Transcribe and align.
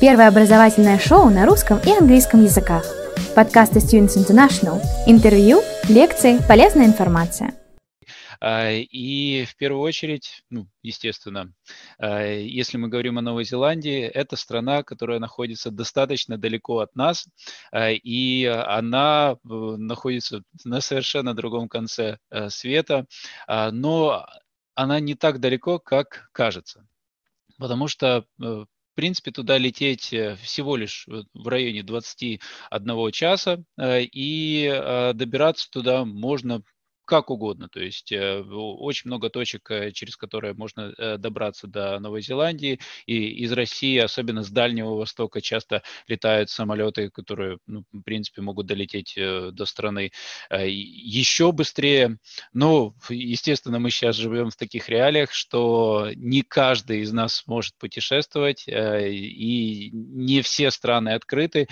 Первое 0.00 0.28
образовательное 0.28 0.98
шоу 0.98 1.28
на 1.28 1.44
русском 1.44 1.78
и 1.84 1.90
английском 1.90 2.42
языках. 2.42 2.86
Подкасты 3.36 3.80
Students 3.80 4.16
International. 4.16 4.80
Интервью, 5.06 5.60
лекции, 5.90 6.38
полезная 6.48 6.86
информация. 6.86 7.52
А, 8.40 8.70
и 8.70 9.44
в 9.44 9.54
первую 9.56 9.82
очередь, 9.82 10.42
ну, 10.48 10.66
естественно, 10.82 11.52
а, 11.98 12.24
если 12.24 12.78
мы 12.78 12.88
говорим 12.88 13.18
о 13.18 13.20
Новой 13.20 13.44
Зеландии, 13.44 14.00
это 14.00 14.36
страна, 14.36 14.82
которая 14.82 15.18
находится 15.18 15.70
достаточно 15.70 16.38
далеко 16.38 16.78
от 16.78 16.96
нас, 16.96 17.28
а, 17.70 17.90
и 17.90 18.46
она 18.46 19.32
э, 19.32 19.48
находится 19.48 20.40
на 20.64 20.80
совершенно 20.80 21.34
другом 21.34 21.68
конце 21.68 22.16
э, 22.30 22.48
света, 22.48 23.04
но 23.46 24.26
она 24.74 24.98
не 24.98 25.14
так 25.14 25.40
далеко, 25.40 25.78
как 25.78 26.30
кажется. 26.32 26.86
Потому 27.58 27.86
что 27.86 28.24
э, 28.42 28.64
в 28.92 28.94
принципе, 28.94 29.30
туда 29.30 29.58
лететь 29.58 30.14
всего 30.42 30.76
лишь 30.76 31.06
в 31.34 31.48
районе 31.48 31.82
21 31.82 33.12
часа, 33.12 33.62
и 33.80 35.12
добираться 35.14 35.70
туда 35.70 36.04
можно 36.04 36.62
как 37.10 37.28
угодно. 37.28 37.68
То 37.68 37.80
есть 37.80 38.12
э, 38.12 38.40
очень 38.40 39.08
много 39.08 39.30
точек, 39.30 39.68
э, 39.72 39.90
через 39.90 40.16
которые 40.16 40.54
можно 40.54 40.94
э, 40.96 41.16
добраться 41.18 41.66
до 41.66 41.98
Новой 41.98 42.22
Зеландии. 42.22 42.78
И 43.04 43.42
из 43.42 43.50
России, 43.50 43.98
особенно 43.98 44.44
с 44.44 44.48
Дальнего 44.48 44.94
Востока, 44.94 45.40
часто 45.40 45.82
летают 46.06 46.50
самолеты, 46.50 47.10
которые, 47.10 47.58
ну, 47.66 47.82
в 47.92 48.02
принципе, 48.02 48.42
могут 48.42 48.66
долететь 48.66 49.14
до 49.16 49.64
страны 49.64 50.12
еще 50.50 51.50
быстрее. 51.50 52.18
Но, 52.52 52.94
естественно, 53.08 53.80
мы 53.80 53.90
сейчас 53.90 54.14
живем 54.14 54.50
в 54.50 54.56
таких 54.56 54.88
реалиях, 54.88 55.32
что 55.32 56.10
не 56.14 56.42
каждый 56.42 57.00
из 57.00 57.12
нас 57.12 57.42
может 57.48 57.74
путешествовать, 57.76 58.68
и 58.68 59.90
не 59.92 60.42
все 60.42 60.70
страны 60.70 61.08
открыты. 61.08 61.66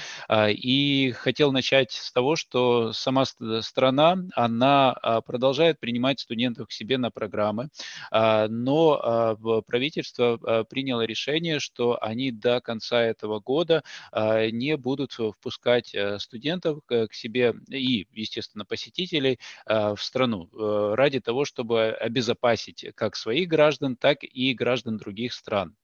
И 0.48 1.12
хотел 1.16 1.52
начать 1.52 1.92
с 1.92 2.10
того, 2.10 2.34
что 2.34 2.92
сама 2.92 3.24
страна, 3.24 4.16
она 4.34 4.92
а, 4.92 5.20
продолжает 5.28 5.78
принимать 5.78 6.20
студентов 6.20 6.68
к 6.68 6.72
себе 6.72 6.96
на 6.96 7.10
программы, 7.10 7.68
а, 8.10 8.48
но 8.48 8.98
а, 9.00 9.62
правительство 9.62 10.38
а, 10.42 10.64
приняло 10.64 11.02
решение, 11.02 11.60
что 11.60 12.02
они 12.02 12.32
до 12.32 12.60
конца 12.60 13.02
этого 13.02 13.38
года 13.38 13.82
не 14.12 14.76
будут 14.76 15.12
впускать 15.12 15.94
э, 15.94 16.18
студентов 16.18 16.80
к 16.86 17.12
себе 17.12 17.54
и, 17.68 18.06
естественно, 18.12 18.64
посетителей 18.64 19.38
в 19.66 19.98
страну 19.98 20.48
э, 20.52 20.94
ради 20.94 21.20
того, 21.20 21.44
чтобы 21.44 21.90
обезопасить 21.90 22.86
как 22.94 23.16
своих 23.16 23.48
граждан, 23.48 23.96
так 23.96 24.18
и 24.22 24.54
граждан 24.54 24.96
других 24.96 25.32
стран. 25.32 25.76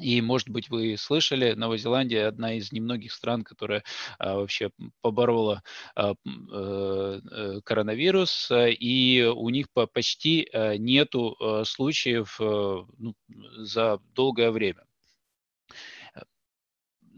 И, 0.00 0.20
может 0.20 0.48
быть, 0.48 0.70
вы 0.70 0.96
слышали, 0.96 1.52
Новая 1.52 1.78
Зеландия 1.78 2.26
одна 2.26 2.54
из 2.54 2.72
немногих 2.72 3.12
стран, 3.12 3.44
которая 3.44 3.84
а, 4.18 4.36
вообще 4.36 4.70
поборола 5.02 5.62
а, 5.94 6.12
э, 6.12 7.20
э, 7.30 7.60
коронавирус, 7.64 8.50
и 8.52 9.30
у 9.34 9.48
них 9.48 9.66
по, 9.72 9.86
почти 9.86 10.48
а, 10.52 10.76
нету 10.76 11.36
а, 11.40 11.64
случаев 11.64 12.38
а, 12.40 12.86
ну, 12.98 13.14
за 13.58 14.00
долгое 14.14 14.50
время 14.50 14.84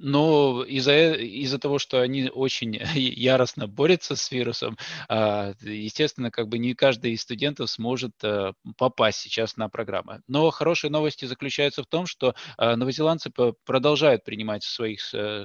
но 0.03 0.65
из-за 0.65 1.13
из 1.13 1.57
того, 1.61 1.79
что 1.79 2.01
они 2.01 2.29
очень 2.29 2.75
яростно 2.95 3.69
борются 3.69 4.17
с 4.17 4.31
вирусом, 4.33 4.77
а, 5.09 5.55
естественно, 5.61 6.31
как 6.31 6.49
бы 6.49 6.59
не 6.59 6.75
каждый 6.75 7.13
из 7.13 7.23
студентов 7.23 7.71
сможет 7.71 8.13
э, 8.25 8.53
попасть 8.77 9.21
сейчас 9.21 9.57
на 9.57 9.69
программы. 9.69 10.21
Но 10.27 10.51
хорошие 10.51 10.91
новости 10.91 11.25
заключаются 11.25 11.85
в 11.85 11.87
том, 11.87 12.07
что 12.07 12.35
а, 12.59 12.75
новозеландцы 12.75 13.31
продолжают 13.65 14.25
принимать 14.25 14.65
своих 14.65 15.15
э, 15.15 15.45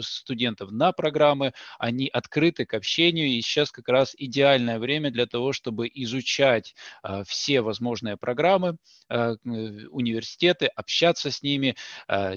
студентов 0.00 0.70
на 0.70 0.92
программы, 0.92 1.54
они 1.78 2.08
открыты 2.08 2.66
к 2.66 2.74
общению, 2.74 3.28
и 3.28 3.40
сейчас 3.40 3.70
как 3.70 3.88
раз 3.88 4.14
идеальное 4.16 4.78
время 4.78 5.10
для 5.10 5.24
того, 5.24 5.54
чтобы 5.54 5.90
изучать 5.92 6.74
а, 7.02 7.24
все 7.24 7.62
возможные 7.62 8.18
программы, 8.18 8.76
университеты, 9.08 10.66
общаться 10.66 11.30
с 11.30 11.42
ними, 11.42 11.76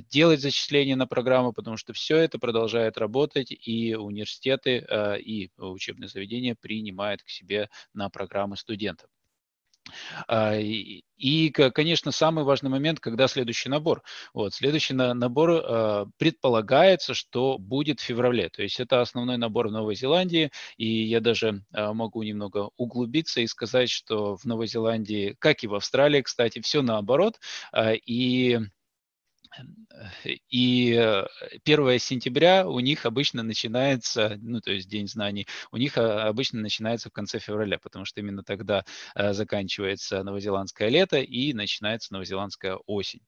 делать 0.09 0.41
зачисления 0.41 0.95
на 0.95 1.05
программы, 1.05 1.32
программы, 1.33 1.53
потому 1.53 1.77
что 1.77 1.93
все 1.93 2.17
это 2.17 2.37
продолжает 2.37 2.97
работать, 2.97 3.51
и 3.51 3.95
университеты 3.95 4.85
э, 4.87 5.19
и 5.19 5.49
учебные 5.57 6.07
заведения 6.07 6.55
принимают 6.55 7.23
к 7.23 7.29
себе 7.29 7.69
на 7.93 8.09
программы 8.09 8.55
студентов. 8.55 9.09
А, 10.27 10.55
и, 10.55 11.49
конечно, 11.49 12.11
самый 12.11 12.43
важный 12.43 12.69
момент, 12.69 12.99
когда 12.99 13.27
следующий 13.27 13.69
набор. 13.69 14.03
Вот, 14.33 14.53
следующий 14.53 14.93
набор 14.93 15.51
э, 15.51 16.05
предполагается, 16.17 17.13
что 17.13 17.57
будет 17.57 17.99
в 17.99 18.03
феврале. 18.03 18.49
То 18.49 18.61
есть 18.61 18.79
это 18.79 19.01
основной 19.01 19.37
набор 19.37 19.67
в 19.69 19.71
Новой 19.71 19.95
Зеландии. 19.95 20.51
И 20.77 20.87
я 21.03 21.19
даже 21.19 21.63
э, 21.73 21.93
могу 21.93 22.23
немного 22.23 22.69
углубиться 22.77 23.41
и 23.41 23.47
сказать, 23.47 23.89
что 23.89 24.37
в 24.37 24.45
Новой 24.45 24.67
Зеландии, 24.67 25.35
как 25.39 25.63
и 25.63 25.67
в 25.67 25.73
Австралии, 25.73 26.21
кстати, 26.21 26.61
все 26.61 26.81
наоборот. 26.81 27.39
Э, 27.73 27.95
и 27.95 28.59
и 30.49 30.93
1 31.65 31.87
э, 31.87 31.99
сентября 31.99 32.67
у 32.67 32.79
них 32.79 33.05
обычно 33.05 33.43
начинается, 33.43 34.37
ну, 34.41 34.59
то 34.59 34.71
есть 34.71 34.89
День 34.89 35.07
знаний, 35.07 35.47
у 35.71 35.77
них 35.77 35.97
а, 35.97 36.27
обычно 36.27 36.61
начинается 36.61 37.09
в 37.09 37.13
конце 37.13 37.39
февраля, 37.39 37.77
потому 37.79 38.05
что 38.05 38.19
именно 38.19 38.43
тогда 38.43 38.83
э, 39.15 39.33
заканчивается 39.33 40.23
новозеландское 40.23 40.89
лето 40.89 41.19
и 41.19 41.53
начинается 41.53 42.13
новозеландская 42.13 42.75
осень. 42.87 43.21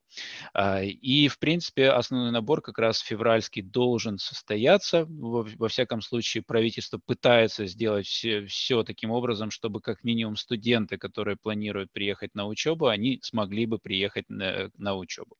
А, 0.53 0.81
и, 0.81 1.27
в 1.27 1.39
принципе, 1.39 1.89
основной 1.89 2.31
набор 2.31 2.61
как 2.61 2.77
раз 2.77 2.99
февральский 2.99 3.61
должен 3.61 4.17
состояться. 4.17 5.05
Во, 5.07 5.67
всяком 5.67 6.01
случае, 6.01 6.43
правительство 6.43 6.99
пытается 7.05 7.65
сделать 7.65 8.07
все, 8.07 8.45
все 8.45 8.83
таким 8.83 9.11
образом, 9.11 9.51
чтобы 9.51 9.81
как 9.81 10.03
минимум 10.03 10.35
студенты, 10.35 10.97
которые 10.97 11.37
планируют 11.37 11.91
приехать 11.91 12.33
на 12.33 12.47
учебу, 12.47 12.87
они 12.87 13.19
смогли 13.21 13.65
бы 13.65 13.77
приехать 13.77 14.25
на, 14.29 14.69
на 14.77 14.95
учебу. 14.95 15.37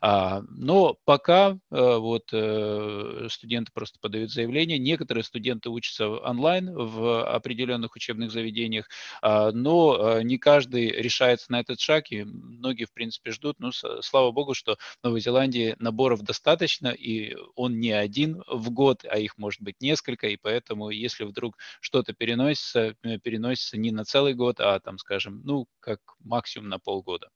А, 0.00 0.25
но 0.48 0.96
пока 1.04 1.52
э, 1.52 1.56
вот 1.70 2.30
э, 2.32 3.28
студенты 3.30 3.70
просто 3.72 3.98
подают 4.00 4.30
заявление, 4.30 4.78
некоторые 4.78 5.24
студенты 5.24 5.70
учатся 5.70 6.08
онлайн 6.08 6.72
в 6.72 7.24
определенных 7.24 7.96
учебных 7.96 8.30
заведениях, 8.30 8.88
а, 9.22 9.52
но 9.52 10.18
э, 10.18 10.22
не 10.22 10.38
каждый 10.38 10.88
решается 10.90 11.50
на 11.52 11.60
этот 11.60 11.80
шаг, 11.80 12.10
и 12.12 12.24
многие, 12.24 12.84
в 12.84 12.92
принципе, 12.92 13.30
ждут. 13.30 13.56
Ну, 13.58 13.72
слава 13.72 14.30
богу, 14.32 14.54
что 14.54 14.76
в 15.00 15.04
Новой 15.04 15.20
Зеландии 15.20 15.76
наборов 15.78 16.22
достаточно, 16.22 16.88
и 16.88 17.36
он 17.54 17.78
не 17.78 17.92
один 17.92 18.42
в 18.46 18.70
год, 18.70 19.04
а 19.08 19.18
их 19.18 19.38
может 19.38 19.60
быть 19.62 19.80
несколько, 19.80 20.28
и 20.28 20.36
поэтому, 20.36 20.90
если 20.90 21.24
вдруг 21.24 21.56
что-то 21.80 22.12
переносится, 22.12 22.94
переносится 23.22 23.76
не 23.76 23.90
на 23.90 24.04
целый 24.04 24.34
год, 24.34 24.60
а 24.60 24.78
там, 24.80 24.98
скажем, 24.98 25.42
ну, 25.44 25.66
как 25.80 26.00
максимум 26.20 26.68
на 26.68 26.78
полгода. 26.78 27.28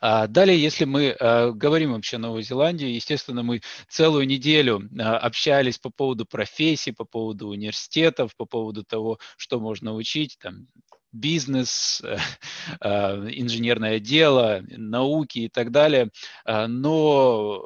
А, 0.00 0.26
далее, 0.26 0.60
если 0.60 0.84
мы 0.84 1.10
а, 1.18 1.50
говорим 1.50 1.92
вообще 1.92 2.16
о 2.16 2.20
Новой 2.20 2.42
Зеландии, 2.42 2.88
естественно, 2.88 3.42
мы 3.42 3.62
целую 3.88 4.26
неделю 4.26 4.88
а, 4.98 5.18
общались 5.18 5.78
по 5.78 5.90
поводу 5.90 6.26
профессий, 6.26 6.92
по 6.92 7.04
поводу 7.04 7.48
университетов, 7.48 8.36
по 8.36 8.44
поводу 8.44 8.84
того, 8.84 9.18
что 9.36 9.58
можно 9.58 9.94
учить, 9.94 10.38
там, 10.40 10.68
бизнес, 11.12 12.02
инженерное 12.80 13.98
дело, 13.98 14.62
науки 14.68 15.40
и 15.40 15.48
так 15.48 15.72
далее. 15.72 16.10
Но 16.46 17.64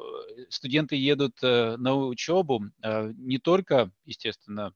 студенты 0.49 0.95
едут 0.95 1.37
э, 1.43 1.75
на 1.77 1.95
учебу 1.95 2.63
не 2.83 3.37
только, 3.37 3.91
естественно, 4.03 4.73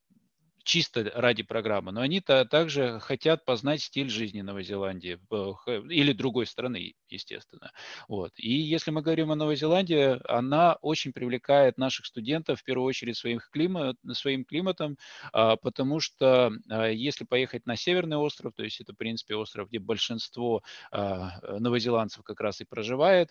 чисто 0.64 1.12
ради 1.16 1.44
программы, 1.44 1.92
но 1.92 2.02
они-то 2.02 2.46
также 2.46 3.00
хотят 3.00 3.46
познать 3.46 3.82
стиль 3.82 4.10
жизни 4.10 4.42
Новой 4.42 4.64
Зеландии 4.64 5.20
или 5.90 6.14
другой 6.14 6.46
страны, 6.46 6.94
естественно. 7.08 7.72
Вот. 8.08 8.32
И 8.38 8.52
если 8.52 8.92
мы 8.92 9.02
говорим 9.02 9.32
о 9.32 9.36
Новой 9.36 9.56
Зеландии, 9.56 10.20
она 10.30 10.78
очень 10.82 11.14
привлекает 11.14 11.78
наших 11.78 12.06
студентов 12.06 12.60
в 12.60 12.64
первую 12.64 12.88
очередь 12.88 13.18
своим, 13.18 13.40
климат, 13.52 13.98
своим 14.14 14.46
климатом, 14.46 14.98
а, 15.34 15.56
потому 15.56 16.00
что 16.00 16.52
а, 16.70 16.88
если 16.88 17.26
поехать 17.26 17.66
на 17.66 17.76
Северный 17.76 18.18
остров, 18.18 18.54
то 18.56 18.64
есть 18.64 18.82
это, 18.82 18.94
в 18.94 18.98
принципе, 18.98 19.36
остров, 19.36 19.70
где 19.70 19.80
большинство 19.80 20.62
а, 20.92 21.40
новозеландцев 21.60 22.24
как 22.24 22.40
раз 22.40 22.62
и 22.62 22.66
проживает, 22.66 23.30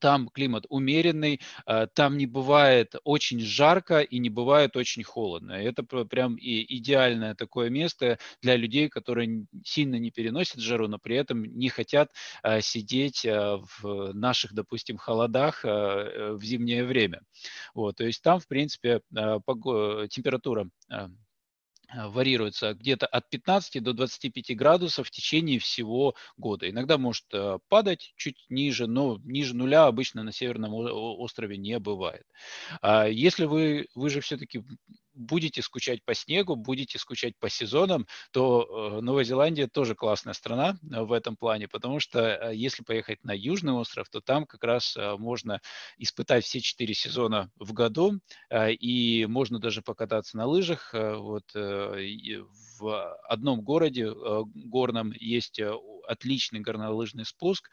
там 0.00 0.28
климат 0.28 0.66
умеренный, 0.68 1.40
а, 1.66 1.86
там 1.86 2.16
не 2.16 2.26
бывает 2.26 2.94
очень 3.04 3.40
жарко 3.40 4.00
и 4.00 4.18
не 4.18 4.30
бывает 4.30 4.76
очень 4.76 5.02
холодно. 5.02 5.52
Это 5.52 5.82
прям 5.82 6.36
и 6.36 6.64
идеальное 6.78 7.34
такое 7.34 7.70
место 7.70 8.18
для 8.42 8.56
людей, 8.56 8.88
которые 8.88 9.46
сильно 9.64 9.96
не 9.96 10.10
переносят 10.10 10.60
жару, 10.60 10.88
но 10.88 10.98
при 10.98 11.16
этом 11.16 11.44
не 11.44 11.68
хотят 11.68 12.10
а, 12.42 12.60
сидеть 12.60 13.24
а, 13.26 13.60
в 13.80 14.12
наших, 14.12 14.52
допустим, 14.52 14.96
холодах 14.96 15.64
э, 15.64 16.32
в 16.32 16.42
зимнее 16.42 16.84
время. 16.84 17.22
Вот, 17.74 17.96
то 17.96 18.04
есть 18.04 18.22
там, 18.22 18.40
в 18.40 18.46
принципе, 18.48 19.00
температура 20.10 20.68
Э, 20.90 21.08
варьируется 21.94 22.74
где-то 22.74 23.06
от 23.06 23.28
15 23.30 23.82
до 23.82 23.92
25 23.92 24.56
градусов 24.56 25.08
в 25.08 25.10
течение 25.10 25.58
всего 25.58 26.14
года. 26.36 26.68
Иногда 26.68 26.98
может 26.98 27.24
э, 27.32 27.58
падать 27.68 28.12
чуть 28.16 28.44
ниже, 28.48 28.86
но 28.86 29.18
ниже 29.24 29.56
нуля 29.56 29.86
обычно 29.86 30.22
на 30.22 30.32
Северном 30.32 30.74
острове 30.74 31.56
не 31.56 31.78
бывает. 31.78 32.26
А 32.82 33.06
если 33.06 33.46
вы, 33.46 33.88
вы 33.94 34.10
же 34.10 34.20
все-таки 34.20 34.62
будете 35.18 35.62
скучать 35.62 36.04
по 36.04 36.14
снегу, 36.14 36.56
будете 36.56 36.98
скучать 36.98 37.36
по 37.38 37.50
сезонам, 37.50 38.06
то 38.30 38.98
э, 38.98 39.00
Новая 39.00 39.24
Зеландия 39.24 39.66
тоже 39.66 39.94
классная 39.94 40.32
страна 40.32 40.76
э, 40.82 41.02
в 41.02 41.12
этом 41.12 41.36
плане, 41.36 41.68
потому 41.68 42.00
что 42.00 42.20
э, 42.20 42.54
если 42.54 42.82
поехать 42.82 43.22
на 43.24 43.32
Южный 43.32 43.72
остров, 43.72 44.08
то 44.08 44.20
там 44.20 44.46
как 44.46 44.62
раз 44.64 44.96
можно 45.18 45.60
испытать 45.98 46.44
все 46.44 46.60
четыре 46.60 46.94
сезона 46.94 47.50
в 47.56 47.72
году, 47.72 48.20
и 48.54 49.26
можно 49.28 49.58
даже 49.58 49.82
покататься 49.82 50.36
на 50.36 50.46
лыжах. 50.46 50.92
Вот 50.92 51.52
в 51.52 52.67
одном 52.82 53.62
городе 53.62 54.10
горном 54.54 55.12
есть 55.12 55.60
отличный 56.06 56.60
горнолыжный 56.60 57.24
спуск, 57.24 57.70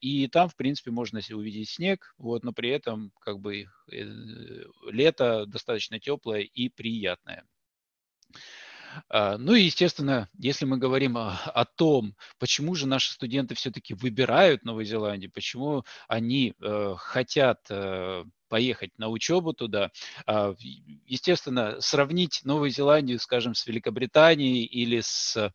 и 0.00 0.26
там, 0.28 0.48
в 0.48 0.56
принципе, 0.56 0.90
можно 0.90 1.20
увидеть 1.30 1.70
снег, 1.70 2.14
вот, 2.18 2.44
но 2.44 2.52
при 2.52 2.70
этом 2.70 3.12
как 3.20 3.38
бы 3.40 3.66
лето 4.90 5.46
достаточно 5.46 6.00
теплое 6.00 6.40
и 6.42 6.68
приятное. 6.68 7.44
А, 9.08 9.38
ну 9.38 9.54
и, 9.54 9.62
естественно, 9.62 10.28
если 10.38 10.64
мы 10.64 10.78
говорим 10.78 11.16
о, 11.16 11.38
о 11.54 11.64
том, 11.64 12.14
почему 12.38 12.74
же 12.74 12.86
наши 12.86 13.12
студенты 13.12 13.54
все-таки 13.54 13.94
выбирают 13.94 14.64
Новую 14.64 14.84
Зеландию, 14.84 15.30
почему 15.32 15.84
они 16.08 16.54
э, 16.60 16.94
хотят 16.96 17.60
э, 17.70 18.24
поехать 18.48 18.90
на 18.98 19.08
учебу 19.08 19.52
туда, 19.52 19.90
э, 20.26 20.54
естественно, 21.06 21.80
сравнить 21.80 22.40
Новую 22.44 22.70
Зеландию, 22.70 23.18
скажем, 23.18 23.54
с 23.54 23.66
Великобританией 23.66 24.64
или 24.64 25.00
с 25.00 25.52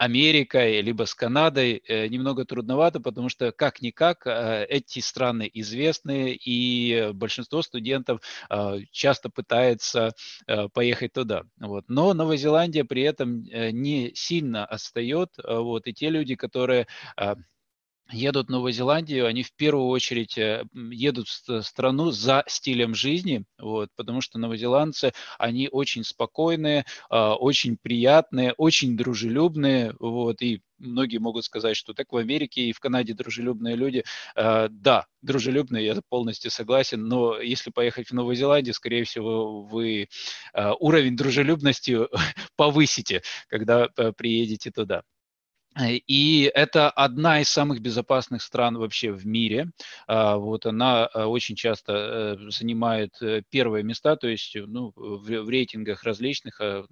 Америкой, 0.00 0.80
либо 0.80 1.04
с 1.04 1.14
Канадой 1.14 1.82
э, 1.86 2.06
немного 2.06 2.46
трудновато, 2.46 3.00
потому 3.00 3.28
что 3.28 3.52
как-никак 3.52 4.26
э, 4.26 4.64
эти 4.64 5.00
страны 5.00 5.50
известны, 5.52 6.32
и 6.32 7.10
большинство 7.12 7.60
студентов 7.60 8.22
э, 8.48 8.78
часто 8.92 9.28
пытается 9.28 10.14
поехать 10.72 11.12
туда. 11.12 11.42
Вот. 11.58 11.84
Но 11.88 12.14
Новая 12.14 12.38
Зеландия 12.38 12.84
при 12.84 13.02
этом 13.02 13.42
не 13.42 14.12
сильно 14.14 14.64
отстает, 14.64 15.34
вот, 15.46 15.86
и 15.86 15.92
те 15.92 16.08
люди, 16.08 16.34
которые 16.34 16.86
едут 18.12 18.48
в 18.48 18.50
Новую 18.50 18.72
Зеландию, 18.72 19.26
они 19.26 19.42
в 19.42 19.52
первую 19.54 19.88
очередь 19.88 20.36
э, 20.38 20.64
едут 20.74 21.28
в 21.28 21.62
страну 21.62 22.10
за 22.10 22.44
стилем 22.46 22.94
жизни, 22.94 23.44
вот, 23.58 23.90
потому 23.96 24.20
что 24.20 24.38
новозеландцы, 24.38 25.12
они 25.38 25.68
очень 25.70 26.04
спокойные, 26.04 26.84
а, 27.08 27.34
очень 27.34 27.76
приятные, 27.80 28.52
очень 28.56 28.96
дружелюбные, 28.96 29.94
вот, 29.98 30.42
и 30.42 30.62
многие 30.78 31.18
могут 31.18 31.44
сказать, 31.44 31.76
что 31.76 31.94
так 31.94 32.12
в 32.12 32.16
Америке 32.16 32.62
и 32.62 32.72
в 32.72 32.80
Канаде 32.80 33.14
дружелюбные 33.14 33.76
люди. 33.76 34.04
А, 34.34 34.68
да, 34.68 35.06
дружелюбные, 35.22 35.86
я 35.86 36.00
полностью 36.08 36.50
согласен, 36.50 37.06
но 37.06 37.40
если 37.40 37.70
поехать 37.70 38.08
в 38.08 38.14
Новую 38.14 38.36
Зеландию, 38.36 38.74
скорее 38.74 39.04
всего, 39.04 39.62
вы 39.62 40.08
а, 40.52 40.74
уровень 40.74 41.16
дружелюбности 41.16 41.98
повысите, 42.56 43.22
когда 43.48 43.88
э, 43.96 44.12
приедете 44.12 44.70
туда. 44.70 45.02
Э, 45.78 45.94
и 45.94 46.50
это 46.54 46.90
одна 46.90 47.40
из 47.40 47.48
самых 47.48 47.80
безопасных 47.80 48.42
стран 48.42 48.76
вообще 48.78 49.12
в 49.12 49.26
мире. 49.26 49.70
А, 50.06 50.36
вот 50.36 50.66
она 50.66 51.08
э, 51.14 51.24
очень 51.24 51.54
часто 51.54 52.36
э, 52.40 52.50
занимает 52.50 53.18
первые 53.50 53.84
места, 53.84 54.16
то 54.16 54.26
есть 54.28 54.56
ну, 54.56 54.92
в 54.96 55.48
рейтингах 55.48 56.02
различных, 56.02 56.60
а, 56.60 56.84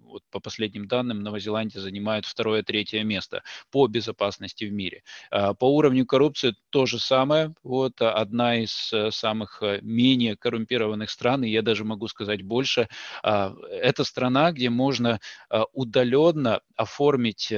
вот 0.00 0.22
по 0.30 0.40
последним 0.40 0.86
данным, 0.88 1.22
Новая 1.22 1.40
Зеландия 1.40 1.80
занимает 1.80 2.26
второе, 2.26 2.62
третье 2.62 3.02
место 3.04 3.42
по 3.70 3.86
безопасности 3.86 4.64
в 4.64 4.72
мире. 4.72 5.02
А, 5.30 5.54
по 5.54 5.66
уровню 5.74 6.04
коррупции 6.04 6.54
то 6.70 6.86
же 6.86 6.98
самое. 6.98 7.54
Вот 7.62 8.00
одна 8.00 8.56
из 8.62 8.92
самых 9.10 9.62
менее 9.82 10.36
коррумпированных 10.36 11.10
стран, 11.10 11.44
и 11.44 11.50
я 11.50 11.62
даже 11.62 11.84
могу 11.84 12.08
сказать 12.08 12.42
больше. 12.42 12.88
Это 13.22 14.04
страна, 14.04 14.52
где 14.52 14.70
можно 14.70 15.20
удаленно 15.72 16.60
оформить 16.76 17.52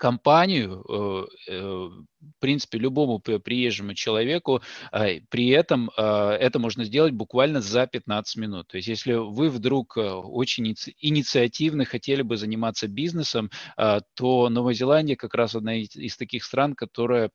компанию, 0.00 0.82
э, 0.88 1.52
э, 1.52 1.90
в 2.20 2.40
принципе, 2.40 2.78
любому 2.78 3.18
приезжему 3.18 3.94
человеку, 3.94 4.62
а, 4.92 5.06
при 5.28 5.48
этом 5.48 5.90
а, 5.96 6.34
это 6.34 6.58
можно 6.58 6.84
сделать 6.84 7.12
буквально 7.12 7.60
за 7.60 7.86
15 7.86 8.36
минут. 8.36 8.68
То 8.68 8.76
есть 8.76 8.88
если 8.88 9.14
вы 9.14 9.48
вдруг 9.48 9.96
э, 9.96 10.00
очень 10.00 10.74
инициативно 11.00 11.84
хотели 11.84 12.22
бы 12.22 12.36
заниматься 12.36 12.88
бизнесом, 12.88 13.50
а, 13.76 14.00
то 14.14 14.48
Новая 14.48 14.74
Зеландия 14.74 15.16
как 15.16 15.34
раз 15.34 15.54
одна 15.54 15.76
из 15.76 16.16
таких 16.16 16.44
стран, 16.44 16.74
которая 16.74 17.30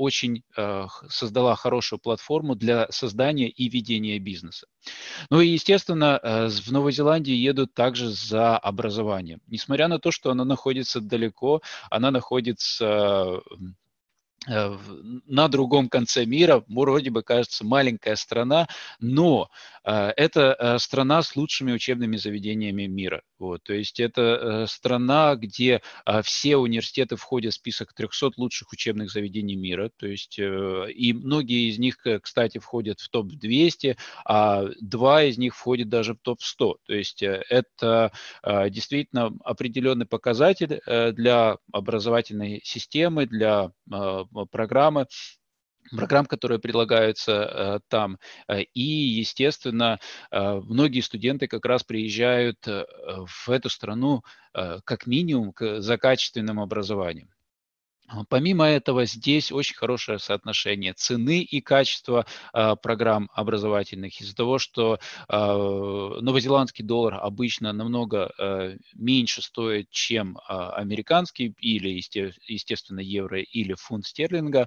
очень 0.00 0.42
создала 1.08 1.54
хорошую 1.56 1.98
платформу 1.98 2.54
для 2.54 2.86
создания 2.90 3.48
и 3.48 3.68
ведения 3.68 4.18
бизнеса. 4.18 4.66
Ну 5.30 5.40
и, 5.40 5.48
естественно, 5.48 6.20
в 6.22 6.70
Новой 6.72 6.92
Зеландии 6.92 7.34
едут 7.34 7.74
также 7.74 8.08
за 8.08 8.56
образованием. 8.56 9.40
Несмотря 9.46 9.88
на 9.88 9.98
то, 9.98 10.10
что 10.10 10.30
она 10.30 10.44
находится 10.44 11.00
далеко, 11.00 11.60
она 11.90 12.10
находится 12.10 12.90
Э, 12.90 13.38
на 14.46 15.48
другом 15.48 15.90
конце 15.90 16.24
мира, 16.24 16.64
вроде 16.66 17.10
бы 17.10 17.22
кажется 17.22 17.64
маленькая 17.64 18.16
страна, 18.16 18.68
но 18.98 19.50
э, 19.84 20.12
это 20.16 20.56
э, 20.58 20.78
страна 20.78 21.22
с 21.22 21.36
лучшими 21.36 21.72
учебными 21.72 22.16
заведениями 22.16 22.86
мира. 22.86 23.22
Вот, 23.38 23.62
то 23.64 23.74
есть 23.74 24.00
это 24.00 24.66
страна, 24.68 25.34
где 25.34 25.80
все 26.22 26.58
университеты 26.58 27.16
входят 27.16 27.54
в 27.54 27.56
список 27.56 27.94
300 27.94 28.32
лучших 28.36 28.72
учебных 28.72 29.10
заведений 29.10 29.56
мира. 29.56 29.90
То 29.96 30.06
есть 30.06 30.38
и 30.38 31.12
многие 31.14 31.70
из 31.70 31.78
них, 31.78 32.04
кстати, 32.20 32.58
входят 32.58 33.00
в 33.00 33.08
топ-200, 33.08 33.96
а 34.26 34.66
два 34.82 35.22
из 35.22 35.38
них 35.38 35.56
входят 35.56 35.88
даже 35.88 36.12
в 36.12 36.18
топ-100. 36.18 36.74
То 36.84 36.92
есть 36.92 37.22
это 37.22 38.12
действительно 38.68 39.32
определенный 39.42 40.04
показатель 40.04 40.82
для 40.86 41.56
образовательной 41.72 42.60
системы, 42.62 43.24
для 43.24 43.72
программы, 44.50 45.06
программ, 45.90 46.26
которые 46.26 46.58
предлагаются 46.58 47.32
э, 47.32 47.80
там. 47.88 48.18
Э, 48.48 48.62
и, 48.62 48.82
естественно, 48.82 49.98
э, 50.30 50.60
многие 50.64 51.00
студенты 51.00 51.46
как 51.46 51.64
раз 51.64 51.82
приезжают 51.82 52.66
э, 52.68 52.84
в 53.26 53.48
эту 53.48 53.68
страну 53.68 54.22
э, 54.54 54.78
как 54.84 55.06
минимум 55.06 55.52
к, 55.52 55.80
за 55.80 55.98
качественным 55.98 56.60
образованием. 56.60 57.28
А, 58.12 58.24
помимо 58.28 58.66
этого, 58.66 59.04
здесь 59.04 59.52
очень 59.52 59.76
хорошее 59.76 60.18
соотношение 60.18 60.94
цены 60.94 61.42
и 61.42 61.60
качества 61.60 62.26
э, 62.52 62.74
программ 62.82 63.30
образовательных. 63.34 64.20
Из-за 64.20 64.34
того, 64.34 64.58
что 64.58 64.98
э, 65.28 65.36
новозеландский 65.36 66.84
доллар 66.84 67.14
обычно 67.22 67.72
намного 67.72 68.32
э, 68.36 68.76
меньше 68.94 69.42
стоит, 69.42 69.90
чем 69.90 70.38
э, 70.38 70.52
американский 70.52 71.54
или, 71.60 71.88
естественно, 72.46 73.00
евро 73.00 73.40
или 73.40 73.74
фунт 73.74 74.06
стерлинга, 74.06 74.66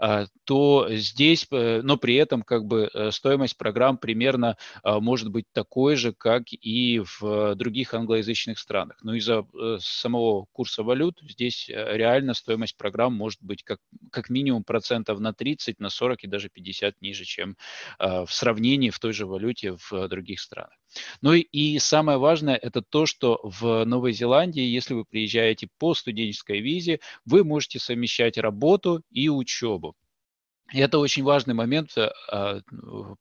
э, 0.00 0.26
то 0.44 0.88
здесь, 0.90 1.46
э, 1.50 1.82
но 1.82 1.98
при 1.98 2.14
этом 2.14 2.42
как 2.42 2.64
бы 2.64 2.90
стоимость 3.12 3.58
программ 3.58 3.98
примерно 3.98 4.56
э, 4.82 4.98
может 4.98 5.30
быть 5.30 5.44
такой 5.52 5.96
же, 5.96 6.14
как 6.14 6.44
и 6.52 7.02
в 7.20 7.54
других 7.54 7.92
англоязычных 7.92 8.58
странах. 8.58 8.96
Но 9.02 9.14
из-за 9.14 9.44
э, 9.52 9.76
самого 9.80 10.46
курса 10.52 10.82
валют 10.82 11.18
здесь 11.22 11.66
реально 11.68 12.32
стоимость 12.32 12.77
программ 12.78 13.14
может 13.14 13.42
быть 13.42 13.62
как, 13.62 13.80
как 14.10 14.30
минимум 14.30 14.64
процентов 14.64 15.18
на 15.20 15.34
30, 15.34 15.80
на 15.80 15.90
40 15.90 16.24
и 16.24 16.26
даже 16.26 16.48
50 16.48 17.00
ниже, 17.02 17.24
чем 17.24 17.56
э, 17.98 18.24
в 18.24 18.32
сравнении 18.32 18.90
в 18.90 18.98
той 18.98 19.12
же 19.12 19.26
валюте 19.26 19.76
в 19.90 20.08
других 20.08 20.40
странах. 20.40 20.78
Ну 21.20 21.34
и, 21.34 21.40
и 21.40 21.78
самое 21.78 22.18
важное 22.18 22.56
это 22.56 22.80
то, 22.80 23.04
что 23.04 23.40
в 23.42 23.84
Новой 23.84 24.12
Зеландии, 24.12 24.62
если 24.62 24.94
вы 24.94 25.04
приезжаете 25.04 25.68
по 25.78 25.94
студенческой 25.94 26.60
визе, 26.60 27.00
вы 27.24 27.44
можете 27.44 27.78
совмещать 27.78 28.38
работу 28.38 29.02
и 29.10 29.28
учебу. 29.28 29.94
И 30.72 30.80
это 30.80 30.98
очень 30.98 31.22
важный 31.22 31.54
момент, 31.54 31.96
э, 31.96 32.10
а, 32.30 32.60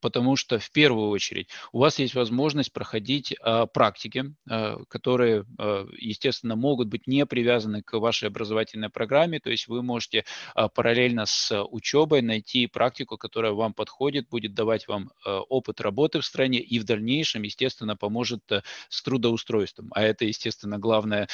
потому 0.01 0.35
что 0.35 0.59
в 0.59 0.69
первую 0.71 1.09
очередь 1.09 1.49
у 1.71 1.79
вас 1.79 1.97
есть 1.97 2.13
возможность 2.13 2.73
проходить 2.73 3.33
а, 3.41 3.67
практики, 3.67 4.35
а, 4.49 4.77
которые, 4.89 5.45
естественно, 5.97 6.55
могут 6.55 6.87
быть 6.87 7.07
не 7.07 7.25
привязаны 7.25 7.81
к 7.83 7.97
вашей 7.97 8.27
образовательной 8.27 8.89
программе, 8.89 9.39
то 9.39 9.49
есть 9.49 9.67
вы 9.67 9.81
можете 9.81 10.25
параллельно 10.75 11.25
с 11.25 11.63
учебой 11.63 12.21
найти 12.21 12.67
практику, 12.67 13.17
которая 13.17 13.53
вам 13.53 13.73
подходит, 13.73 14.29
будет 14.29 14.53
давать 14.53 14.87
вам 14.87 15.11
опыт 15.25 15.81
работы 15.81 16.19
в 16.19 16.25
стране 16.25 16.59
и 16.59 16.79
в 16.79 16.83
дальнейшем, 16.83 17.43
естественно, 17.43 17.95
поможет 17.95 18.51
э, 18.51 18.61
с 18.89 19.01
трудоустройством. 19.03 19.89
А 19.93 20.03
это, 20.03 20.25
естественно, 20.25 20.77
главная 20.79 21.27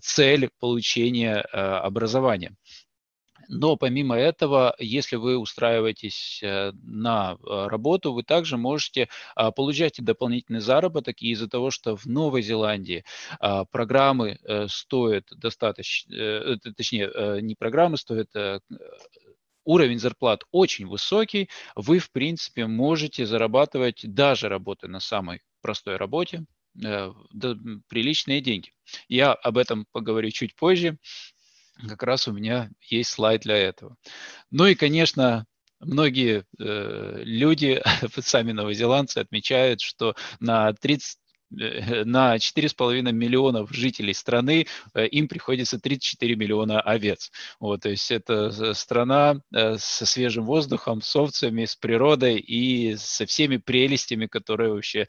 цель 0.00 0.50
получения 0.58 1.40
образования. 1.40 2.56
Но 3.48 3.76
помимо 3.76 4.16
этого, 4.16 4.74
если 4.78 5.16
вы 5.16 5.38
устраиваетесь 5.38 6.40
э, 6.42 6.72
на 6.82 7.36
э, 7.38 7.66
работу, 7.68 8.12
вы 8.12 8.22
также 8.22 8.56
можете 8.56 9.08
а, 9.34 9.50
получать 9.50 10.02
дополнительный 10.02 10.60
заработок. 10.60 11.22
И 11.22 11.30
из-за 11.30 11.48
того, 11.48 11.70
что 11.70 11.96
в 11.96 12.06
Новой 12.06 12.42
Зеландии 12.42 13.04
а, 13.40 13.64
программы 13.64 14.38
э, 14.42 14.66
стоят 14.68 15.26
достаточно, 15.30 16.58
точнее, 16.76 17.40
не 17.42 17.54
программы 17.54 17.96
стоят, 17.96 18.30
уровень 19.64 19.98
зарплат 19.98 20.44
очень 20.52 20.86
высокий, 20.86 21.48
вы, 21.74 21.98
в 21.98 22.10
принципе, 22.10 22.66
можете 22.66 23.26
зарабатывать, 23.26 24.00
даже 24.02 24.48
работая 24.48 24.88
на 24.88 25.00
самой 25.00 25.42
простой 25.60 25.96
работе, 25.96 26.44
приличные 26.74 28.40
деньги. 28.40 28.72
Я 29.08 29.32
об 29.32 29.58
этом 29.58 29.86
поговорю 29.92 30.30
чуть 30.30 30.54
позже 30.54 30.98
как 31.88 32.02
раз 32.02 32.28
у 32.28 32.32
меня 32.32 32.70
есть 32.80 33.10
слайд 33.10 33.42
для 33.42 33.56
этого. 33.56 33.96
Ну 34.50 34.66
и, 34.66 34.74
конечно, 34.74 35.46
многие 35.80 36.44
э, 36.58 37.20
люди, 37.22 37.82
сами 38.20 38.52
новозеландцы, 38.52 39.18
отмечают, 39.18 39.80
что 39.80 40.14
на 40.40 40.72
30 40.72 41.18
э, 41.60 42.04
на 42.04 42.36
4,5 42.36 43.12
миллионов 43.12 43.70
жителей 43.70 44.14
страны 44.14 44.66
э, 44.94 45.06
им 45.06 45.28
приходится 45.28 45.78
34 45.78 46.34
миллиона 46.36 46.80
овец. 46.80 47.30
Вот, 47.60 47.82
то 47.82 47.90
есть 47.90 48.10
это 48.10 48.74
страна 48.74 49.40
э, 49.54 49.76
со 49.78 50.06
свежим 50.06 50.46
воздухом, 50.46 51.02
с 51.02 51.14
овцами, 51.14 51.64
с 51.64 51.76
природой 51.76 52.38
и 52.38 52.96
со 52.96 53.26
всеми 53.26 53.58
прелестями, 53.58 54.26
которые 54.26 54.72
вообще 54.72 55.08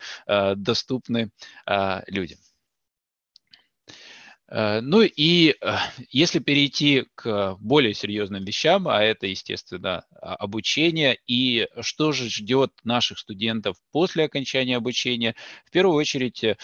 доступны 0.55 1.31
людям. 2.07 2.39
Э, 4.49 4.79
ну 4.81 5.01
и 5.01 5.55
э, 5.59 5.75
если 6.09 6.39
перейти 6.39 7.05
к 7.15 7.57
более 7.59 7.93
серьезным 7.93 8.43
вещам, 8.43 8.87
а 8.87 9.03
это, 9.03 9.27
естественно, 9.27 10.05
а, 10.21 10.35
обучение, 10.35 11.17
и 11.27 11.67
что 11.81 12.11
же 12.11 12.29
ждет 12.29 12.71
наших 12.83 13.19
студентов 13.19 13.77
после 13.91 14.25
окончания 14.25 14.77
обучения, 14.77 15.35
в 15.65 15.71
первую 15.71 15.95
очередь 15.95 16.43
э, 16.43 16.55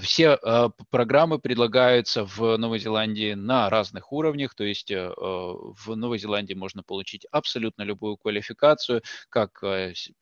все 0.00 0.38
э, 0.42 0.68
программы 0.90 1.38
предлагаются 1.38 2.24
в 2.24 2.56
Новой 2.56 2.78
Зеландии 2.78 3.34
на 3.34 3.70
разных 3.70 4.12
уровнях, 4.12 4.54
то 4.54 4.64
есть 4.64 4.90
э, 4.90 5.10
в 5.16 5.94
Новой 5.94 6.18
Зеландии 6.18 6.54
можно 6.54 6.82
получить 6.82 7.26
абсолютно 7.30 7.82
любую 7.82 8.16
квалификацию, 8.16 9.02
как 9.28 9.62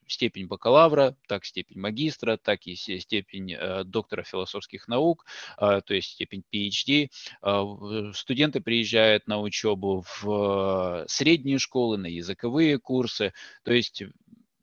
степень 0.07 0.47
бакалавра, 0.47 1.17
так 1.29 1.45
степень 1.45 1.81
магистра, 1.81 2.37
так 2.37 2.67
и 2.67 2.75
степень 2.75 3.57
доктора 3.85 4.23
философских 4.23 4.89
наук, 4.89 5.25
то 5.59 5.83
есть 5.89 6.13
степень 6.13 6.45
PhD. 6.53 7.11
Студенты 8.15 8.61
приезжают 8.61 9.27
на 9.27 9.41
учебу 9.41 10.05
в 10.21 11.05
средние 11.09 11.59
школы, 11.59 11.97
на 11.97 12.07
языковые 12.07 12.79
курсы, 12.79 13.33
то 13.65 13.73
есть 13.73 14.03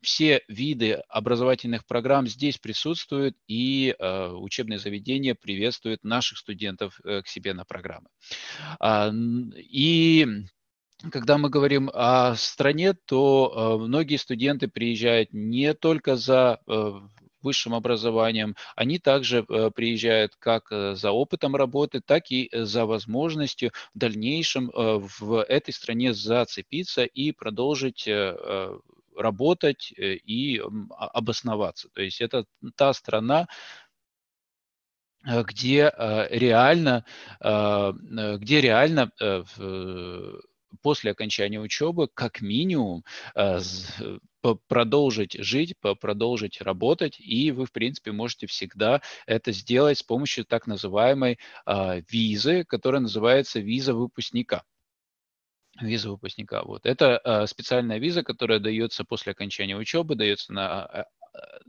все 0.01 0.41
виды 0.47 0.93
образовательных 1.09 1.85
программ 1.85 2.27
здесь 2.27 2.57
присутствуют, 2.57 3.35
и 3.47 3.95
э, 3.97 4.27
учебные 4.31 4.79
заведения 4.79 5.35
приветствуют 5.35 6.03
наших 6.03 6.39
студентов 6.39 6.99
э, 7.03 7.21
к 7.21 7.27
себе 7.27 7.53
на 7.53 7.65
программы. 7.65 8.07
А, 8.79 9.11
и 9.13 10.27
когда 11.11 11.37
мы 11.37 11.49
говорим 11.49 11.89
о 11.93 12.35
стране, 12.35 12.93
то 12.93 13.77
э, 13.81 13.83
многие 13.85 14.17
студенты 14.17 14.67
приезжают 14.67 15.33
не 15.33 15.73
только 15.73 16.15
за 16.15 16.59
высшим 17.43 17.73
образованием, 17.73 18.55
они 18.75 18.99
также 18.99 19.41
приезжают 19.43 20.35
как 20.37 20.67
за 20.69 21.09
опытом 21.09 21.55
работы, 21.55 21.99
так 21.99 22.29
и 22.29 22.51
за 22.53 22.85
возможностью 22.85 23.71
в 23.95 23.97
дальнейшем 23.97 24.69
в 24.75 25.43
этой 25.49 25.73
стране 25.73 26.13
зацепиться 26.13 27.03
и 27.03 27.31
продолжить 27.31 28.07
работать 29.15 29.93
э, 29.97 30.15
и 30.15 30.61
обосноваться. 30.89 31.89
То 31.89 32.01
есть 32.01 32.21
это 32.21 32.45
та 32.75 32.93
страна, 32.93 33.47
э, 35.25 35.43
где 35.43 35.91
э, 35.95 36.27
реально, 36.29 37.05
где 37.39 38.61
реально 38.61 39.11
после 40.81 41.11
окончания 41.11 41.59
учебы 41.59 42.07
как 42.13 42.41
минимум 42.41 43.03
продолжить 44.67 45.33
жить, 45.33 45.75
продолжить 45.99 46.61
работать, 46.61 47.19
и 47.19 47.51
вы, 47.51 47.65
в 47.65 47.71
принципе, 47.71 48.11
можете 48.11 48.47
всегда 48.47 49.01
это 49.27 49.51
сделать 49.51 49.99
с 49.99 50.03
помощью 50.03 50.45
так 50.45 50.65
называемой 50.65 51.37
визы, 52.09 52.63
которая 52.63 53.01
называется 53.01 53.59
виза 53.59 53.93
выпускника 53.93 54.63
виза 55.79 56.09
выпускника. 56.09 56.63
Вот. 56.63 56.85
Это 56.85 57.21
э, 57.23 57.47
специальная 57.47 57.99
виза, 57.99 58.23
которая 58.23 58.59
дается 58.59 59.03
после 59.03 59.31
окончания 59.31 59.77
учебы, 59.77 60.15
дается 60.15 60.53
на 60.53 60.85
а, 60.85 61.05
а, 61.33 61.59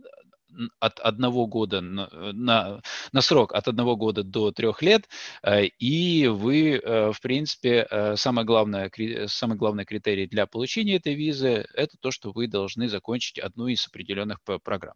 от 0.81 1.01
одного 1.01 1.47
года 1.47 1.81
на, 1.81 2.09
на, 2.33 2.83
на 3.13 3.21
срок 3.21 3.53
от 3.55 3.69
одного 3.69 3.97
года 3.97 4.23
до 4.23 4.53
трех 4.53 4.83
лет, 4.83 5.09
э, 5.43 5.67
и 5.67 6.27
вы, 6.27 6.73
э, 6.77 7.13
в 7.13 7.21
принципе, 7.21 7.87
э, 7.91 8.17
самое 8.17 8.47
главное, 8.47 8.91
самый 9.27 9.57
главный 9.57 9.85
критерий 9.85 10.27
для 10.27 10.47
получения 10.47 10.97
этой 10.97 11.15
визы– 11.15 11.67
это 11.75 11.97
то, 12.01 12.11
что 12.11 12.33
вы 12.33 12.47
должны 12.47 12.89
закончить 12.89 13.39
одну 13.39 13.69
из 13.69 13.87
определенных 13.87 14.39
программ. 14.63 14.95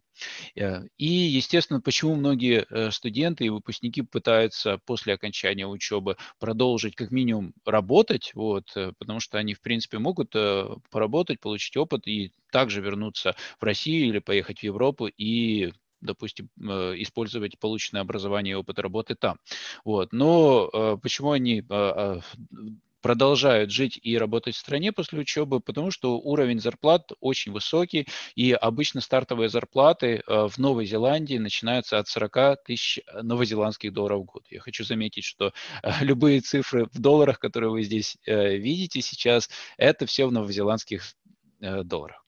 И, 0.55 1.05
естественно, 1.05 1.81
почему 1.81 2.15
многие 2.15 2.65
студенты 2.91 3.45
и 3.45 3.49
выпускники 3.49 4.01
пытаются 4.01 4.79
после 4.85 5.13
окончания 5.13 5.67
учебы 5.67 6.17
продолжить 6.39 6.95
как 6.95 7.11
минимум 7.11 7.53
работать, 7.65 8.31
вот, 8.33 8.73
потому 8.97 9.19
что 9.19 9.37
они, 9.37 9.53
в 9.53 9.61
принципе, 9.61 9.99
могут 9.99 10.35
поработать, 10.91 11.39
получить 11.39 11.75
опыт 11.77 12.07
и 12.07 12.31
также 12.51 12.81
вернуться 12.81 13.35
в 13.59 13.63
Россию 13.63 14.07
или 14.07 14.19
поехать 14.19 14.59
в 14.59 14.63
Европу 14.63 15.07
и 15.07 15.71
допустим, 16.01 16.49
э, 16.59 16.95
использовать 16.97 17.59
полученное 17.59 18.01
образование 18.01 18.53
и 18.53 18.55
опыт 18.55 18.79
работы 18.79 19.15
там. 19.15 19.37
Вот. 19.83 20.13
Но 20.13 20.69
э, 20.71 20.97
почему 21.01 21.31
они 21.31 21.63
а, 21.69 22.19
продолжают 23.01 23.71
жить 23.71 23.99
и 24.01 24.17
работать 24.17 24.55
в 24.55 24.59
стране 24.59 24.91
после 24.91 25.19
учебы, 25.19 25.59
потому 25.59 25.91
что 25.91 26.17
уровень 26.17 26.59
зарплат 26.59 27.11
очень 27.19 27.51
высокий, 27.51 28.07
и 28.35 28.51
обычно 28.51 29.01
стартовые 29.01 29.49
зарплаты 29.49 30.21
э, 30.25 30.47
в 30.47 30.57
Новой 30.57 30.85
Зеландии 30.85 31.37
начинаются 31.37 31.99
от 31.99 32.07
40 32.07 32.63
тысяч 32.65 32.99
новозеландских 33.21 33.93
долларов 33.93 34.21
в 34.21 34.25
год. 34.25 34.45
Я 34.49 34.59
хочу 34.59 34.83
заметить, 34.83 35.23
что 35.23 35.53
любые 36.01 36.41
цифры 36.41 36.85
в 36.91 36.99
долларах, 36.99 37.39
которые 37.39 37.69
вы 37.71 37.83
здесь 37.83 38.17
видите 38.25 39.01
сейчас, 39.01 39.49
это 39.77 40.05
все 40.05 40.27
в 40.27 40.31
новозеландских 40.31 41.03
долларах. 41.59 42.26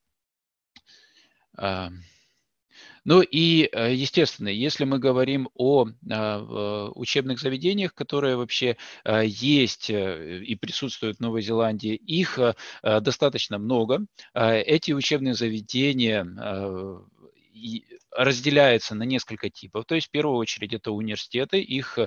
Ну 3.05 3.21
и, 3.21 3.69
э, 3.71 3.93
естественно, 3.93 4.49
если 4.49 4.83
мы 4.83 4.99
говорим 4.99 5.49
о 5.55 5.87
а, 6.11 6.91
учебных 6.95 7.39
заведениях, 7.39 7.93
которые 7.93 8.35
вообще 8.35 8.77
а, 9.03 9.21
есть 9.21 9.89
э, 9.89 10.43
и 10.43 10.55
присутствуют 10.55 11.17
в 11.17 11.19
Новой 11.21 11.41
Зеландии, 11.41 11.95
их 11.95 12.37
э, 12.37 12.53
достаточно 12.83 13.57
много. 13.57 14.05
А, 14.33 14.53
эти 14.53 14.91
учебные 14.91 15.33
заведения 15.33 16.25
разделяются 18.11 18.95
на 18.95 19.03
несколько 19.03 19.49
типов. 19.49 19.85
То 19.85 19.95
есть, 19.95 20.07
в 20.07 20.11
первую 20.11 20.37
очередь, 20.37 20.73
это 20.73 20.91
университеты, 20.91 21.59
их 21.59 21.99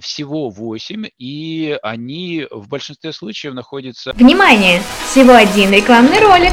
всего 0.00 0.50
8, 0.50 1.06
и 1.18 1.78
они 1.82 2.46
в 2.50 2.68
большинстве 2.68 3.12
случаев 3.12 3.54
находятся... 3.54 4.12
Внимание! 4.12 4.82
Всего 5.06 5.32
один 5.32 5.72
рекламный 5.72 6.20
ролик. 6.20 6.52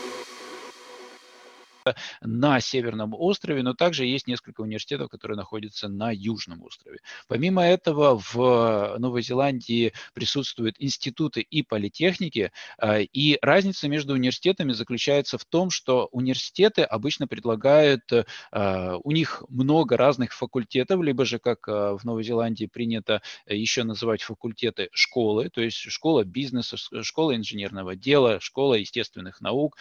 на 2.21 2.59
Северном 2.59 3.13
острове, 3.13 3.63
но 3.63 3.73
также 3.73 4.05
есть 4.05 4.27
несколько 4.27 4.61
университетов, 4.61 5.09
которые 5.09 5.37
находятся 5.37 5.87
на 5.87 6.11
Южном 6.11 6.63
острове. 6.63 6.99
Помимо 7.27 7.63
этого, 7.63 8.19
в 8.19 8.97
Новой 8.99 9.21
Зеландии 9.21 9.93
присутствуют 10.13 10.75
институты 10.79 11.41
и 11.41 11.63
политехники, 11.63 12.51
а, 12.77 12.99
и 12.99 13.37
разница 13.41 13.87
между 13.87 14.13
университетами 14.13 14.71
заключается 14.73 15.37
в 15.37 15.45
том, 15.45 15.69
что 15.69 16.09
университеты 16.11 16.83
обычно 16.83 17.27
предлагают, 17.27 18.03
а, 18.51 18.97
у 19.03 19.11
них 19.11 19.43
много 19.49 19.97
разных 19.97 20.33
факультетов, 20.33 21.01
либо 21.01 21.25
же, 21.25 21.39
как 21.39 21.67
а, 21.67 21.97
в 21.97 22.03
Новой 22.03 22.23
Зеландии 22.23 22.65
принято 22.65 23.21
еще 23.47 23.83
называть 23.83 24.21
факультеты 24.21 24.89
школы, 24.93 25.49
то 25.49 25.61
есть 25.61 25.77
школа 25.77 26.23
бизнеса, 26.23 26.77
школа 27.01 27.35
инженерного 27.35 27.95
дела, 27.95 28.39
школа 28.39 28.75
естественных 28.75 29.41
наук 29.41 29.77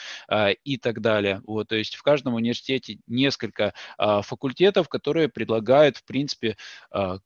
и 0.64 0.76
так 0.76 1.00
далее. 1.00 1.42
Вот, 1.46 1.68
то 1.68 1.76
есть 1.76 1.89
есть 1.90 1.96
в 1.96 2.02
каждом 2.02 2.34
университете 2.34 2.98
несколько 3.06 3.74
факультетов, 3.98 4.88
которые 4.88 5.28
предлагают, 5.28 5.96
в 5.96 6.04
принципе, 6.04 6.56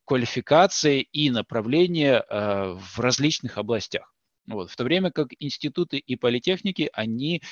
квалификации 0.04 1.00
и 1.00 1.30
направления 1.30 2.24
в 2.30 2.98
различных 2.98 3.58
областях. 3.58 4.12
Вот. 4.46 4.70
В 4.70 4.76
то 4.76 4.84
время 4.84 5.10
как 5.10 5.28
институты 5.38 5.98
и 5.98 6.16
политехники, 6.16 6.90
они 6.92 7.42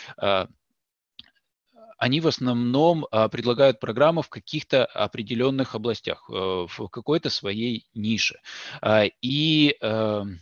они 2.02 2.20
в 2.20 2.26
основном 2.26 3.06
а, 3.12 3.28
предлагают 3.28 3.78
программы 3.78 4.22
в 4.22 4.28
каких-то 4.28 4.84
определенных 4.86 5.76
областях, 5.76 6.28
э, 6.28 6.32
в 6.34 6.88
какой-то 6.88 7.30
своей 7.30 7.86
нише. 7.94 8.40
А, 8.80 9.04
и 9.20 9.76
эм, 9.80 10.40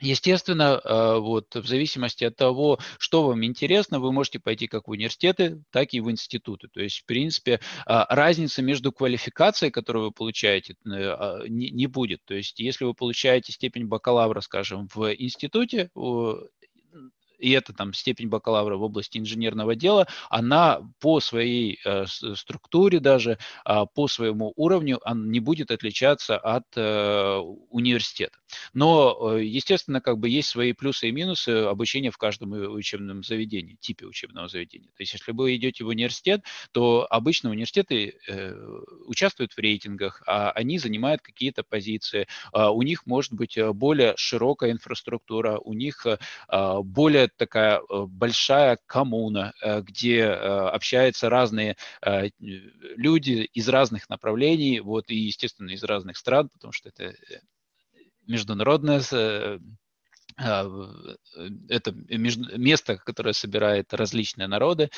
Естественно, 0.00 0.80
а, 0.84 1.18
вот 1.18 1.54
в 1.54 1.66
зависимости 1.66 2.24
от 2.24 2.36
того, 2.36 2.78
что 2.98 3.26
вам 3.26 3.44
интересно, 3.44 3.98
вы 4.00 4.12
можете 4.12 4.38
пойти 4.38 4.66
как 4.66 4.88
в 4.88 4.90
университеты, 4.90 5.62
так 5.70 5.92
и 5.92 6.00
в 6.00 6.10
институты. 6.10 6.68
То 6.68 6.80
есть, 6.80 7.00
в 7.00 7.04
принципе, 7.04 7.60
разница 7.86 8.62
между 8.62 8.92
квалификацией, 8.92 9.70
которую 9.70 10.06
вы 10.06 10.12
получаете, 10.12 10.76
э, 10.84 11.44
не 11.48 11.86
будет. 11.86 12.24
То 12.24 12.34
есть, 12.34 12.58
если 12.60 12.84
вы 12.84 12.94
получаете 12.94 13.52
степень 13.52 13.86
бакалавра, 13.86 14.40
скажем, 14.40 14.88
в 14.94 15.12
институте, 15.14 15.90
и 17.38 17.52
это 17.52 17.72
там 17.72 17.94
степень 17.94 18.28
бакалавра 18.28 18.76
в 18.76 18.82
области 18.82 19.18
инженерного 19.18 19.74
дела, 19.74 20.06
она 20.28 20.80
по 21.00 21.20
своей 21.20 21.80
э, 21.84 22.04
структуре 22.06 23.00
даже, 23.00 23.38
э, 23.64 23.84
по 23.94 24.08
своему 24.08 24.52
уровню 24.56 25.00
она 25.04 25.24
не 25.26 25.40
будет 25.40 25.70
отличаться 25.70 26.36
от 26.36 26.64
э, 26.76 27.36
университета. 27.70 28.38
Но, 28.74 29.34
э, 29.36 29.44
естественно, 29.44 30.00
как 30.00 30.18
бы 30.18 30.28
есть 30.28 30.48
свои 30.48 30.72
плюсы 30.72 31.08
и 31.08 31.12
минусы 31.12 31.50
обучения 31.50 32.10
в 32.10 32.18
каждом 32.18 32.52
учебном 32.52 33.22
заведении, 33.22 33.76
типе 33.80 34.06
учебного 34.06 34.48
заведения. 34.48 34.88
То 34.96 35.02
есть, 35.02 35.12
если 35.12 35.32
вы 35.32 35.56
идете 35.56 35.84
в 35.84 35.88
университет, 35.88 36.42
то 36.72 37.06
обычно 37.10 37.50
университеты 37.50 38.18
э, 38.26 38.54
участвуют 39.06 39.52
в 39.52 39.58
рейтингах, 39.58 40.22
а 40.26 40.50
они 40.52 40.78
занимают 40.78 41.22
какие-то 41.22 41.62
позиции, 41.62 42.26
а 42.52 42.70
у 42.70 42.82
них 42.82 43.06
может 43.06 43.32
быть 43.32 43.56
э, 43.56 43.72
более 43.72 44.14
широкая 44.16 44.72
инфраструктура, 44.72 45.58
у 45.58 45.72
них 45.72 46.06
а, 46.48 46.82
более 46.82 47.28
такая 47.28 47.80
большая 47.88 48.78
коммуна, 48.86 49.52
где 49.82 50.24
общаются 50.24 51.28
разные 51.28 51.76
люди 52.38 53.48
из 53.52 53.68
разных 53.68 54.08
направлений, 54.08 54.80
вот, 54.80 55.10
и, 55.10 55.16
естественно, 55.16 55.70
из 55.70 55.82
разных 55.84 56.16
стран, 56.16 56.48
потому 56.48 56.72
что 56.72 56.88
это 56.88 57.14
международная 58.28 59.00
это 60.38 61.92
место, 61.92 62.96
которое 62.96 63.32
собирает 63.32 63.92
различные 63.92 64.46
народы. 64.46 64.90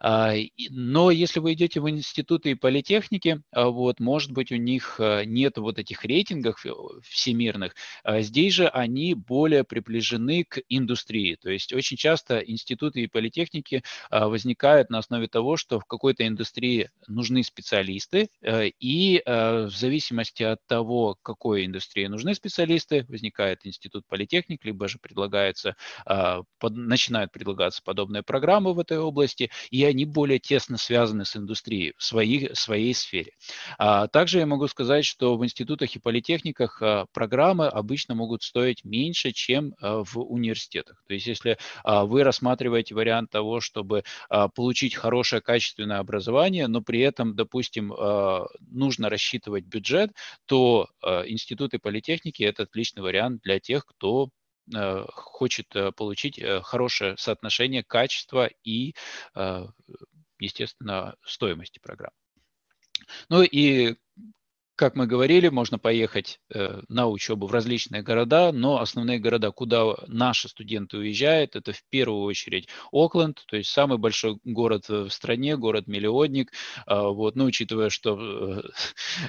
А, 0.00 0.34
но 0.70 1.10
если 1.10 1.40
вы 1.40 1.54
идете 1.54 1.80
в 1.80 1.90
институты 1.90 2.52
и 2.52 2.54
политехники, 2.54 3.42
а, 3.50 3.70
вот, 3.70 3.98
может 3.98 4.30
быть, 4.30 4.52
у 4.52 4.56
них 4.56 5.00
нет 5.26 5.58
вот 5.58 5.78
этих 5.78 6.04
рейтингов 6.04 6.64
всемирных, 7.02 7.74
здесь 8.06 8.54
же 8.54 8.68
они 8.68 9.14
более 9.14 9.64
приближены 9.64 10.44
к 10.44 10.60
индустрии. 10.68 11.36
То 11.40 11.50
есть 11.50 11.72
очень 11.72 11.96
часто 11.96 12.38
институты 12.38 13.02
и 13.02 13.08
политехники 13.08 13.82
возникают 14.10 14.90
на 14.90 14.98
основе 14.98 15.26
того, 15.26 15.56
что 15.56 15.80
в 15.80 15.84
какой-то 15.86 16.26
индустрии 16.26 16.90
нужны 17.08 17.42
специалисты, 17.42 18.28
и 18.44 19.22
в 19.26 19.70
зависимости 19.70 20.42
от 20.44 20.64
того, 20.66 21.16
какой 21.22 21.66
индустрии 21.66 22.06
нужны 22.06 22.34
специалисты, 22.34 23.04
возникает 23.08 23.66
институт 23.66 24.06
политехник, 24.06 24.64
либо 24.64 24.83
же 24.88 24.98
предлагается, 24.98 25.76
а, 26.06 26.42
начинают 26.62 27.32
предлагаться 27.32 27.82
подобные 27.84 28.22
программы 28.22 28.72
в 28.74 28.80
этой 28.80 28.98
области, 28.98 29.50
и 29.70 29.84
они 29.84 30.04
более 30.04 30.38
тесно 30.38 30.76
связаны 30.78 31.24
с 31.24 31.36
индустрией 31.36 31.94
в 31.96 32.02
своей, 32.02 32.54
своей 32.54 32.94
сфере. 32.94 33.32
А, 33.78 34.08
также 34.08 34.38
я 34.38 34.46
могу 34.46 34.68
сказать, 34.68 35.04
что 35.04 35.36
в 35.36 35.44
институтах 35.44 35.94
и 35.94 35.98
политехниках 35.98 36.80
а, 36.80 37.06
программы 37.12 37.66
обычно 37.66 38.14
могут 38.14 38.42
стоить 38.42 38.84
меньше, 38.84 39.32
чем 39.32 39.74
в 39.80 40.18
университетах. 40.18 41.02
То 41.06 41.14
есть 41.14 41.26
если 41.26 41.58
вы 41.84 42.22
рассматриваете 42.22 42.94
вариант 42.94 43.30
того, 43.30 43.60
чтобы 43.60 44.04
получить 44.54 44.94
хорошее 44.94 45.42
качественное 45.42 45.98
образование, 45.98 46.66
но 46.66 46.80
при 46.80 47.00
этом, 47.00 47.34
допустим, 47.34 47.92
нужно 48.70 49.08
рассчитывать 49.08 49.64
бюджет, 49.64 50.10
то 50.46 50.88
институты 51.26 51.78
политехники– 51.78 52.42
это 52.44 52.64
отличный 52.64 53.02
вариант 53.02 53.42
для 53.42 53.60
тех, 53.60 53.86
кто 53.86 54.28
хочет 55.08 55.74
э, 55.76 55.92
получить 55.92 56.38
э, 56.38 56.60
хорошее 56.62 57.16
соотношение 57.16 57.82
качества 57.82 58.48
и, 58.64 58.94
естественно, 60.38 61.16
стоимости 61.24 61.78
программ. 61.78 62.12
Ну 63.28 63.42
и 63.42 63.96
как 64.76 64.96
мы 64.96 65.06
говорили, 65.06 65.48
можно 65.48 65.78
поехать 65.78 66.40
э, 66.52 66.80
на 66.88 67.06
учебу 67.06 67.46
в 67.46 67.52
различные 67.52 68.02
города, 68.02 68.50
но 68.52 68.80
основные 68.80 69.20
города, 69.20 69.52
куда 69.52 69.94
наши 70.08 70.48
студенты 70.48 70.98
уезжают, 70.98 71.54
это 71.54 71.72
в 71.72 71.84
первую 71.90 72.22
очередь 72.22 72.68
Окленд, 72.90 73.44
то 73.46 73.56
есть 73.56 73.70
самый 73.70 73.98
большой 73.98 74.38
город 74.44 74.88
в 74.88 75.10
стране, 75.10 75.56
город-миллионник. 75.56 76.52
Э, 76.86 77.08
вот, 77.08 77.36
но 77.36 77.44
учитывая, 77.44 77.88
что 77.88 78.62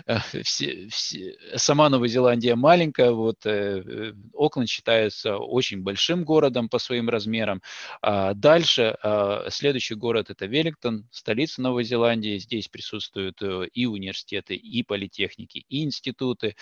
э, 0.07 0.17
все, 0.43 0.87
все, 0.89 1.37
сама 1.55 1.89
Новая 1.89 2.09
Зеландия 2.09 2.55
маленькая, 2.55 3.11
вот, 3.11 3.45
э, 3.45 4.13
Окленд 4.33 4.67
считается 4.67 5.37
очень 5.37 5.83
большим 5.83 6.23
городом 6.23 6.69
по 6.69 6.79
своим 6.79 7.07
размерам. 7.07 7.61
А 8.01 8.33
дальше 8.33 8.97
э, 9.03 9.47
следующий 9.49 9.95
город 9.95 10.31
это 10.31 10.47
Веллингтон, 10.47 11.07
столица 11.11 11.61
Новой 11.61 11.83
Зеландии. 11.83 12.39
Здесь 12.39 12.67
присутствуют 12.67 13.43
э, 13.43 13.67
и 13.71 13.85
университеты, 13.85 14.55
и 14.55 14.81
политехники 14.81 15.34
политехники 15.35 15.65
и 15.69 15.83
институты, 15.83 16.55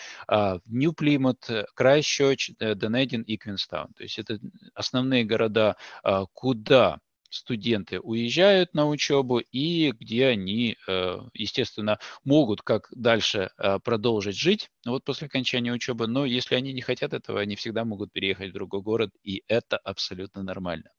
Нью 0.66 0.94
Плимут, 0.94 1.48
Крайщоч, 1.76 2.52
Денедин 2.60 3.22
и 3.22 3.38
Квинстаун. 3.38 3.94
То 3.94 4.04
есть 4.04 4.20
это 4.20 4.40
основные 4.74 5.24
города, 5.24 5.76
а, 6.04 6.26
куда 6.34 7.00
студенты 7.30 8.00
уезжают 8.00 8.76
на 8.76 8.88
учебу 8.88 9.40
и 9.40 9.92
где 9.92 10.28
они, 10.28 10.78
э, 10.88 11.18
естественно, 11.34 11.98
могут 12.24 12.62
как 12.62 12.90
дальше 12.96 13.50
а, 13.58 13.80
продолжить 13.80 14.38
жить 14.38 14.70
вот 14.86 15.04
после 15.04 15.26
окончания 15.26 15.72
учебы, 15.72 16.06
но 16.06 16.26
если 16.26 16.54
они 16.54 16.74
не 16.74 16.82
хотят 16.82 17.12
этого, 17.12 17.40
они 17.40 17.56
всегда 17.56 17.86
могут 17.86 18.12
переехать 18.12 18.52
в 18.52 18.54
другой 18.54 18.84
город, 18.84 19.10
и 19.24 19.42
это 19.48 19.78
абсолютно 19.78 20.44
нормально. 20.44 20.92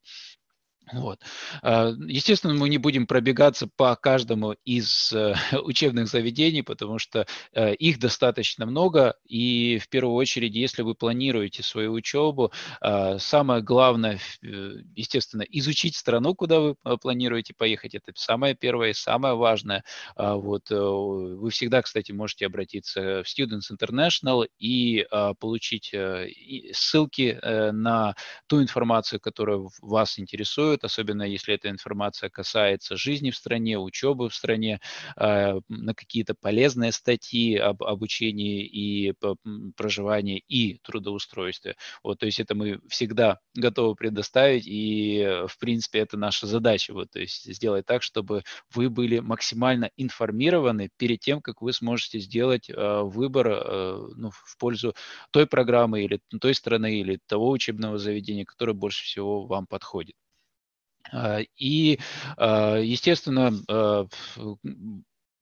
Вот. 0.92 1.20
А, 1.62 1.92
естественно, 2.06 2.54
мы 2.54 2.68
не 2.68 2.78
будем 2.78 3.06
пробегаться 3.06 3.66
по 3.66 3.96
каждому 3.96 4.52
из 4.64 5.12
э, 5.12 5.34
учебных 5.62 6.08
заведений, 6.08 6.62
потому 6.62 6.98
что 6.98 7.26
э, 7.52 7.74
их 7.74 7.98
достаточно 7.98 8.66
много, 8.66 9.16
и 9.24 9.78
в 9.78 9.88
первую 9.88 10.14
очередь, 10.14 10.54
если 10.54 10.82
вы 10.82 10.94
планируете 10.94 11.62
свою 11.62 11.92
учебу, 11.92 12.52
а, 12.80 13.18
самое 13.18 13.62
главное, 13.62 14.20
э, 14.42 14.46
естественно, 14.94 15.42
изучить 15.42 15.96
страну, 15.96 16.34
куда 16.34 16.60
вы 16.60 16.76
планируете 17.00 17.54
поехать, 17.54 17.94
это 17.94 18.12
самое 18.14 18.54
первое 18.54 18.90
и 18.90 18.94
самое 18.94 19.34
важное. 19.34 19.84
А, 20.16 20.34
вот. 20.34 20.64
Вы 20.70 21.50
всегда, 21.50 21.82
кстати, 21.82 22.12
можете 22.12 22.46
обратиться 22.46 23.22
в 23.22 23.26
Students 23.26 23.70
International 23.72 24.46
и 24.58 25.06
получить 25.38 25.94
ссылки 26.72 27.38
на 27.42 28.14
ту 28.46 28.62
информацию, 28.62 29.20
которая 29.20 29.60
вас 29.80 30.18
интересует, 30.18 30.73
интересует, 30.74 30.84
особенно 30.84 31.22
если 31.22 31.54
эта 31.54 31.70
информация 31.70 32.30
касается 32.30 32.96
жизни 32.96 33.30
в 33.30 33.36
стране, 33.36 33.78
учебы 33.78 34.28
в 34.28 34.34
стране, 34.34 34.80
а, 35.16 35.60
на 35.68 35.94
какие-то 35.94 36.34
полезные 36.34 36.92
статьи 36.92 37.56
об 37.56 37.82
обучении 37.82 38.64
и 38.66 39.14
проживании 39.76 40.42
и 40.48 40.78
трудоустройстве. 40.82 41.76
Вот, 42.02 42.18
то 42.18 42.26
есть 42.26 42.40
это 42.40 42.54
мы 42.54 42.80
всегда 42.88 43.38
готовы 43.54 43.94
предоставить, 43.94 44.66
и, 44.66 45.44
в 45.48 45.58
принципе, 45.58 46.00
это 46.00 46.16
наша 46.16 46.46
задача, 46.46 46.92
вот, 46.92 47.10
то 47.10 47.20
есть 47.20 47.44
сделать 47.54 47.86
так, 47.86 48.02
чтобы 48.02 48.42
вы 48.74 48.90
были 48.90 49.20
максимально 49.20 49.90
информированы 49.96 50.90
перед 50.96 51.20
тем, 51.20 51.40
как 51.40 51.62
вы 51.62 51.72
сможете 51.72 52.18
сделать 52.20 52.70
э, 52.70 53.00
выбор 53.02 53.48
э, 53.48 54.08
ну, 54.16 54.30
в 54.30 54.56
пользу 54.58 54.94
той 55.30 55.46
программы 55.46 56.02
или 56.04 56.20
той 56.40 56.54
страны 56.54 57.00
или 57.00 57.18
того 57.26 57.50
учебного 57.50 57.98
заведения, 57.98 58.44
которое 58.44 58.72
больше 58.74 59.04
всего 59.04 59.46
вам 59.46 59.66
подходит. 59.66 60.14
А, 61.12 61.40
и, 61.56 61.98
а, 62.36 62.76
естественно, 62.78 63.52
а, 63.68 64.06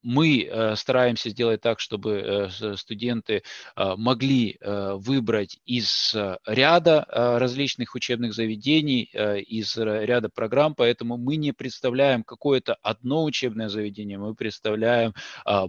мы 0.03 0.43
э, 0.43 0.75
стараемся 0.75 1.29
сделать 1.29 1.61
так, 1.61 1.79
чтобы 1.79 2.49
э, 2.61 2.75
студенты 2.75 3.43
э, 3.75 3.95
могли 3.97 4.59
выбрать 4.61 5.59
из 5.65 6.15
ряда 6.45 7.05
различных 7.07 7.95
учебных 7.95 8.33
заведений, 8.33 9.03
из 9.03 9.77
ряда 9.77 10.29
программ, 10.29 10.75
поэтому 10.75 11.17
мы 11.17 11.37
не 11.37 11.51
представляем 11.51 12.23
какое-то 12.23 12.75
одно 12.81 13.23
учебное 13.23 13.69
заведение, 13.69 14.17
мы 14.17 14.35
представляем 14.35 15.13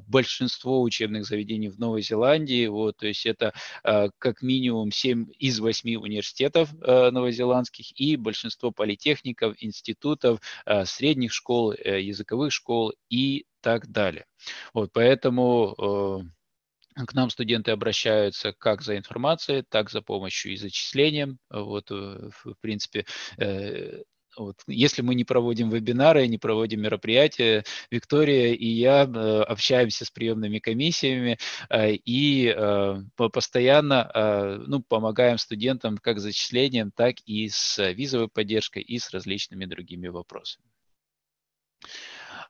большинство 0.06 0.82
учебных 0.82 1.26
заведений 1.26 1.68
в 1.68 1.78
Новой 1.78 2.02
Зеландии. 2.02 2.66
Вот, 2.66 2.96
то 2.96 3.06
есть 3.06 3.26
это 3.26 3.52
как 3.82 4.42
минимум 4.42 4.90
7 4.90 5.26
из 5.38 5.60
8 5.60 5.96
университетов 5.96 6.72
новозеландских 6.80 7.98
и 7.98 8.16
большинство 8.16 8.70
политехников, 8.70 9.54
институтов, 9.60 10.40
средних 10.84 11.32
школ, 11.32 11.72
языковых 11.72 12.52
школ 12.52 12.94
и 13.08 13.46
так 13.64 13.88
далее. 13.88 14.26
Вот, 14.74 14.92
поэтому 14.92 15.74
э, 16.98 17.04
к 17.06 17.14
нам 17.14 17.30
студенты 17.30 17.70
обращаются 17.70 18.52
как 18.52 18.82
за 18.82 18.98
информацией, 18.98 19.64
так 19.66 19.90
за 19.90 20.02
помощью 20.02 20.52
и 20.52 20.56
зачислением. 20.56 21.38
Вот, 21.48 21.90
э, 21.90 22.28
в 22.44 22.54
принципе, 22.60 23.06
э, 23.38 24.02
вот. 24.36 24.56
Если 24.66 25.00
мы 25.00 25.14
не 25.14 25.24
проводим 25.24 25.70
вебинары, 25.70 26.26
не 26.26 26.38
проводим 26.38 26.82
мероприятия, 26.82 27.64
Виктория 27.90 28.52
и 28.52 28.66
я 28.66 29.02
общаемся 29.02 30.04
с 30.04 30.10
приемными 30.10 30.58
комиссиями 30.58 31.38
и 31.72 32.52
постоянно 33.16 34.58
ну, 34.66 34.82
помогаем 34.82 35.38
студентам 35.38 35.98
как 35.98 36.18
с 36.18 36.22
зачислением, 36.22 36.90
так 36.90 37.14
и 37.26 37.48
с 37.48 37.78
визовой 37.92 38.26
поддержкой 38.26 38.82
и 38.82 38.98
с 38.98 39.12
различными 39.12 39.66
другими 39.66 40.08
вопросами. 40.08 40.66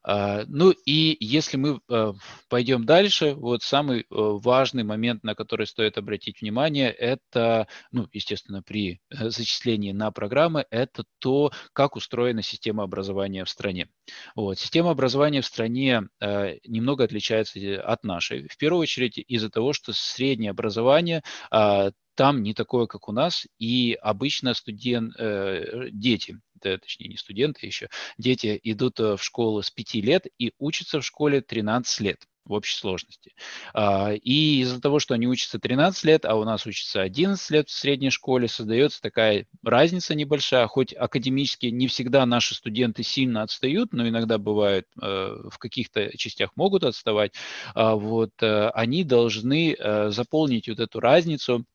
А, 0.05 0.45
ну 0.47 0.71
и 0.71 1.17
если 1.19 1.57
мы 1.57 1.81
а, 1.91 2.13
пойдем 2.49 2.85
дальше, 2.85 3.35
вот 3.35 3.63
самый 3.63 4.01
э, 4.01 4.05
важный 4.11 4.85
момент, 4.85 5.25
на 5.25 5.35
который 5.35 5.67
стоит 5.67 5.97
обратить 5.97 6.43
внимание, 6.43 6.91
это, 6.91 7.67
ну, 7.91 8.07
естественно, 8.13 8.63
при 8.63 9.01
э, 9.11 9.31
зачислении 9.31 9.93
на 9.93 10.11
программы, 10.11 10.67
это 10.71 11.05
то, 11.19 11.53
как 11.73 11.97
устроена 11.97 12.43
система 12.43 12.83
образования 12.85 13.45
в 13.45 13.51
стране. 13.51 13.89
Вот. 14.37 14.59
Система 14.59 14.91
образования 14.91 15.41
в 15.41 15.47
стране 15.47 16.03
э, 16.21 16.59
немного 16.67 17.05
отличается 17.05 17.59
от 17.83 18.05
нашей. 18.05 18.47
В 18.49 18.59
первую 18.59 18.83
очередь 18.83 19.19
из-за 19.19 19.49
того, 19.49 19.73
что 19.73 19.93
среднее 19.95 20.51
образование 20.51 21.23
э, 21.51 21.91
там 22.15 22.43
не 22.43 22.55
такое, 22.55 22.87
как 22.87 23.09
у 23.09 23.13
нас, 23.13 23.47
и 23.59 23.99
обычно 24.01 24.55
студент, 24.55 25.15
э, 25.19 25.89
дети 25.91 26.39
точнее 26.65 27.09
не 27.09 27.17
студенты 27.17 27.67
еще, 27.67 27.89
дети 28.19 28.59
идут 28.63 29.01
э, 29.01 29.17
в 29.17 29.23
школу 29.23 29.63
с 29.63 29.71
5 29.71 29.95
лет 29.95 30.27
и 30.39 30.53
учатся 30.59 31.01
в 31.01 31.05
школе 31.07 31.41
13 31.41 32.01
лет 32.01 32.27
в 32.45 32.53
общей 32.53 32.77
сложности. 32.77 33.33
А, 33.73 34.13
и 34.13 34.61
из-за 34.61 34.81
того, 34.81 34.99
что 34.99 35.15
они 35.15 35.27
учатся 35.27 35.59
13 35.59 36.05
лет, 36.05 36.25
а 36.25 36.35
у 36.37 36.45
нас 36.45 36.67
учатся 36.67 37.01
11 37.01 37.51
лет 37.51 37.69
в 37.69 37.73
средней 37.73 38.11
школе, 38.11 38.49
создается 38.49 39.01
такая 39.01 39.47
разница 39.63 40.15
небольшая, 40.15 40.67
хоть 40.67 40.93
академически 40.93 41.67
не 41.67 41.87
всегда 41.89 42.27
наши 42.27 42.55
студенты 42.55 43.03
сильно 43.03 43.43
отстают, 43.43 43.93
но 43.93 44.07
иногда 44.07 44.39
бывает 44.39 44.87
э, 45.01 45.37
в 45.51 45.59
каких-то 45.59 46.17
частях 46.19 46.51
могут 46.55 46.85
отставать, 46.85 47.33
а 47.75 47.97
вот 47.97 48.33
э, 48.43 48.69
они 48.75 49.05
должны 49.05 49.77
заполнить 50.11 50.69
вот 50.69 50.81
эту 50.81 51.01
разницу 51.01 51.65
Э, 51.65 51.74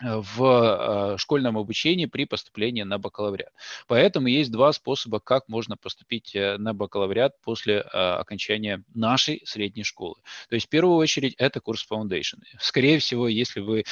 в 0.00 1.14
э, 1.14 1.18
школьном 1.18 1.58
обучении 1.58 2.06
при 2.06 2.24
поступлении 2.24 2.82
на 2.82 2.98
бакалавриат. 2.98 3.52
Поэтому 3.86 4.28
есть 4.28 4.50
два 4.50 4.72
способа, 4.72 5.18
как 5.18 5.48
можно 5.48 5.76
поступить 5.76 6.34
э, 6.36 6.56
на 6.56 6.72
бакалавриат 6.72 7.40
после 7.40 7.80
окончания 7.80 8.84
нашей 8.94 9.42
средней 9.44 9.82
школы. 9.82 10.16
То 10.48 10.54
есть 10.54 10.66
в 10.66 10.68
первую 10.68 10.96
очередь 10.96 11.34
это 11.38 11.60
курс 11.60 11.86
Foundation. 11.90 12.38
Скорее 12.60 12.98
всего, 12.98 13.28
если 13.28 13.60
вы 13.60 13.84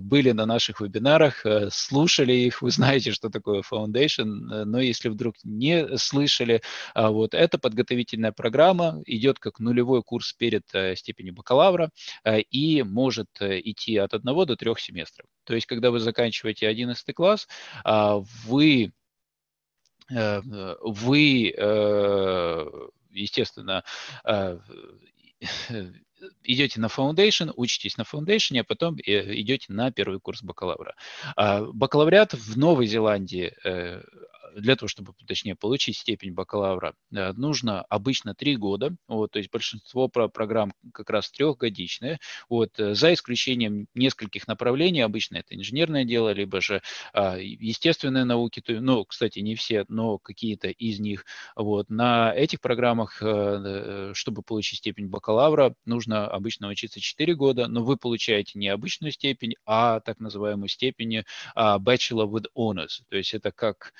были 0.00 0.32
на 0.32 0.46
наших 0.46 0.80
вебинарах, 0.80 1.44
слушали 1.70 2.32
их, 2.32 2.62
вы 2.62 2.70
знаете, 2.70 3.12
что 3.12 3.30
такое 3.30 3.62
Foundation, 3.62 4.64
но 4.64 4.80
если 4.80 5.08
вдруг 5.08 5.36
не 5.44 5.96
слышали, 5.96 6.62
вот 6.94 7.34
это 7.34 7.58
подготовительная 7.58 8.32
программа, 8.32 9.02
идет 9.06 9.38
как 9.38 9.58
нулевой 9.58 10.02
курс 10.02 10.32
перед 10.32 10.64
степенью 10.96 11.34
бакалавра 11.34 11.90
и 12.50 12.82
может 12.82 13.28
идти 13.40 13.96
от 13.96 14.14
одного 14.14 14.44
до 14.44 14.56
трех 14.56 14.80
семестров. 14.80 15.26
То 15.50 15.56
есть, 15.56 15.66
когда 15.66 15.90
вы 15.90 15.98
заканчиваете 15.98 16.68
11 16.68 17.12
класс, 17.12 17.48
а, 17.82 18.22
вы 18.46 18.92
э, 20.08 20.40
вы, 20.80 21.52
э, 21.56 22.66
естественно, 23.10 23.82
э, 24.24 24.58
идете 26.44 26.78
на 26.78 26.86
Foundation, 26.86 27.52
учитесь 27.56 27.96
на 27.96 28.02
Foundation, 28.02 28.60
а 28.60 28.62
потом 28.62 28.94
идете 29.04 29.72
на 29.72 29.90
первый 29.90 30.20
курс 30.20 30.40
бакалавра. 30.44 30.94
А, 31.34 31.64
бакалавриат 31.64 32.34
в 32.34 32.56
Новой 32.56 32.86
Зеландии 32.86 33.52
для 34.56 34.76
того, 34.76 34.88
чтобы, 34.88 35.12
точнее, 35.26 35.54
получить 35.54 35.96
степень 35.98 36.32
бакалавра, 36.32 36.94
э, 37.12 37.32
нужно 37.32 37.82
обычно 37.82 38.34
три 38.34 38.56
года, 38.56 38.94
вот, 39.08 39.32
то 39.32 39.38
есть 39.38 39.50
большинство 39.50 40.08
программ 40.08 40.72
как 40.92 41.10
раз 41.10 41.30
трехгодичные, 41.30 42.18
вот, 42.48 42.78
э, 42.78 42.94
за 42.94 43.14
исключением 43.14 43.86
нескольких 43.94 44.48
направлений, 44.48 45.00
обычно 45.00 45.36
это 45.38 45.54
инженерное 45.54 46.04
дело, 46.04 46.32
либо 46.32 46.60
же 46.60 46.82
а, 47.12 47.36
естественные 47.38 48.24
науки, 48.24 48.60
то, 48.60 48.72
ну, 48.72 49.04
кстати, 49.04 49.38
не 49.40 49.54
все, 49.54 49.84
но 49.88 50.18
какие-то 50.18 50.68
из 50.68 51.00
них, 51.00 51.24
вот, 51.56 51.90
на 51.90 52.32
этих 52.34 52.60
программах, 52.60 53.22
э, 53.22 54.12
чтобы 54.14 54.42
получить 54.42 54.78
степень 54.78 55.08
бакалавра, 55.08 55.74
нужно 55.84 56.26
обычно 56.28 56.68
учиться 56.68 57.00
4 57.00 57.34
года, 57.34 57.66
но 57.68 57.82
вы 57.84 57.96
получаете 57.96 58.58
не 58.58 58.68
обычную 58.68 59.12
степень, 59.12 59.54
а 59.66 60.00
так 60.00 60.20
называемую 60.20 60.68
степень 60.68 61.24
а, 61.54 61.78
Bachelor 61.78 62.28
with 62.28 62.46
Honors, 62.56 63.02
то 63.08 63.16
есть 63.16 63.34
это 63.34 63.52
как 63.52 63.92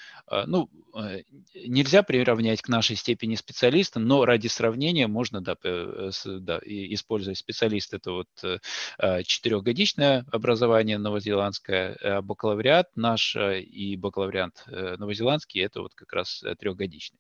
ну, 0.46 0.68
э, 0.94 1.22
нельзя 1.55 2.03
приравнять 2.03 2.62
к 2.62 2.68
нашей 2.68 2.96
степени 2.96 3.35
специалиста, 3.35 4.00
но 4.00 4.24
ради 4.24 4.48
сравнения 4.48 5.07
можно 5.07 5.40
да, 5.40 5.57
э, 5.64 6.11
да, 6.24 6.61
использовать 6.64 7.38
специалист. 7.38 7.94
Это 7.94 8.12
вот 8.12 8.29
э, 8.42 8.59
а, 8.98 9.22
четырехгодичное 9.22 10.24
образование 10.33 10.98
новозеландское, 10.98 12.20
бакалавриат 12.22 12.88
наш 12.96 13.37
и 13.37 13.96
бакалавриат 13.96 14.64
новозеландский– 14.66 15.61
это 15.62 15.83
вот 15.83 15.94
как 15.94 16.12
раз 16.12 16.42
трехгодичный. 16.59 17.18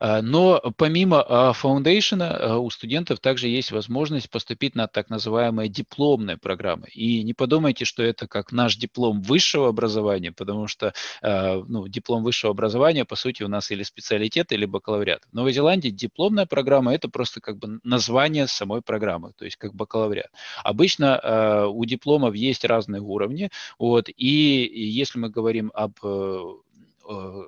А, 0.00 0.22
но 0.22 0.60
помимо 0.76 1.24
Foundation 1.62 2.22
а, 2.22 2.58
у 2.58 2.70
студентов 2.70 3.20
также 3.20 3.48
есть 3.48 3.72
возможность 3.72 4.30
поступить 4.30 4.74
на 4.74 4.86
так 4.88 5.10
называемые 5.10 5.68
дипломные 5.68 6.36
программы. 6.36 6.88
И 6.88 7.22
не 7.22 7.34
подумайте, 7.34 7.84
что 7.84 8.02
это 8.02 8.26
как 8.26 8.52
наш 8.52 8.76
диплом 8.76 9.22
высшего 9.22 9.68
образования, 9.68 10.32
потому 10.32 10.66
что 10.66 10.92
ну, 11.22 11.88
диплом 11.88 12.22
высшего 12.22 12.52
образования, 12.52 13.04
по 13.04 13.16
сути, 13.16 13.42
у 13.42 13.48
нас 13.48 13.70
или 13.70 13.82
специалитет, 13.82 14.52
или 14.52 14.64
бакалавриат. 14.64 15.22
В 15.30 15.34
Новой 15.34 15.52
Зеландии 15.52 15.90
дипломная 15.90 16.46
программа– 16.46 16.94
это 16.94 17.08
просто 17.08 17.40
как 17.40 17.58
бы 17.58 17.80
название 17.82 18.46
самой 18.46 18.82
программы, 18.82 19.32
то 19.36 19.44
есть 19.44 19.56
как 19.56 19.74
бакалавриат. 19.74 20.30
Обычно 20.64 21.66
у 21.68 21.84
дипломов 21.84 22.34
есть 22.34 22.64
разные 22.64 23.00
уровни, 23.00 23.50
вот, 23.78 24.08
и 24.08 24.70
если 24.74 25.18
мы 25.18 25.28
говорим 25.28 25.70
об 25.74 25.92
э, 26.02 26.44
э, 27.08 27.42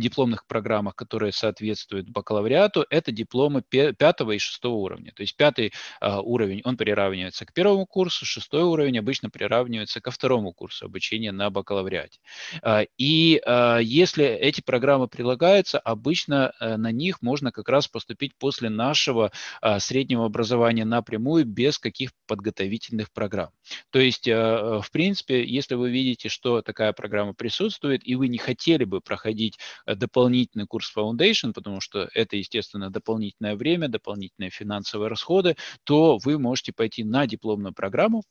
дипломных 0.00 0.46
программах, 0.46 0.94
которые 0.94 1.32
соответствуют 1.32 2.08
бакалавриату, 2.08 2.86
это 2.90 3.12
дипломы 3.12 3.62
пятого 3.62 4.32
и 4.32 4.38
шестого 4.38 4.74
уровня. 4.74 5.12
То 5.14 5.22
есть 5.22 5.36
пятый 5.36 5.72
а, 6.00 6.20
уровень, 6.20 6.60
он 6.64 6.76
приравнивается 6.76 7.44
к 7.46 7.52
первому 7.52 7.86
курсу, 7.86 8.24
шестой 8.26 8.62
уровень 8.62 8.98
обычно 8.98 9.30
приравнивается 9.30 10.00
ко 10.00 10.10
второму 10.10 10.52
курсу 10.52 10.86
обучения 10.86 11.32
на 11.32 11.50
бакалавриате. 11.50 12.20
А, 12.62 12.84
и 12.98 13.40
а, 13.44 13.78
если 13.78 14.24
эти 14.24 14.60
программы 14.60 15.08
прилагаются, 15.08 15.78
обычно 15.78 16.52
а, 16.58 16.76
на 16.76 16.92
них 16.92 17.22
можно 17.22 17.52
как 17.52 17.68
раз 17.68 17.88
поступить 17.88 18.36
после 18.36 18.68
нашего 18.68 19.32
а, 19.60 19.80
среднего 19.80 20.26
образования 20.26 20.84
напрямую 20.84 21.44
без 21.44 21.78
каких 21.78 22.10
подготовительных 22.26 23.12
программ. 23.12 23.50
То 23.90 23.98
есть, 23.98 24.28
а, 24.28 24.80
в 24.80 24.90
принципе, 24.90 25.44
если 25.44 25.74
вы 25.74 25.90
видите, 25.90 26.28
что 26.28 26.62
такая 26.62 26.92
программа 26.92 27.34
присутствует, 27.34 28.06
и 28.06 28.14
вы 28.14 28.28
не 28.28 28.38
хотели 28.38 28.84
бы 28.84 29.00
проходить 29.00 29.58
Э, 29.85 29.85
дополнительный 29.94 30.66
курс 30.66 30.92
Foundation, 30.96 31.52
потому 31.52 31.80
что 31.80 32.08
это, 32.14 32.36
естественно, 32.36 32.90
дополнительное 32.90 33.56
время, 33.56 33.88
дополнительные 33.88 34.50
финансовые 34.50 35.08
расходы, 35.08 35.56
то 35.84 36.18
вы 36.18 36.38
можете 36.38 36.72
пойти 36.72 37.04
на 37.04 37.26
дипломную 37.26 37.72
программу, 37.74 38.22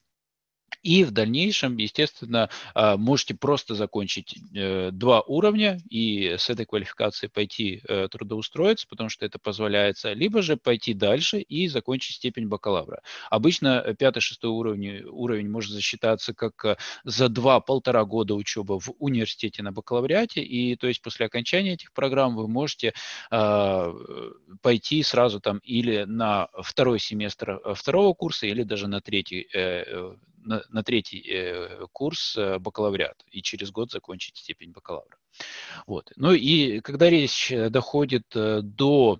И 0.85 1.03
в 1.03 1.09
дальнейшем, 1.09 1.77
естественно, 1.77 2.47
а, 2.75 2.95
можете 2.95 3.33
просто 3.33 3.73
закончить 3.73 4.35
э, 4.53 4.91
два 4.91 5.21
уровня 5.21 5.79
и 5.89 6.35
с 6.37 6.51
этой 6.51 6.67
квалификацией 6.67 7.31
пойти 7.31 7.81
э, 7.87 8.07
трудоустроиться, 8.07 8.85
потому 8.87 9.09
что 9.09 9.25
это 9.25 9.39
позволяется, 9.39 10.13
либо 10.13 10.43
же 10.43 10.57
пойти 10.57 10.93
дальше 10.93 11.39
и 11.39 11.67
закончить 11.69 12.17
степень 12.17 12.47
бакалавра. 12.47 13.01
Обычно 13.31 13.95
пятый-шестой 13.97 14.51
уровень, 14.51 15.05
уровень 15.05 15.49
может 15.49 15.71
засчитаться 15.71 16.35
как 16.35 16.63
э, 16.63 16.77
за 17.03 17.29
два-полтора 17.29 18.05
года 18.05 18.35
учебы 18.35 18.79
в 18.79 18.91
университете 18.99 19.63
на 19.63 19.71
бакалавриате, 19.71 20.43
и 20.43 20.75
то 20.75 20.85
есть 20.85 21.01
после 21.01 21.25
окончания 21.25 21.73
этих 21.73 21.93
программ 21.93 22.35
вы 22.35 22.47
можете 22.47 22.93
э, 23.31 23.93
пойти 24.61 25.01
сразу 25.01 25.39
там 25.39 25.57
или 25.63 26.03
на 26.03 26.49
второй 26.61 26.99
семестр 26.99 27.59
второго 27.73 28.13
курса, 28.13 28.45
или 28.45 28.61
даже 28.61 28.87
на 28.87 29.01
третий 29.01 29.47
э, 29.51 30.13
на, 30.45 30.63
на 30.69 30.83
третий 30.83 31.21
э, 31.27 31.85
курс 31.91 32.37
э, 32.37 32.59
бакалавриат 32.59 33.23
и 33.31 33.41
через 33.41 33.71
год 33.71 33.91
закончить 33.91 34.37
степень 34.37 34.71
бакалавра. 34.71 35.17
Вот. 35.87 36.11
Ну 36.15 36.31
и 36.31 36.79
когда 36.81 37.09
речь 37.09 37.51
э, 37.51 37.69
доходит 37.69 38.23
до 38.29 39.19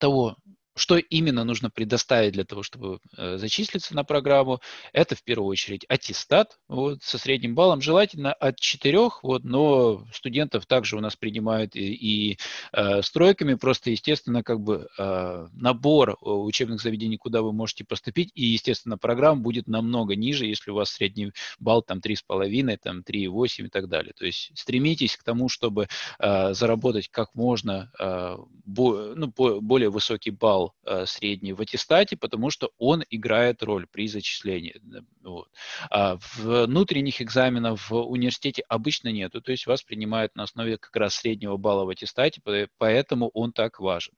того, 0.00 0.36
что 0.74 0.96
именно 0.96 1.44
нужно 1.44 1.70
предоставить 1.70 2.32
для 2.32 2.44
того, 2.44 2.62
чтобы 2.62 2.98
э, 3.16 3.36
зачислиться 3.36 3.94
на 3.94 4.04
программу? 4.04 4.60
Это 4.92 5.14
в 5.14 5.22
первую 5.22 5.48
очередь 5.48 5.84
аттестат 5.88 6.58
вот, 6.68 7.02
со 7.02 7.18
средним 7.18 7.54
баллом, 7.54 7.82
желательно 7.82 8.32
от 8.32 8.58
4, 8.58 8.92
вот, 9.22 9.44
но 9.44 10.06
студентов 10.12 10.66
также 10.66 10.96
у 10.96 11.00
нас 11.00 11.16
принимают 11.16 11.76
и, 11.76 11.92
и 11.92 12.38
э, 12.72 13.02
стройками, 13.02 13.54
просто, 13.54 13.90
естественно, 13.90 14.42
как 14.42 14.60
бы 14.60 14.88
э, 14.98 15.46
набор 15.52 16.10
э, 16.10 16.14
учебных 16.20 16.80
заведений, 16.80 17.18
куда 17.18 17.42
вы 17.42 17.52
можете 17.52 17.84
поступить, 17.84 18.30
и, 18.34 18.46
естественно, 18.46 18.96
программа 18.96 19.42
будет 19.42 19.66
намного 19.66 20.16
ниже, 20.16 20.46
если 20.46 20.70
у 20.70 20.74
вас 20.74 20.90
средний 20.90 21.32
балл 21.58 21.82
там 21.82 21.98
3,5, 21.98 22.78
там 22.82 23.00
3,8 23.00 23.66
и 23.66 23.68
так 23.68 23.88
далее. 23.88 24.14
То 24.16 24.24
есть 24.24 24.52
стремитесь 24.54 25.16
к 25.16 25.22
тому, 25.22 25.48
чтобы 25.48 25.88
э, 26.18 26.54
заработать 26.54 27.08
как 27.08 27.34
можно 27.34 27.90
э, 27.98 28.36
бо, 28.64 29.14
ну, 29.16 29.32
более 29.60 29.90
высокий 29.90 30.30
балл 30.30 30.61
балл 30.62 30.74
э, 30.84 31.06
средний 31.06 31.52
в 31.52 31.60
аттестате, 31.60 32.16
потому 32.16 32.50
что 32.50 32.70
он 32.78 33.04
играет 33.10 33.62
роль 33.62 33.86
при 33.90 34.08
зачислении. 34.08 34.80
Вот. 35.22 35.48
А 35.90 36.18
внутренних 36.36 37.20
экзаменов 37.20 37.90
в 37.90 37.96
университете 37.96 38.62
обычно 38.68 39.08
нету, 39.08 39.40
то 39.40 39.52
есть 39.52 39.66
вас 39.66 39.82
принимают 39.82 40.34
на 40.36 40.44
основе 40.44 40.78
как 40.78 40.94
раз 40.96 41.14
среднего 41.14 41.56
балла 41.56 41.84
в 41.84 41.88
аттестате, 41.88 42.40
поэтому 42.78 43.30
он 43.34 43.52
так 43.52 43.80
важен. 43.80 44.14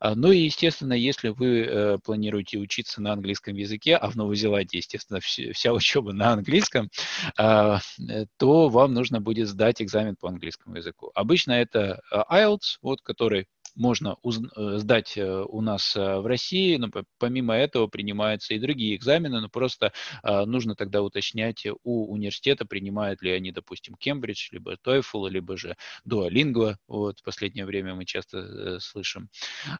А, 0.00 0.14
ну 0.14 0.32
и, 0.32 0.38
естественно, 0.38 0.94
если 0.94 1.28
вы 1.28 1.60
э, 1.60 1.98
планируете 2.04 2.58
учиться 2.58 3.02
на 3.02 3.12
английском 3.12 3.54
языке, 3.54 3.96
а 3.96 4.08
в 4.10 4.16
Новой 4.16 4.36
Зеландии, 4.36 4.78
естественно, 4.78 5.20
вся 5.20 5.72
учеба 5.72 6.12
на 6.12 6.32
английском, 6.32 6.90
а, 7.36 7.80
э, 8.08 8.26
то 8.38 8.68
вам 8.68 8.94
нужно 8.94 9.20
будет 9.20 9.48
сдать 9.48 9.82
экзамен 9.82 10.16
по 10.16 10.28
английскому 10.28 10.76
языку. 10.76 11.10
Обычно 11.14 11.52
это 11.52 12.00
IELTS, 12.12 12.78
вот, 12.82 13.02
который 13.02 13.46
можно 13.76 14.16
э, 14.22 14.78
сдать 14.78 15.16
э, 15.16 15.44
у 15.48 15.60
нас 15.60 15.96
э, 15.96 16.18
в 16.18 16.26
России, 16.26 16.76
но 16.76 16.88
помимо 17.18 17.54
этого 17.54 17.86
принимаются 17.86 18.54
и 18.54 18.58
другие 18.58 18.96
экзамены, 18.96 19.40
но 19.40 19.48
просто 19.48 19.92
нужно 20.22 20.74
тогда 20.74 21.02
уточнять 21.02 21.66
у 21.82 22.12
университета, 22.12 22.64
принимают 22.64 23.22
ли 23.22 23.30
они, 23.32 23.52
допустим, 23.52 23.94
Кембридж, 23.94 24.48
либо 24.52 24.74
TOEFL, 24.74 25.30
либо 25.30 25.56
же 25.56 25.76
Duolingo, 26.08 26.76
вот, 26.88 27.20
в 27.20 27.22
последнее 27.22 27.64
время 27.64 27.94
мы 27.94 28.04
часто 28.04 28.80
слышим, 28.80 29.28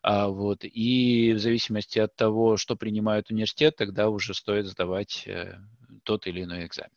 а, 0.02 0.28
вот, 0.28 0.64
и 0.64 1.32
в 1.32 1.38
зависимости 1.38 1.98
от 1.98 2.14
того, 2.16 2.56
что 2.56 2.76
принимает 2.76 3.30
университет, 3.30 3.76
тогда 3.76 4.08
уже 4.08 4.34
стоит 4.34 4.66
сдавать 4.66 5.28
тот 6.04 6.26
или 6.26 6.42
иной 6.42 6.66
экзамен. 6.66 6.90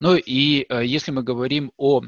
Ну 0.00 0.16
и 0.16 0.66
если 0.68 1.10
мы 1.10 1.22
говорим 1.22 1.72
о 1.76 2.02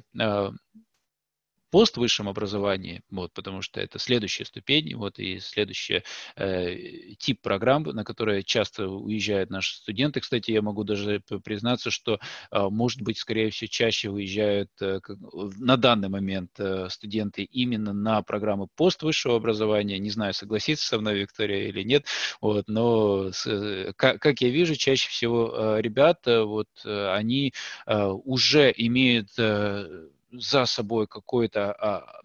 поствысшем 1.71 2.29
образовании, 2.29 3.03
вот, 3.11 3.33
потому 3.33 3.63
что 3.63 3.81
это 3.81 3.99
следующая 3.99 4.45
ступень, 4.45 4.95
вот, 4.95 5.19
и 5.19 5.39
следующий 5.39 6.03
э, 6.37 7.15
тип 7.19 7.41
программ, 7.41 7.83
на 7.85 8.05
которые 8.05 8.43
часто 8.43 8.89
уезжают 8.89 9.51
наши 9.51 9.77
студенты. 9.77 10.21
Кстати, 10.21 10.51
я 10.51 10.63
могу 10.63 10.85
даже 10.85 11.21
признаться, 11.45 11.91
что, 11.91 12.19
э, 12.51 12.69
может 12.71 13.03
быть, 13.03 13.19
скорее 13.19 13.51
всего, 13.51 13.69
чаще 13.69 14.11
выезжают 14.11 14.71
э, 14.81 15.01
на 15.59 15.77
данный 15.77 16.09
момент 16.09 16.51
э, 16.59 16.89
студенты 16.91 17.45
именно 17.45 17.93
на 17.93 18.23
программы 18.23 18.67
поствысшего 18.77 19.37
образования. 19.37 19.99
Не 19.99 20.11
знаю, 20.11 20.35
согласится 20.35 20.87
со 20.87 20.99
мной 20.99 21.21
Виктория 21.21 21.69
или 21.69 21.83
нет, 21.83 22.07
вот, 22.41 22.69
но, 22.69 23.33
с, 23.33 23.47
э, 23.47 23.93
как, 23.97 24.21
как 24.21 24.41
я 24.41 24.51
вижу, 24.51 24.75
чаще 24.75 25.09
всего 25.09 25.77
э, 25.77 25.81
ребята, 25.81 26.45
вот, 26.45 26.69
э, 26.85 27.13
они 27.13 27.53
э, 27.87 28.07
уже 28.07 28.73
имеют 28.77 29.29
э, 29.39 30.09
за 30.33 30.67
собой 30.67 31.07
какой-то 31.07 31.73
а, 31.73 32.21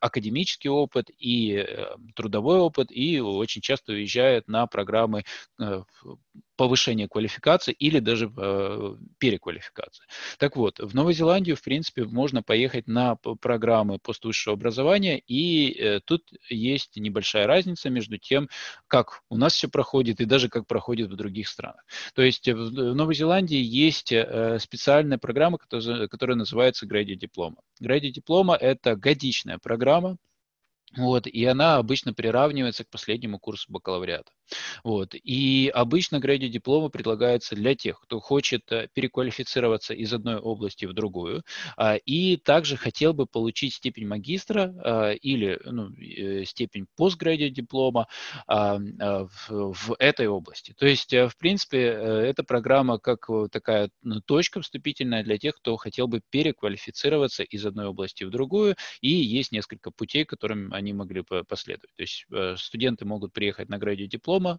академический 0.00 0.70
опыт 0.70 1.10
и 1.18 1.54
э, 1.56 1.96
трудовой 2.14 2.58
опыт, 2.58 2.90
и 2.90 3.20
очень 3.20 3.62
часто 3.62 3.92
уезжают 3.92 4.48
на 4.48 4.66
программы 4.66 5.24
э, 5.58 5.82
повышения 6.58 7.08
квалификации 7.08 7.72
или 7.72 8.00
даже 8.00 8.30
э, 8.36 8.96
переквалификации. 9.18 10.04
Так 10.38 10.56
вот, 10.56 10.80
в 10.80 10.92
Новой 10.92 11.14
Зеландию, 11.14 11.54
в 11.56 11.62
принципе, 11.62 12.04
можно 12.04 12.42
поехать 12.42 12.88
на 12.88 13.14
программы 13.14 13.98
поствысшего 14.00 14.54
образования, 14.54 15.18
и 15.18 15.70
э, 15.70 16.00
тут 16.04 16.22
есть 16.50 16.96
небольшая 16.96 17.46
разница 17.46 17.90
между 17.90 18.18
тем, 18.18 18.48
как 18.88 19.22
у 19.30 19.36
нас 19.36 19.54
все 19.54 19.68
проходит 19.68 20.20
и 20.20 20.24
даже 20.24 20.48
как 20.48 20.66
проходит 20.66 21.10
в 21.10 21.16
других 21.16 21.46
странах. 21.46 21.84
То 22.14 22.22
есть 22.22 22.48
в, 22.48 22.56
в 22.56 22.94
Новой 22.94 23.14
Зеландии 23.14 23.62
есть 23.62 24.10
э, 24.10 24.58
специальная 24.58 25.18
программа, 25.18 25.58
которая, 25.58 26.08
которая 26.08 26.36
называется 26.36 26.86
Graduate 26.86 27.20
Diploma. 27.20 27.58
Graduate 27.80 28.14
Diploma– 28.14 28.56
это 28.60 28.96
годичная 28.96 29.58
программа, 29.58 30.18
вот, 30.96 31.26
и 31.26 31.44
она 31.44 31.76
обычно 31.76 32.14
приравнивается 32.14 32.84
к 32.84 32.90
последнему 32.90 33.38
курсу 33.38 33.70
бакалавриата. 33.70 34.30
Вот. 34.84 35.14
И 35.14 35.70
обычно 35.74 36.18
грейди 36.18 36.48
диплома 36.48 36.88
предлагается 36.88 37.54
для 37.54 37.74
тех, 37.74 38.00
кто 38.00 38.20
хочет 38.20 38.70
э, 38.72 38.88
переквалифицироваться 38.94 39.92
из 39.92 40.12
одной 40.12 40.36
области 40.36 40.86
в 40.86 40.94
другую, 40.94 41.42
а, 41.76 41.96
и 41.96 42.36
также 42.36 42.76
хотел 42.76 43.12
бы 43.12 43.26
получить 43.26 43.74
степень 43.74 44.06
магистра 44.06 44.74
а, 44.78 45.10
или 45.12 45.60
ну, 45.64 45.90
э, 45.94 46.44
степень 46.44 46.86
постгрейди 46.96 47.50
диплома 47.50 48.08
а, 48.46 48.78
в, 49.48 49.96
этой 49.98 50.28
области. 50.28 50.74
То 50.78 50.86
есть, 50.86 51.12
э, 51.12 51.28
в 51.28 51.36
принципе, 51.36 51.78
эта 51.78 52.42
программа 52.42 52.98
как 52.98 53.28
такая 53.50 53.90
ну, 54.02 54.20
точка 54.20 54.62
вступительная 54.62 55.22
для 55.22 55.38
тех, 55.38 55.56
кто 55.56 55.76
хотел 55.76 56.08
бы 56.08 56.22
переквалифицироваться 56.30 57.42
из 57.42 57.66
одной 57.66 57.86
области 57.86 58.24
в 58.24 58.30
другую, 58.30 58.76
и 59.00 59.10
есть 59.10 59.52
несколько 59.52 59.90
путей, 59.90 60.24
которым 60.24 60.72
они 60.78 60.92
могли 60.92 61.22
последовать. 61.46 61.94
То 61.96 62.02
есть 62.02 62.26
студенты 62.56 63.04
могут 63.04 63.32
приехать 63.32 63.68
на 63.68 63.78
диплом, 63.78 64.08
диплома, 64.08 64.58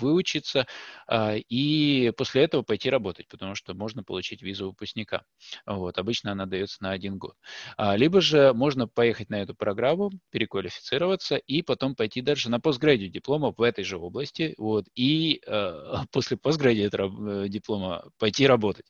выучиться 0.00 0.66
а, 1.06 1.34
и 1.36 2.12
после 2.16 2.44
этого 2.44 2.62
пойти 2.62 2.90
работать, 2.90 3.28
потому 3.28 3.54
что 3.54 3.74
можно 3.74 4.02
получить 4.04 4.42
визу 4.42 4.66
выпускника. 4.66 5.24
Вот, 5.66 5.98
обычно 5.98 6.32
она 6.32 6.46
дается 6.46 6.82
на 6.82 6.90
один 6.90 7.18
год. 7.18 7.34
А, 7.76 7.96
либо 7.96 8.20
же 8.20 8.52
можно 8.52 8.86
поехать 8.86 9.30
на 9.30 9.40
эту 9.42 9.54
программу, 9.54 10.10
переквалифицироваться 10.30 11.36
и 11.36 11.62
потом 11.62 11.94
пойти 11.94 12.20
дальше 12.20 12.50
на 12.50 12.60
постградию 12.60 13.08
диплома 13.08 13.52
в 13.56 13.62
этой 13.62 13.84
же 13.84 13.98
области, 13.98 14.54
вот, 14.58 14.86
и 14.94 15.40
а, 15.46 16.04
после 16.12 16.36
постградию 16.36 16.90
э, 16.90 17.48
диплома 17.48 18.04
пойти 18.18 18.46
работать. 18.46 18.86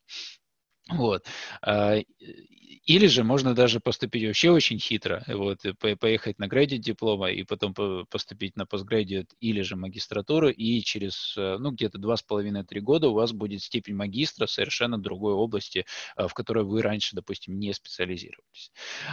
Вот. 0.89 1.25
Или 2.87 3.09
же 3.09 3.25
можно 3.25 3.53
даже 3.53 3.81
поступить 3.81 4.25
вообще 4.25 4.51
очень 4.51 4.79
хитро, 4.79 5.25
вот, 5.27 5.59
поехать 6.01 6.39
на 6.39 6.47
градиат 6.47 6.83
диплома 6.83 7.31
и 7.33 7.43
потом 7.43 7.75
поступить 8.09 8.57
на 8.57 8.65
постградиат 8.65 9.27
или 9.41 9.63
же 9.63 9.75
магистратуру, 9.75 10.51
и 10.51 10.81
через, 10.83 11.35
э, 11.37 11.57
ну, 11.59 11.73
где-то 11.73 11.99
два 11.99 12.17
с 12.17 12.23
половиной-три 12.23 12.81
года 12.81 13.09
у 13.09 13.15
вас 13.15 13.33
будет 13.33 13.63
степень 13.63 13.97
магистра 13.97 14.47
совершенно 14.47 14.99
другой 14.99 15.35
области, 15.35 15.85
э, 16.17 16.29
в 16.29 16.35
которой 16.35 16.63
вы 16.63 16.81
раньше, 16.81 17.17
допустим, 17.17 17.59
не 17.59 17.73
специализировались. 17.73 18.71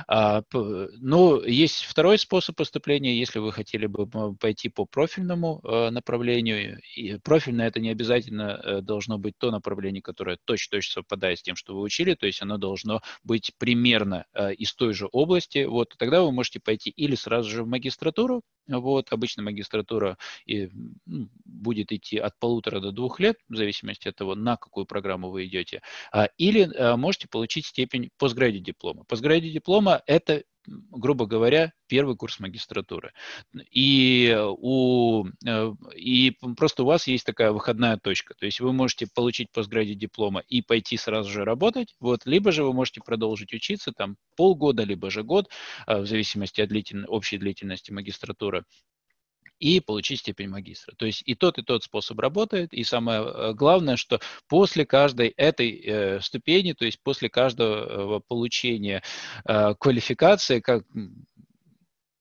А, 0.08 0.44
но 0.54 1.44
есть 1.44 1.84
второй 1.86 2.20
способ 2.20 2.56
поступления, 2.56 3.18
если 3.18 3.40
вы 3.40 3.52
хотели 3.52 3.88
бы 3.88 4.08
пойти 4.38 4.70
по 4.70 4.86
профильному 4.86 5.62
э, 5.64 5.90
направлению. 5.90 6.80
И 6.96 7.18
профильное 7.18 7.68
это 7.70 7.80
не 7.80 7.90
обязательно 7.90 8.82
должно 8.84 9.18
быть 9.18 9.34
то 9.40 9.50
направление, 9.50 10.04
которое 10.04 10.38
точно-точно 10.46 11.02
совпадает 11.02 11.40
с 11.40 11.42
тем, 11.42 11.56
что 11.56 11.74
вы 11.74 11.82
учили, 11.82 12.14
то 12.14 12.28
есть 12.28 12.42
оно 12.44 12.58
должно 12.58 13.02
быть 13.24 13.52
примерно 13.64 14.26
э, 14.34 14.56
из 14.56 14.76
той 14.76 14.94
же 14.94 15.08
области, 15.14 15.64
вот, 15.64 15.96
тогда 15.98 16.22
вы 16.22 16.34
можете 16.34 16.60
пойти 16.60 16.90
или 16.90 17.16
сразу 17.16 17.50
же 17.50 17.64
в 17.64 17.68
магистратуру, 17.68 18.42
вот, 18.68 19.14
обычно 19.14 19.42
магистратура 19.42 20.18
и, 20.46 20.70
ну, 21.06 21.30
будет 21.46 21.94
идти 21.94 22.18
от 22.18 22.38
полутора 22.40 22.82
до 22.82 22.92
двух 22.92 23.22
лет, 23.22 23.38
в 23.48 23.56
зависимости 23.56 24.10
от 24.10 24.18
того, 24.18 24.36
на 24.36 24.58
какую 24.58 24.86
программу 24.86 25.30
вы 25.30 25.46
идете, 25.46 25.82
а, 26.12 26.28
или 26.38 26.70
а, 26.76 26.98
можете 26.98 27.30
получить 27.30 27.66
степень 27.66 28.10
постгради 28.18 28.60
диплома. 28.60 29.06
Постгради 29.08 29.50
диплома– 29.50 30.02
это 30.08 30.44
грубо 30.66 31.26
говоря, 31.26 31.74
первый 31.88 32.16
курс 32.16 32.40
магистратуры. 32.40 33.14
И, 33.72 34.36
у, 34.58 35.26
и 35.96 36.38
просто 36.58 36.84
у 36.84 36.86
вас 36.86 37.08
есть 37.08 37.26
такая 37.26 37.52
выходная 37.52 37.98
точка. 37.98 38.34
То 38.36 38.46
есть 38.46 38.60
вы 38.60 38.74
можете 38.74 39.08
получить 39.14 39.52
постграде 39.52 39.94
диплома 39.94 40.42
и 40.48 40.62
пойти 40.62 40.98
сразу 40.98 41.30
же 41.30 41.44
работать, 41.44 41.96
вот, 42.00 42.26
либо 42.26 42.52
же 42.52 42.64
вы 42.64 42.74
можете 42.74 43.02
продолжить 43.02 43.54
учиться 43.54 43.92
там 43.92 44.18
полгода, 44.36 44.84
либо 44.84 45.10
же 45.10 45.24
год, 45.24 45.50
в 45.88 46.06
зависимости 46.06 46.62
от 46.62 46.70
длительной, 46.70 47.08
общей 47.08 47.38
длительности 47.38 47.92
магистратуры 47.92 48.64
и 49.64 49.80
получить 49.80 50.20
степень 50.20 50.50
магистра. 50.50 50.94
То 50.98 51.06
есть 51.06 51.24
и 51.26 51.36
тот, 51.36 51.58
и 51.58 51.62
тот 51.62 51.86
способ 51.86 52.20
работает. 52.20 52.74
И 52.74 52.84
самое 52.84 53.22
э, 53.22 53.54
главное, 53.54 53.96
что 53.96 54.20
после 54.50 54.86
каждой 54.86 55.30
этой 55.30 55.82
э, 55.86 56.20
ступени, 56.20 56.74
то 56.74 56.84
есть 56.84 57.00
после 57.02 57.30
каждого 57.30 58.20
получения 58.20 59.02
э, 59.46 59.74
квалификации, 59.80 60.60
как 60.60 60.84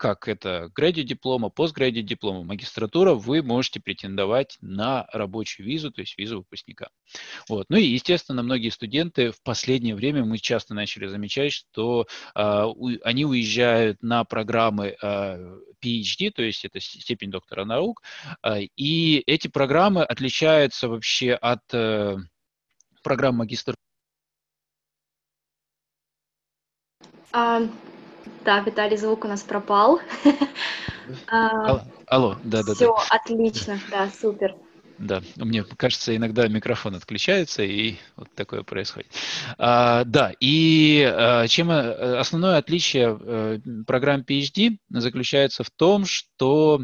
как 0.02 0.26
это 0.26 0.68
graduate 0.76 1.04
диплома, 1.04 1.46
postgraduate 1.46 2.02
диплома, 2.02 2.42
магистратура, 2.42 3.14
вы 3.14 3.40
можете 3.40 3.78
претендовать 3.78 4.58
на 4.60 5.06
рабочую 5.12 5.64
визу, 5.64 5.92
то 5.92 6.00
есть 6.00 6.18
визу 6.18 6.38
выпускника. 6.38 6.88
Вот. 7.48 7.66
Ну 7.68 7.76
и, 7.76 7.84
естественно, 7.84 8.42
многие 8.42 8.70
студенты 8.70 9.30
в 9.30 9.40
последнее 9.44 9.94
время, 9.94 10.24
мы 10.24 10.38
часто 10.38 10.74
начали 10.74 11.06
замечать, 11.06 11.52
что 11.52 12.08
э, 12.34 12.64
у, 12.64 12.90
они 13.04 13.24
уезжают 13.24 14.02
на 14.02 14.24
программы 14.24 14.96
э, 15.00 15.60
PhD, 15.80 16.32
то 16.32 16.42
есть 16.42 16.64
это 16.64 16.80
степень 16.80 17.30
доктора 17.30 17.64
наук, 17.64 18.02
э, 18.42 18.62
и 18.74 19.22
эти 19.28 19.46
программы 19.46 20.02
отличаются 20.02 20.88
вообще 20.88 21.34
от 21.34 21.62
э, 21.72 22.16
программ 23.04 23.36
магистратуры. 23.36 23.76
Да, 28.44 28.60
Виталий, 28.60 28.96
звук 28.96 29.24
у 29.24 29.28
нас 29.28 29.42
пропал. 29.42 30.00
А, 31.26 31.66
алло, 31.66 31.82
алло, 32.06 32.36
да, 32.44 32.62
да. 32.62 32.74
Все, 32.74 32.94
отлично, 33.10 33.78
да, 33.90 34.08
супер. 34.08 34.54
Да, 34.98 35.20
мне 35.36 35.64
кажется, 35.64 36.14
иногда 36.14 36.46
микрофон 36.46 36.94
отключается, 36.94 37.64
и 37.64 37.96
вот 38.14 38.28
такое 38.36 38.62
происходит. 38.62 39.10
А, 39.58 40.04
да, 40.04 40.32
и 40.38 41.02
а, 41.02 41.48
чем 41.48 41.72
э, 41.72 42.18
основное 42.18 42.58
отличие 42.58 43.08
а, 43.08 43.58
программ 43.84 44.20
PhD 44.20 44.78
заключается 44.90 45.64
в 45.64 45.70
том, 45.70 46.04
что 46.04 46.82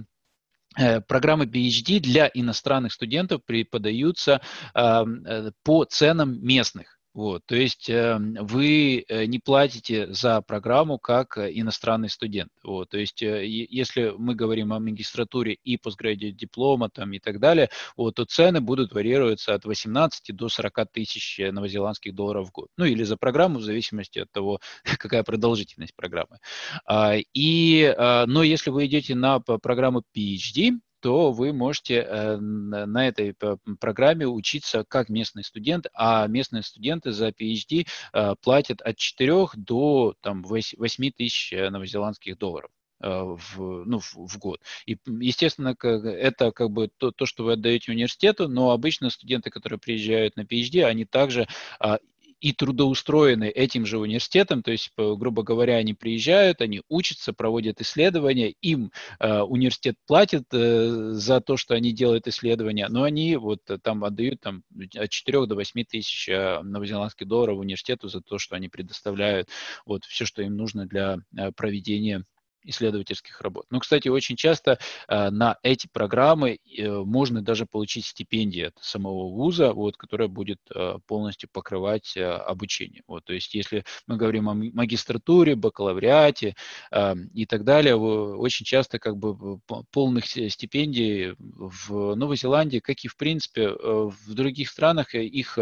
э, 0.77 1.01
Программы 1.03 1.44
PhD 1.44 2.01
для 2.01 2.29
иностранных 2.35 2.92
студентов 2.92 3.44
преподаются 3.44 4.40
по 4.75 5.85
ценам 5.85 6.44
местных. 6.44 6.98
Вот, 7.19 7.43
то 7.47 7.57
есть 7.57 7.91
эм, 7.91 8.37
э, 8.37 8.43
вы 8.43 9.05
не 9.09 9.41
платите 9.41 10.07
за 10.15 10.41
программу 10.41 11.01
как 11.01 11.37
э, 11.37 11.51
иностранный 11.53 12.09
студент. 12.09 12.53
Вот, 12.63 12.91
то 12.91 12.97
есть 12.97 13.25
э, 13.25 13.45
если 13.45 14.15
мы 14.17 14.37
говорим 14.37 14.73
о 14.73 14.79
магистратуре 14.79 15.55
и 15.55 15.77
постградиат 15.79 16.37
диплома 16.37 16.91
там, 16.91 17.13
и 17.13 17.19
так 17.19 17.41
далее, 17.41 17.71
вот, 17.97 18.15
то 18.15 18.25
цены 18.25 18.61
будут 18.61 18.93
варьироваться 18.93 19.53
от 19.55 19.65
18 19.65 20.37
до 20.37 20.49
40 20.49 20.93
тысяч 20.93 21.41
э, 21.41 21.51
новозеландских 21.51 22.15
долларов 22.15 22.51
в 22.51 22.53
год. 22.53 22.69
Ну 22.77 22.85
или 22.85 23.03
за 23.03 23.17
программу 23.17 23.59
в 23.59 23.65
зависимости 23.65 24.21
от 24.21 24.31
того, 24.31 24.61
какая 24.85 25.25
продолжительность 25.25 25.97
программы. 25.97 26.39
А, 26.87 27.17
и, 27.35 27.97
но 28.29 28.45
если 28.45 28.71
вы 28.71 28.87
идете 28.87 29.17
на 29.17 29.41
программу 29.41 30.05
PhD, 30.17 30.79
то 31.01 31.33
вы 31.33 31.53
можете 31.53 31.97
э, 31.97 32.37
на 32.37 33.09
этой 33.09 33.35
программе 33.81 34.27
учиться 34.27 34.85
как 34.87 35.09
местный 35.09 35.45
студент, 35.45 35.87
а 35.95 36.27
местные 36.27 36.63
студенты 36.63 37.13
за 37.13 37.29
PhD 37.29 37.87
э, 38.13 38.35
платят 38.43 38.81
от 38.83 38.97
4 38.97 39.49
до 39.57 40.15
там, 40.21 40.43
8 40.43 41.11
тысяч 41.11 41.53
э, 41.53 41.71
новозеландских 41.71 42.39
долларов 42.39 42.71
в, 43.01 43.85
ну, 43.85 44.01
в, 44.01 44.17
в 44.17 44.39
год. 44.39 44.61
И, 44.85 44.99
естественно, 45.07 45.77
это 45.81 46.51
как 46.51 46.71
бы 46.71 46.89
то, 46.89 47.13
то, 47.13 47.27
что 47.27 47.45
вы 47.45 47.53
отдаете 47.53 47.93
университету, 47.93 48.49
но 48.49 48.73
обычно 48.73 49.11
студенты, 49.11 49.51
которые 49.51 49.79
приезжают 49.79 50.35
на 50.35 50.41
PhD, 50.41 50.83
они 50.83 51.05
также 51.05 51.47
а, 51.79 51.99
и 52.40 52.53
трудоустроены 52.53 53.48
этим 53.48 53.87
же 53.87 53.98
университетом, 53.98 54.62
то 54.62 54.70
есть, 54.70 54.92
грубо 54.96 55.42
говоря, 55.42 55.77
они 55.77 55.94
приезжают, 55.94 56.61
они 56.61 56.83
учатся, 56.88 57.33
проводят 57.33 57.81
исследования, 57.81 58.55
им 58.62 58.92
э, 59.18 59.40
университет 59.40 59.96
платит 60.07 60.44
э, 60.53 61.11
за 61.12 61.40
то, 61.40 61.57
что 61.57 61.74
они 61.74 61.92
делают 61.92 62.29
исследования, 62.29 62.88
но 62.88 63.03
они 63.03 63.37
вот 63.37 63.62
там 63.83 64.05
отдают 64.05 64.40
там, 64.40 64.62
от 64.96 65.11
4 65.11 65.46
до 65.46 65.55
8 65.55 65.85
тысяч 65.85 66.29
э, 66.29 66.61
новозеландских 66.62 67.27
долларов 67.27 67.59
университету 67.59 68.09
за 68.09 68.20
то, 68.20 68.38
что 68.38 68.57
они 68.57 68.68
предоставляют 68.68 69.48
вот 69.85 70.05
все, 70.05 70.24
что 70.24 70.42
им 70.42 70.57
нужно 70.57 70.87
для 70.87 71.18
э, 71.37 71.53
проведения 71.53 72.24
исследовательских 72.64 73.40
работ. 73.40 73.66
Ну, 73.71 73.81
кстати, 73.81 74.09
очень 74.09 74.37
часто 74.37 74.79
э, 75.09 75.31
на 75.31 75.59
эти 75.62 75.88
программы 75.92 76.59
э, 76.77 76.88
можно 76.88 77.42
даже 77.42 77.66
получить 77.66 78.07
стипендию 78.07 78.68
от 78.68 78.75
самого 78.83 79.29
вуза, 79.31 79.73
вот, 79.73 79.97
которая 79.97 80.29
будет 80.29 80.61
э, 80.75 80.99
полностью 81.07 81.49
покрывать 81.53 82.16
э, 82.16 82.25
обучение. 82.25 83.03
Вот, 83.07 83.25
то 83.25 83.33
есть, 83.33 83.55
если 83.55 83.85
мы 84.07 84.16
говорим 84.16 84.49
о 84.49 84.55
магистратуре, 84.55 85.55
бакалавриате 85.55 86.55
э, 86.90 87.14
и 87.35 87.47
так 87.47 87.64
далее, 87.64 87.97
очень 87.97 88.64
часто 88.64 88.99
как 88.99 89.16
бы 89.16 89.61
полных 89.90 90.27
стипендий 90.27 91.35
в 91.38 92.14
Новой 92.14 92.37
Зеландии, 92.37 92.79
как 92.79 93.05
и 93.05 93.09
в 93.09 93.16
принципе 93.16 93.62
э, 93.62 94.11
в 94.27 94.35
других 94.35 94.71
странах, 94.71 95.14
э, 95.14 95.25
их 95.25 95.59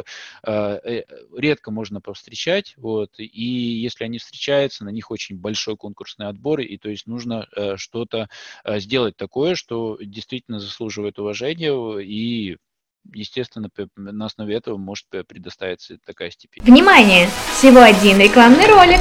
э, 0.47 1.03
редко 1.37 1.71
можно 1.71 2.01
повстречать. 2.01 2.75
Вот, 2.77 3.19
и 3.19 3.45
если 3.45 4.05
они 4.05 4.19
встречаются, 4.19 4.85
на 4.85 4.91
них 4.91 5.11
очень 5.11 5.37
большой 5.37 5.77
конкурсный 5.77 6.29
отбор, 6.29 6.61
и 6.61 6.77
то 6.87 6.91
есть 6.91 7.09
нужно 7.09 7.49
э, 7.57 7.77
что-то 7.79 8.29
э, 8.63 8.79
сделать 8.79 9.17
такое, 9.17 9.57
что 9.57 9.99
действительно 10.01 10.61
заслуживает 10.61 11.19
уважения 11.19 11.99
и 11.99 12.59
естественно, 13.13 13.69
на 13.97 14.27
основе 14.27 14.55
этого 14.55 14.77
может 14.77 15.07
предоставиться 15.27 15.99
такая 16.07 16.31
степень. 16.31 16.63
Внимание! 16.63 17.29
Всего 17.59 17.81
один 17.81 18.21
рекламный 18.21 18.69
ролик. 18.69 19.01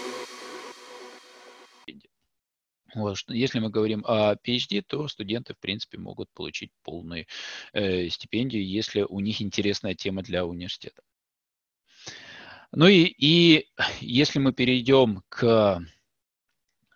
вот, 2.95 3.17
если 3.27 3.59
мы 3.59 3.69
говорим 3.69 4.03
о 4.05 4.35
PhD, 4.35 4.81
то 4.81 5.07
студенты, 5.07 5.53
в 5.53 5.59
принципе, 5.59 5.97
могут 5.97 6.29
получить 6.33 6.71
полную 6.83 7.25
э, 7.73 8.09
стипендию, 8.09 8.67
если 8.67 9.01
у 9.01 9.19
них 9.19 9.41
интересная 9.41 9.95
тема 9.95 10.23
для 10.23 10.45
университета. 10.45 11.01
Ну 12.73 12.87
и, 12.87 13.03
и 13.17 13.67
если 13.99 14.39
мы 14.39 14.53
перейдем 14.53 15.23
к 15.29 15.81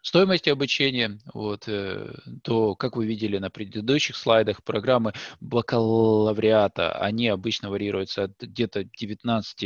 стоимости 0.06 0.50
обучения, 0.50 1.20
вот, 1.34 1.64
э, 1.68 2.14
то, 2.44 2.76
как 2.76 2.96
вы 2.96 3.08
видели 3.08 3.40
на 3.40 3.50
предыдущих 3.50 4.16
слайдах, 4.16 4.64
программы 4.64 5.14
бакалавриата, 5.42 6.92
они 6.92 7.28
обычно 7.28 7.72
варьируются 7.72 8.26
от 8.26 8.40
где-то 8.40 8.84
19 8.84 9.64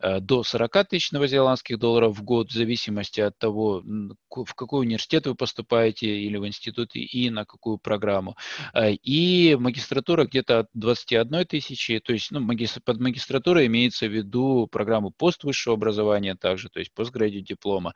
э, 0.00 0.20
до 0.20 0.42
40 0.42 0.88
тысяч 0.88 1.12
новозеландских 1.12 1.78
долларов 1.78 2.18
в 2.18 2.22
год, 2.24 2.50
в 2.50 2.52
зависимости 2.52 3.20
от 3.20 3.38
того, 3.38 3.84
в 3.84 4.54
какой 4.54 4.86
университет 4.86 5.26
вы 5.28 5.36
поступаете 5.36 6.08
или 6.08 6.36
в 6.36 6.46
институт, 6.46 6.90
и 6.96 7.30
на 7.30 7.44
какую 7.44 7.78
программу. 7.78 8.36
Э, 8.74 8.92
и 8.92 9.54
магистратура 9.54 10.24
где-то 10.24 10.60
от 10.60 10.66
21 10.74 11.46
тысячи, 11.46 12.00
то 12.00 12.12
есть 12.12 12.32
ну, 12.32 12.44
под 12.84 13.00
магистратурой 13.00 13.66
имеется 13.66 14.08
в 14.08 14.12
виду 14.12 14.66
программу 14.66 15.12
поствысшего 15.12 15.76
образования 15.76 16.34
также, 16.34 16.70
то 16.70 16.80
есть 16.80 16.92
постградиат 16.92 17.44
диплома. 17.44 17.94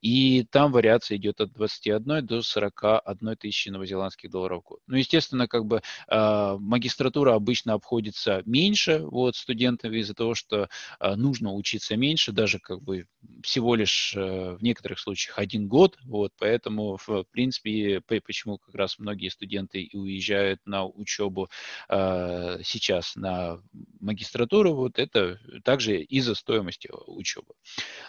И 0.00 0.46
там 0.50 0.72
вариация 0.72 1.09
инфляция 1.10 1.16
идет 1.16 1.40
от 1.40 1.52
21 1.52 2.26
до 2.26 2.42
41 2.42 3.36
тысячи 3.36 3.68
новозеландских 3.68 4.30
долларов 4.30 4.62
в 4.62 4.68
год. 4.68 4.80
Ну, 4.86 4.96
естественно, 4.96 5.48
как 5.48 5.64
бы 5.64 5.82
э, 6.08 6.56
магистратура 6.58 7.34
обычно 7.34 7.74
обходится 7.74 8.42
меньше 8.46 9.00
вот, 9.02 9.36
студентам 9.36 9.92
из-за 9.94 10.14
того, 10.14 10.34
что 10.34 10.68
э, 11.00 11.14
нужно 11.16 11.52
учиться 11.52 11.96
меньше, 11.96 12.32
даже 12.32 12.58
как 12.58 12.82
бы 12.82 13.06
всего 13.42 13.74
лишь 13.74 14.14
э, 14.16 14.56
в 14.58 14.62
некоторых 14.62 14.98
случаях 14.98 15.38
один 15.38 15.68
год, 15.68 15.98
вот, 16.04 16.32
поэтому, 16.38 16.96
в 16.96 17.24
принципе, 17.30 18.00
почему 18.06 18.58
как 18.58 18.74
раз 18.74 18.98
многие 18.98 19.28
студенты 19.28 19.82
и 19.82 19.96
уезжают 19.96 20.60
на 20.66 20.86
учебу 20.86 21.48
э, 21.88 22.60
сейчас 22.62 23.16
на 23.16 23.60
магистратуру, 24.00 24.74
вот 24.74 24.98
это 24.98 25.38
также 25.64 26.02
из-за 26.02 26.34
стоимости 26.34 26.88
учебы. 27.06 27.54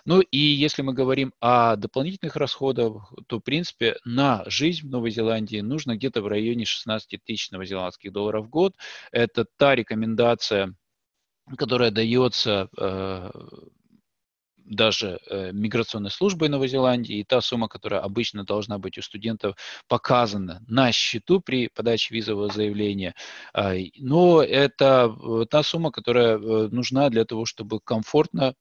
Ну 0.06 0.22
и 0.22 0.38
если 0.38 0.82
мы 0.82 0.94
говорим 0.94 1.34
о 1.40 1.76
дополнительных 1.76 2.36
расходах, 2.36 2.91
то, 3.28 3.40
в 3.40 3.42
принципе, 3.42 3.98
на 4.06 4.44
жизнь 4.48 4.88
в 4.88 4.90
Новой 4.90 5.12
Зеландии 5.12 5.60
нужно 5.62 5.96
где-то 5.96 6.22
в 6.22 6.28
районе 6.28 6.66
16 6.66 7.24
тысяч 7.24 7.52
новозеландских 7.52 8.12
долларов 8.12 8.46
в 8.46 8.50
год. 8.50 8.76
Это 9.12 9.46
та 9.58 9.76
рекомендация, 9.76 10.76
которая 11.58 11.92
дается 11.92 12.70
даже 14.72 15.20
э, 15.30 15.52
миграционной 15.52 16.12
службой 16.12 16.50
Новой 16.50 16.68
Зеландии, 16.68 17.18
и 17.18 17.24
та 17.24 17.42
сумма, 17.42 17.68
которая 17.68 18.02
обычно 18.02 18.44
должна 18.44 18.78
быть 18.78 18.98
у 18.98 19.02
студентов 19.02 19.56
показана 19.88 20.64
на 20.68 20.92
счету 20.92 21.42
при 21.42 21.68
подаче 21.68 22.14
визового 22.14 22.52
заявления. 22.52 23.14
Э, 23.54 23.76
но 23.98 24.42
это 24.42 25.14
э, 25.14 25.46
та 25.50 25.64
сумма, 25.64 25.92
которая 25.92 26.38
э, 26.38 26.70
нужна 26.72 27.10
для 27.10 27.26
того, 27.26 27.46
чтобы 27.46 27.80
комфортно 27.80 28.56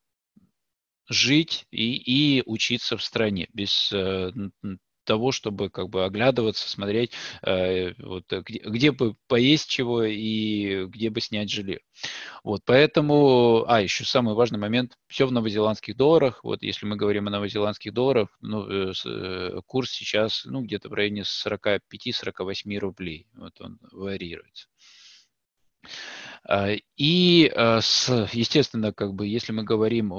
жить 1.11 1.67
и, 1.71 1.97
и 1.97 2.43
учиться 2.47 2.97
в 2.97 3.03
стране 3.03 3.49
без 3.53 3.93
э, 3.93 4.31
того, 5.11 5.33
чтобы 5.33 5.71
как 5.71 5.89
бы 5.89 6.05
оглядываться, 6.05 6.71
смотреть, 6.71 7.11
э, 7.43 7.95
вот, 7.99 8.33
э, 8.33 8.43
где, 8.43 8.61
где 8.61 8.93
бы 8.93 9.17
поесть 9.27 9.69
чего 9.69 10.05
и 10.05 10.85
где 10.87 11.11
бы 11.11 11.21
снять 11.21 11.51
жилье. 11.51 11.81
Вот, 12.45 12.63
поэтому, 12.65 13.65
а, 13.67 13.81
еще 13.81 14.05
самый 14.05 14.37
важный 14.37 14.61
момент, 14.61 14.97
все 15.09 15.27
в 15.27 15.33
новозеландских 15.33 15.97
долларах, 15.97 16.45
вот, 16.45 16.63
если 16.63 16.87
мы 16.87 16.95
говорим 16.95 17.27
о 17.27 17.31
новозеландских 17.31 17.93
долларах, 17.93 18.29
ну, 18.41 18.69
э, 18.71 18.93
э 19.05 19.61
курс 19.67 19.91
сейчас, 19.91 20.45
ну, 20.45 20.63
где-то 20.63 20.89
в 20.89 20.93
районе 20.93 21.25
45-48 21.25 22.79
рублей, 22.79 23.27
вот 23.35 23.61
он 23.61 23.81
варьируется. 23.91 24.69
А, 26.45 26.71
и, 26.97 27.51
естественно, 28.33 28.93
как 28.93 29.15
бы, 29.15 29.27
если 29.27 29.53
мы 29.53 29.65
говорим 29.65 30.13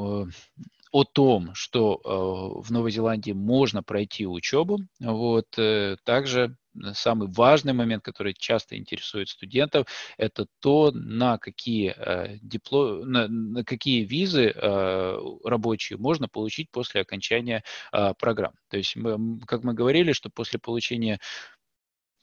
о 0.92 1.04
том, 1.04 1.54
что 1.54 2.02
э, 2.04 2.62
в 2.68 2.72
Новой 2.72 2.92
Зеландии 2.92 3.32
можно 3.32 3.82
пройти 3.84 4.28
учебу. 4.28 4.80
Вот, 5.00 5.58
э, 5.58 5.98
также 6.04 6.58
самый 6.94 7.30
важный 7.30 7.74
момент, 7.74 8.04
который 8.04 8.34
часто 8.34 8.78
интересует 8.78 9.30
студентов, 9.30 9.88
это 10.18 10.48
то, 10.60 10.92
на 10.94 11.38
какие, 11.38 11.94
э, 11.98 12.38
дипло... 12.42 13.04
на, 13.06 13.28
на 13.28 13.64
какие 13.64 14.04
визы 14.04 14.54
э, 14.56 15.18
рабочие 15.44 15.98
можно 15.98 16.28
получить 16.28 16.70
после 16.72 17.02
окончания 17.02 17.64
э, 17.92 18.14
программ. 18.18 18.54
То 18.70 18.78
есть, 18.78 18.96
мы, 18.96 19.40
как 19.46 19.64
мы 19.64 19.74
говорили, 19.74 20.14
что 20.14 20.30
после 20.30 20.60
получения 20.60 21.20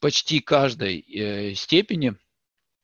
почти 0.01 0.41
каждой 0.41 1.01
э, 1.01 1.55
степени 1.55 2.15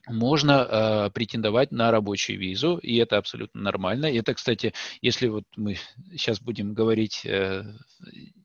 можно 0.07 1.07
э, 1.07 1.11
претендовать 1.11 1.73
на 1.73 1.91
рабочую 1.91 2.39
визу, 2.39 2.77
и 2.79 2.97
это 2.97 3.17
абсолютно 3.19 3.61
нормально. 3.63 4.07
И 4.07 4.19
это, 4.19 4.35
кстати, 4.35 4.73
если 5.01 5.29
вот 5.29 5.45
мы 5.57 5.77
сейчас 6.13 6.41
будем 6.41 6.75
говорить 6.75 7.23
э, 7.25 7.65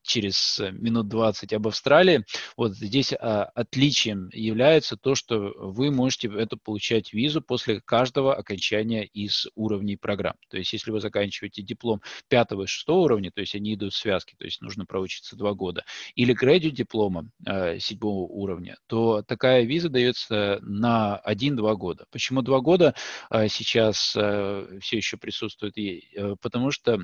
через 0.09 0.59
минут 0.71 1.07
20 1.07 1.53
об 1.53 1.67
Австралии, 1.67 2.25
вот 2.57 2.75
здесь 2.75 3.13
а, 3.13 3.43
отличием 3.55 4.29
является 4.33 4.97
то, 4.97 5.13
что 5.13 5.53
вы 5.57 5.91
можете 5.91 6.29
это 6.35 6.57
получать 6.57 7.13
визу 7.13 7.41
после 7.41 7.79
каждого 7.79 8.35
окончания 8.35 9.05
из 9.05 9.47
уровней 9.55 9.97
программ. 9.97 10.33
То 10.49 10.57
есть 10.57 10.73
если 10.73 10.91
вы 10.91 10.99
заканчиваете 10.99 11.61
диплом 11.61 12.01
5 12.29 12.51
и 12.63 12.65
6 12.65 12.89
уровня, 12.89 13.31
то 13.31 13.41
есть 13.41 13.53
они 13.55 13.75
идут 13.75 13.93
в 13.93 13.97
связке, 13.97 14.35
то 14.37 14.45
есть 14.45 14.61
нужно 14.61 14.85
проучиться 14.85 15.35
2 15.35 15.53
года, 15.53 15.85
или 16.15 16.33
градио 16.33 16.71
диплома 16.71 17.29
э, 17.45 17.79
7 17.79 17.99
уровня, 18.01 18.77
то 18.87 19.21
такая 19.21 19.63
виза 19.63 19.89
дается 19.89 20.59
на 20.61 21.21
1-2 21.25 21.75
года. 21.75 22.05
Почему 22.11 22.41
2 22.41 22.59
года 22.61 22.95
э, 23.29 23.47
сейчас 23.47 24.15
э, 24.17 24.79
все 24.81 24.97
еще 24.97 25.17
присутствует? 25.17 25.77
Э, 25.77 26.35
потому 26.41 26.71
что 26.71 26.99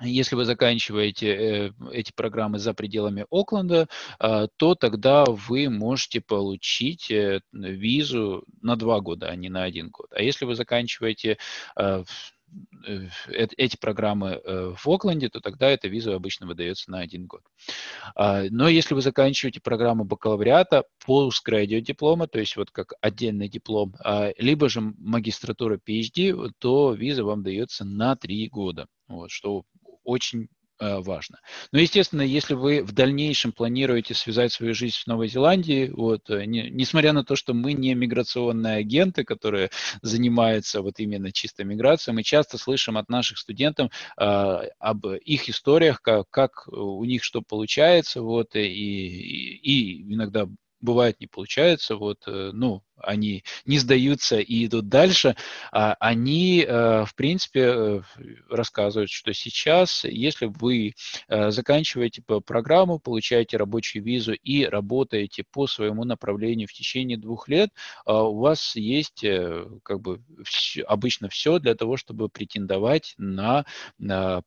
если 0.00 0.36
вы 0.36 0.44
заканчиваете 0.44 1.28
э, 1.28 1.72
эти 1.92 2.12
программы 2.12 2.58
за 2.58 2.74
пределами 2.74 3.26
Окленда, 3.30 3.88
э, 4.20 4.48
то 4.56 4.74
тогда 4.74 5.24
вы 5.24 5.70
можете 5.70 6.20
получить 6.20 7.10
э, 7.10 7.40
визу 7.52 8.44
на 8.60 8.76
два 8.76 9.00
года, 9.00 9.28
а 9.28 9.36
не 9.36 9.48
на 9.48 9.62
один 9.64 9.88
год. 9.88 10.08
А 10.12 10.22
если 10.22 10.44
вы 10.44 10.54
заканчиваете 10.54 11.38
э, 11.76 12.04
э, 12.86 13.08
эти 13.32 13.76
программы 13.76 14.40
в 14.44 14.86
Окленде, 14.86 15.30
то 15.30 15.40
тогда 15.40 15.70
эта 15.70 15.88
виза 15.88 16.14
обычно 16.14 16.46
выдается 16.46 16.90
на 16.90 17.00
один 17.00 17.26
год. 17.26 17.40
А, 18.14 18.44
но 18.50 18.68
если 18.68 18.94
вы 18.94 19.00
заканчиваете 19.00 19.60
программу 19.60 20.04
бакалавриата, 20.04 20.84
postgraduate 21.06 21.80
диплома, 21.80 22.26
то 22.28 22.38
есть 22.38 22.56
вот 22.56 22.70
как 22.70 22.92
отдельный 23.00 23.48
диплом, 23.48 23.94
а, 24.04 24.30
либо 24.36 24.68
же 24.68 24.80
магистратура 24.80 25.78
PhD, 25.78 26.50
то 26.58 26.92
виза 26.92 27.24
вам 27.24 27.42
дается 27.42 27.86
на 27.86 28.14
три 28.14 28.46
года. 28.48 28.86
Вот, 29.08 29.30
что 29.30 29.64
очень 30.06 30.48
э, 30.78 31.00
важно. 31.00 31.40
Но, 31.72 31.78
естественно, 31.78 32.22
если 32.22 32.54
вы 32.54 32.82
в 32.82 32.92
дальнейшем 32.92 33.52
планируете 33.52 34.14
связать 34.14 34.52
свою 34.52 34.74
жизнь 34.74 34.96
с 34.96 35.06
Новой 35.06 35.28
Зеландией, 35.28 35.90
вот, 35.90 36.30
э, 36.30 36.44
не, 36.44 36.70
несмотря 36.70 37.12
на 37.12 37.24
то, 37.24 37.36
что 37.36 37.54
мы 37.54 37.72
не 37.72 37.94
миграционные 37.94 38.76
агенты, 38.76 39.24
которые 39.24 39.70
занимаются 40.02 40.82
вот 40.82 40.98
именно 40.98 41.32
чистой 41.32 41.64
миграцией, 41.64 42.14
мы 42.14 42.22
часто 42.22 42.56
слышим 42.56 42.96
от 42.96 43.08
наших 43.08 43.38
студентов 43.38 43.90
э, 44.18 44.22
об 44.22 45.06
их 45.06 45.48
историях, 45.48 46.00
как, 46.00 46.30
как 46.30 46.68
у 46.68 47.04
них 47.04 47.24
что 47.24 47.42
получается, 47.42 48.22
вот, 48.22 48.54
и, 48.54 48.60
и, 48.60 49.56
и 49.56 50.14
иногда 50.14 50.46
бывает 50.80 51.20
не 51.20 51.26
получается, 51.26 51.96
вот, 51.96 52.22
э, 52.26 52.50
ну, 52.52 52.82
они 52.98 53.44
не 53.64 53.78
сдаются 53.78 54.38
и 54.38 54.66
идут 54.66 54.88
дальше, 54.88 55.36
а 55.72 55.96
они, 56.00 56.64
э, 56.66 57.04
в 57.04 57.14
принципе, 57.14 57.60
э, 57.60 58.00
рассказывают, 58.50 59.10
что 59.10 59.32
сейчас, 59.32 60.04
если 60.04 60.46
вы 60.46 60.94
заканчиваете 61.28 62.22
программу, 62.22 62.98
получаете 62.98 63.56
рабочую 63.56 64.04
визу 64.04 64.32
и 64.32 64.64
работаете 64.64 65.44
по 65.50 65.66
своему 65.66 66.04
направлению 66.04 66.68
в 66.68 66.72
течение 66.72 67.16
двух 67.16 67.48
лет, 67.48 67.70
у 68.04 68.38
вас 68.38 68.76
есть 68.76 69.24
как 69.82 70.00
бы 70.00 70.22
обычно 70.86 71.28
все 71.28 71.58
для 71.58 71.74
того, 71.74 71.96
чтобы 71.96 72.28
претендовать 72.28 73.14
на 73.18 73.64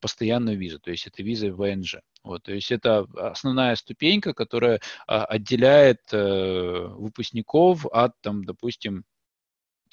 постоянную 0.00 0.58
визу, 0.58 0.78
то 0.78 0.90
есть 0.90 1.06
это 1.06 1.22
виза 1.22 1.52
ВНЖ. 1.52 1.96
Вот, 2.22 2.42
то 2.42 2.52
есть 2.52 2.70
это 2.70 3.06
основная 3.16 3.74
ступенька, 3.76 4.34
которая 4.34 4.80
а, 5.06 5.24
отделяет 5.24 6.00
э, 6.12 6.86
выпускников 6.90 7.86
от, 7.86 8.12
там, 8.20 8.39
допустим, 8.44 9.04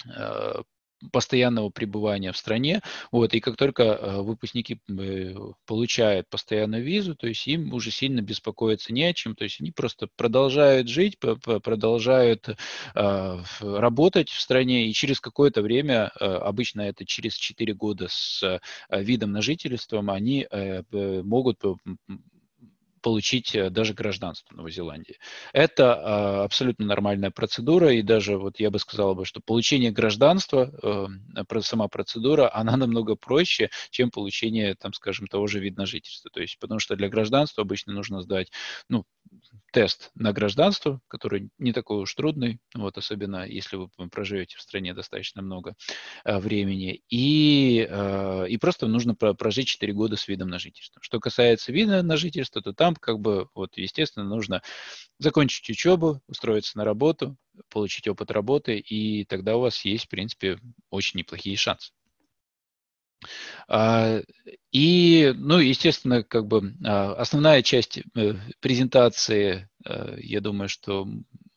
э, 0.06 0.62
постоянного 1.12 1.70
пребывания 1.70 2.32
в 2.32 2.38
стране. 2.38 2.82
Вот, 3.12 3.36
и 3.36 3.39
как 3.39 3.56
только 3.56 3.84
э, 3.84 4.22
выпускники 4.22 4.80
э, 4.89 5.36
получают 5.68 6.28
постоянную 6.28 6.84
визу, 6.84 7.16
то 7.16 7.28
есть 7.28 7.45
им 7.45 7.72
уже 7.72 7.91
сильно 7.91 8.22
беспокоиться 8.22 8.91
не 8.91 9.04
о 9.04 9.14
чем, 9.14 9.36
то 9.36 9.43
есть 9.43 9.62
они 9.62 9.72
просто 9.72 10.08
продолжают 10.16 10.88
жить, 10.88 11.20
продолжают 11.20 12.50
работать 12.95 14.30
в 14.30 14.41
стране, 14.41 14.88
и 14.88 14.93
через 14.93 15.22
какое-то 15.22 15.62
время, 15.62 16.08
обычно 16.08 16.82
это 16.82 17.06
через 17.06 17.36
4 17.36 17.74
года 17.76 18.08
с 18.10 18.60
видом 18.89 19.34
на 19.34 19.43
жительство, 19.43 20.00
они 20.12 20.48
могут 20.91 21.62
получить 23.08 23.55
э, 23.55 23.70
даже 23.70 23.93
гражданство 23.93 24.53
Новой 24.53 24.74
Зеландии. 24.74 25.16
Это 25.53 25.95
а, 25.95 26.43
абсолютно 26.43 26.86
нормальная 26.86 27.32
процедура, 27.32 27.93
и 27.93 28.01
даже 28.01 28.38
вот 28.38 28.60
я 28.60 28.70
бы 28.70 28.80
сказал 28.80 29.16
бы, 29.16 29.24
что 29.24 29.39
получение 29.39 29.91
гражданства, 29.91 30.70
э, 30.84 31.62
сама 31.62 31.88
процедура, 31.88 32.53
она 32.53 32.76
намного 32.76 33.16
проще, 33.16 33.70
чем 33.91 34.12
получение, 34.12 34.76
там, 34.76 34.91
скажем, 34.91 35.28
того 35.28 35.47
же 35.47 35.62
вида 35.62 35.80
на 35.80 35.86
жительство. 35.86 36.30
То 36.30 36.41
есть, 36.41 36.60
потому 36.60 36.82
что 36.82 36.97
для 36.97 37.08
гражданства 37.08 37.62
обычно 37.62 37.93
нужно 37.93 38.22
сдать, 38.22 38.51
ну, 38.89 39.05
тест 39.72 40.12
на 40.16 40.34
гражданство, 40.34 41.01
который 41.08 41.49
не 41.58 41.74
такой 41.74 42.01
уж 42.01 42.14
трудный, 42.14 42.60
вот, 42.74 42.97
особенно 42.97 43.45
если 43.45 43.76
вы 43.76 43.89
проживете 44.10 44.58
в 44.58 44.62
стране 44.62 44.93
достаточно 44.93 45.41
много 45.41 45.76
э, 46.24 46.39
времени, 46.39 47.01
и, 47.10 47.86
э, 47.89 48.45
и 48.49 48.58
просто 48.58 48.88
нужно 48.88 49.16
прожить 49.16 49.68
4 49.68 49.93
года 49.93 50.16
с 50.16 50.28
видом 50.28 50.49
на 50.49 50.60
жительство. 50.60 51.01
Что 51.01 51.20
касается 51.20 51.72
вида 51.72 52.01
на 52.01 52.18
жительство, 52.18 52.62
то 52.62 52.74
там, 52.74 52.95
как 53.00 53.20
бы, 53.20 53.50
вот, 53.54 53.78
естественно, 53.78 54.26
нужно 54.26 54.62
закончить 55.20 55.70
учебу, 55.70 56.22
устроиться 56.28 56.78
на 56.78 56.86
работу, 56.86 57.38
получить 57.70 58.08
опыт 58.08 58.32
работы, 58.32 58.78
и 58.78 59.26
тогда 59.26 59.58
у 59.58 59.62
вас 59.62 59.84
есть, 59.86 60.06
в 60.06 60.10
принципе, 60.10 60.60
очень 60.89 61.20
неплохие 61.20 61.58
шансы. 61.58 61.91
А, 63.68 64.22
и, 64.72 65.34
ну, 65.36 65.60
естественно, 65.60 66.24
как 66.24 66.48
бы 66.48 66.74
а, 66.86 67.14
основная 67.14 67.64
часть 67.64 68.00
э, 68.16 68.36
презентации, 68.60 69.70
э, 69.86 70.18
я 70.22 70.39
думаю, 70.39 70.70
что 70.70 71.08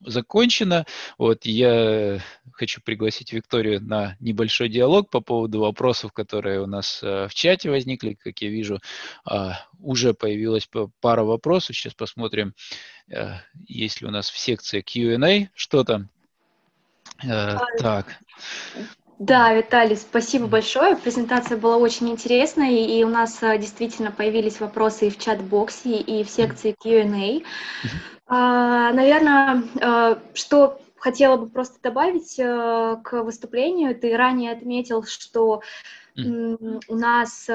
закончена. 0.00 0.86
Вот 1.18 1.44
я 1.46 2.20
хочу 2.52 2.80
пригласить 2.80 3.32
Викторию 3.32 3.80
на 3.80 4.16
небольшой 4.20 4.68
диалог 4.68 5.10
по 5.10 5.20
поводу 5.20 5.60
вопросов, 5.60 6.12
которые 6.12 6.60
у 6.60 6.66
нас 6.66 7.00
э, 7.02 7.28
в 7.28 7.34
чате 7.34 7.70
возникли. 7.70 8.14
Как 8.14 8.40
я 8.40 8.50
вижу, 8.50 8.80
а, 9.24 9.66
уже 9.78 10.14
появилась 10.14 10.68
пара 11.00 11.24
вопросов. 11.24 11.76
Сейчас 11.76 11.94
посмотрим, 11.94 12.54
есть 13.66 14.00
ли 14.00 14.06
у 14.06 14.10
нас 14.10 14.30
в 14.30 14.38
секции 14.38 14.82
Q&A 14.82 15.50
что-то. 15.54 16.08
Так. 17.78 18.18
Да, 19.20 19.52
Виталий, 19.52 19.96
спасибо 19.96 20.46
большое. 20.46 20.96
Презентация 20.96 21.58
была 21.58 21.76
очень 21.76 22.08
интересная, 22.08 22.70
и 22.70 23.04
у 23.04 23.08
нас 23.08 23.42
э, 23.42 23.58
действительно 23.58 24.10
появились 24.10 24.60
вопросы 24.60 25.08
и 25.08 25.10
в 25.10 25.18
чат-боксе, 25.18 25.98
и 25.98 26.24
в 26.24 26.30
секции 26.30 26.74
Q&A. 26.80 27.42
А, 28.26 28.90
наверное, 28.94 29.62
э, 29.78 30.16
что 30.32 30.80
хотела 30.96 31.36
бы 31.36 31.50
просто 31.50 31.78
добавить 31.82 32.38
э, 32.38 32.96
к 33.04 33.22
выступлению. 33.22 33.94
Ты 33.94 34.16
ранее 34.16 34.52
отметил, 34.52 35.04
что 35.04 35.60
у 36.16 36.94
нас 36.94 37.46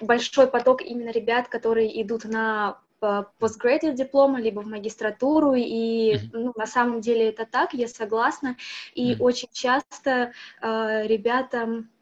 большой 0.00 0.46
поток 0.48 0.82
именно 0.82 1.10
ребят, 1.10 1.46
которые 1.46 2.02
идут 2.02 2.24
на 2.24 2.78
постградиат 3.38 3.94
диплома, 3.94 4.40
либо 4.40 4.60
в 4.60 4.66
магистратуру, 4.66 5.54
и 5.54 6.18
ну, 6.32 6.52
на 6.56 6.66
самом 6.66 7.00
деле 7.00 7.28
это 7.28 7.46
так, 7.46 7.74
я 7.74 7.88
согласна, 7.88 8.56
и 8.94 9.16
очень 9.18 9.48
часто 9.52 10.32
э, 10.60 11.06
ребятам 11.06 11.88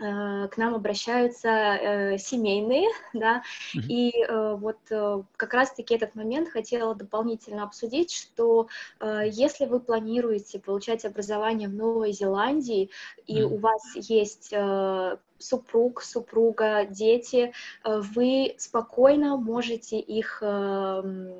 к 0.00 0.56
нам 0.56 0.74
обращаются 0.74 1.48
э, 1.48 2.18
семейные, 2.18 2.88
да, 3.12 3.42
mm-hmm. 3.74 3.86
и 3.88 4.12
э, 4.22 4.54
вот 4.54 4.78
э, 4.90 5.22
как 5.36 5.54
раз-таки 5.54 5.94
этот 5.94 6.14
момент 6.14 6.48
хотела 6.48 6.94
дополнительно 6.94 7.64
обсудить, 7.64 8.12
что 8.12 8.68
э, 9.00 9.22
если 9.30 9.66
вы 9.66 9.80
планируете 9.80 10.58
получать 10.58 11.04
образование 11.04 11.68
в 11.68 11.74
Новой 11.74 12.12
Зеландии, 12.12 12.90
и 13.26 13.40
mm-hmm. 13.40 13.44
у 13.44 13.58
вас 13.58 13.82
есть 13.94 14.48
э, 14.52 15.16
супруг, 15.38 16.02
супруга, 16.02 16.86
дети, 16.86 17.52
э, 17.84 18.00
вы 18.14 18.54
спокойно 18.58 19.36
можете 19.36 19.98
их 19.98 20.38
э, 20.42 21.32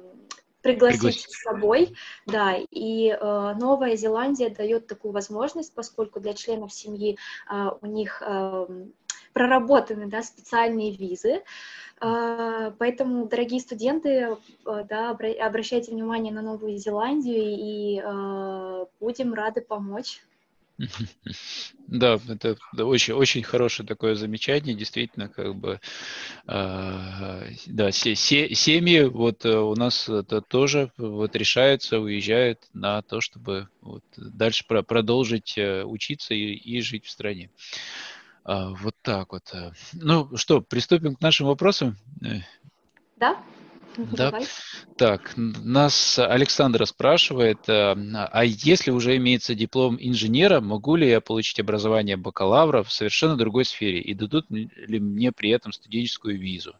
пригласить, 0.62 1.00
пригласить 1.00 1.30
с 1.30 1.42
собой, 1.42 1.94
да, 2.26 2.56
и 2.70 3.08
э, 3.08 3.54
Новая 3.58 3.96
Зеландия 3.96 4.50
дает 4.50 4.86
такую 4.86 5.12
возможность, 5.12 5.74
поскольку 5.74 6.20
для 6.20 6.34
членов 6.34 6.72
семьи 6.72 7.16
э, 7.50 7.68
у 7.80 7.86
них 7.86 8.22
э, 8.24 8.66
проработаны, 9.32 10.06
да, 10.06 10.22
специальные 10.22 10.96
визы, 10.96 11.42
э, 12.00 12.72
поэтому, 12.78 13.26
дорогие 13.26 13.60
студенты, 13.60 14.08
э, 14.10 14.36
да, 14.88 15.10
обращайте 15.10 15.92
внимание 15.92 16.32
на 16.32 16.42
Новую 16.42 16.76
Зеландию 16.76 17.44
и 17.44 18.00
э, 18.02 18.86
будем 19.00 19.34
рады 19.34 19.60
помочь. 19.60 20.22
Да, 21.86 22.20
это 22.28 22.56
очень, 22.84 23.14
очень 23.14 23.42
хорошее 23.42 23.84
такое 23.86 24.14
замечание, 24.14 24.76
действительно, 24.76 25.28
как 25.28 25.56
бы, 25.56 25.80
э, 26.46 27.50
да, 27.66 27.90
се, 27.90 28.14
се, 28.14 28.54
семьи 28.54 29.02
вот 29.02 29.44
э, 29.44 29.58
у 29.58 29.74
нас 29.74 30.08
это 30.08 30.40
тоже 30.40 30.92
вот 30.96 31.34
решаются, 31.34 31.98
уезжают 31.98 32.60
на 32.74 33.02
то, 33.02 33.20
чтобы 33.20 33.68
вот 33.80 34.04
дальше 34.16 34.64
про, 34.68 34.82
продолжить 34.82 35.58
э, 35.58 35.82
учиться 35.82 36.32
и, 36.32 36.54
и 36.54 36.80
жить 36.80 37.06
в 37.06 37.10
стране. 37.10 37.50
А, 38.44 38.70
вот 38.70 38.94
так 39.02 39.32
вот. 39.32 39.52
Ну 39.92 40.36
что, 40.36 40.60
приступим 40.60 41.16
к 41.16 41.20
нашим 41.20 41.48
вопросам? 41.48 41.96
Да. 43.16 43.36
Да. 43.96 44.32
Так, 44.96 45.32
нас 45.36 46.18
Александра 46.18 46.84
спрашивает, 46.84 47.68
э, 47.68 47.94
а 48.30 48.44
если 48.44 48.90
уже 48.90 49.16
имеется 49.16 49.54
диплом 49.54 49.96
инженера, 50.00 50.60
могу 50.60 50.96
ли 50.96 51.08
я 51.08 51.20
получить 51.20 51.60
образование 51.60 52.16
бакалавра 52.16 52.82
в 52.82 52.92
совершенно 52.92 53.36
другой 53.36 53.64
сфере 53.64 54.00
и 54.00 54.14
дадут 54.14 54.46
ли 54.50 55.00
мне 55.00 55.32
при 55.32 55.50
этом 55.50 55.72
студенческую 55.72 56.38
визу? 56.38 56.74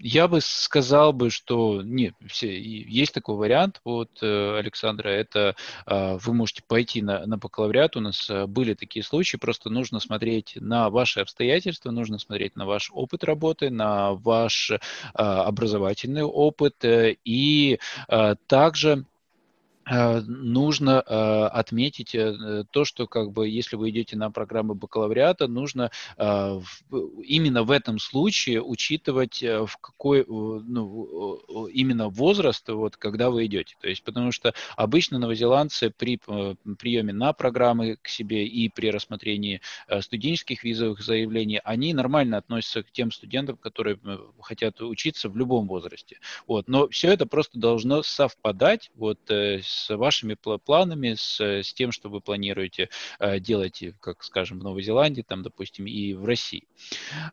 Я 0.00 0.28
бы 0.28 0.40
сказал 0.40 1.12
бы, 1.12 1.28
что 1.30 1.82
нет, 1.82 2.14
все, 2.28 2.56
есть 2.56 3.12
такой 3.12 3.34
вариант, 3.34 3.80
вот, 3.84 4.10
э, 4.22 4.58
Александра, 4.58 5.08
это 5.08 5.56
а, 5.86 6.18
вы 6.18 6.34
можете 6.34 6.62
пойти 6.62 7.02
на, 7.02 7.26
на 7.26 7.36
бакалавриат, 7.36 7.96
у 7.96 8.00
нас 8.00 8.30
э, 8.30 8.46
были 8.46 8.74
такие 8.74 9.02
случаи, 9.02 9.36
просто 9.38 9.70
нужно 9.70 9.98
смотреть 9.98 10.52
на 10.60 10.88
ваши 10.90 11.18
обстоятельства, 11.20 11.90
нужно 11.90 12.18
смотреть 12.18 12.54
на 12.54 12.64
ваш 12.64 12.90
опыт 12.92 13.24
работы, 13.24 13.70
на 13.70 14.12
ваш 14.12 14.70
а, 15.14 15.42
образовательный 15.42 16.22
опыт, 16.22 16.84
э, 16.84 17.16
и 17.24 17.80
а, 18.06 18.36
также 18.46 19.04
нужно 19.90 21.02
э, 21.06 21.44
отметить 21.46 22.14
э, 22.14 22.64
то, 22.70 22.84
что 22.84 23.06
как 23.06 23.32
бы 23.32 23.48
если 23.48 23.76
вы 23.76 23.90
идете 23.90 24.16
на 24.16 24.30
программы 24.30 24.74
бакалавриата, 24.74 25.48
нужно 25.48 25.90
именно 26.18 27.62
в 27.62 27.70
этом 27.70 27.98
случае 27.98 28.62
учитывать 28.62 29.42
в 29.42 29.70
какой 29.80 30.24
ну, 30.26 31.66
именно 31.72 32.08
возраст, 32.08 32.68
вот, 32.68 32.96
когда 32.96 33.30
вы 33.30 33.46
идете. 33.46 33.76
То 33.80 33.88
есть, 33.88 34.02
потому 34.02 34.32
что 34.32 34.54
обычно 34.76 35.18
новозеландцы 35.18 35.90
при 35.90 36.20
приеме 36.78 37.12
на 37.12 37.32
программы 37.32 37.96
к 38.00 38.08
себе 38.08 38.46
и 38.46 38.68
при 38.68 38.90
рассмотрении 38.90 39.60
студенческих 40.00 40.64
визовых 40.64 41.00
заявлений, 41.00 41.60
они 41.64 41.94
нормально 41.94 42.38
относятся 42.38 42.82
к 42.82 42.90
тем 42.90 43.12
студентам, 43.12 43.56
которые 43.56 43.98
хотят 44.40 44.80
учиться 44.80 45.28
в 45.28 45.36
любом 45.36 45.68
возрасте. 45.68 46.18
Вот. 46.46 46.68
Но 46.68 46.88
все 46.88 47.12
это 47.12 47.26
просто 47.26 47.58
должно 47.58 48.02
совпадать 48.02 48.90
вот, 48.94 49.18
с 49.30 49.77
с 49.78 49.96
вашими 49.96 50.34
планами, 50.34 51.14
с, 51.14 51.40
с 51.40 51.72
тем, 51.72 51.92
что 51.92 52.08
вы 52.08 52.20
планируете 52.20 52.88
э, 53.18 53.40
делать, 53.40 53.82
как 54.00 54.22
скажем, 54.22 54.60
в 54.60 54.64
Новой 54.64 54.82
Зеландии, 54.82 55.24
там, 55.26 55.42
допустим, 55.42 55.86
и 55.86 56.14
в 56.14 56.24
России. 56.24 56.64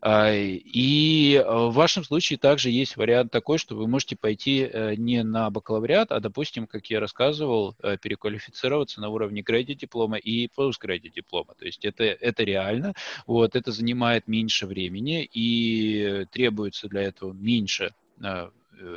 А, 0.00 0.32
и 0.32 1.42
в 1.44 1.70
вашем 1.72 2.04
случае 2.04 2.38
также 2.38 2.70
есть 2.70 2.96
вариант 2.96 3.32
такой, 3.32 3.58
что 3.58 3.74
вы 3.74 3.86
можете 3.86 4.16
пойти 4.16 4.60
э, 4.60 4.94
не 4.96 5.22
на 5.22 5.50
бакалавриат, 5.50 6.12
а, 6.12 6.20
допустим, 6.20 6.66
как 6.66 6.86
я 6.86 7.00
рассказывал, 7.00 7.76
э, 7.82 7.96
переквалифицироваться 8.00 9.00
на 9.00 9.08
уровне 9.08 9.42
гради 9.42 9.74
диплома 9.74 10.16
и 10.16 10.48
постгради 10.48 11.08
диплома. 11.08 11.54
То 11.58 11.66
есть 11.66 11.84
это, 11.84 12.04
это 12.04 12.44
реально, 12.44 12.94
вот, 13.26 13.56
это 13.56 13.72
занимает 13.72 14.28
меньше 14.28 14.66
времени 14.66 15.28
и 15.32 16.26
требуется 16.30 16.88
для 16.88 17.02
этого 17.02 17.32
меньше 17.32 17.92
Э, 18.22 18.50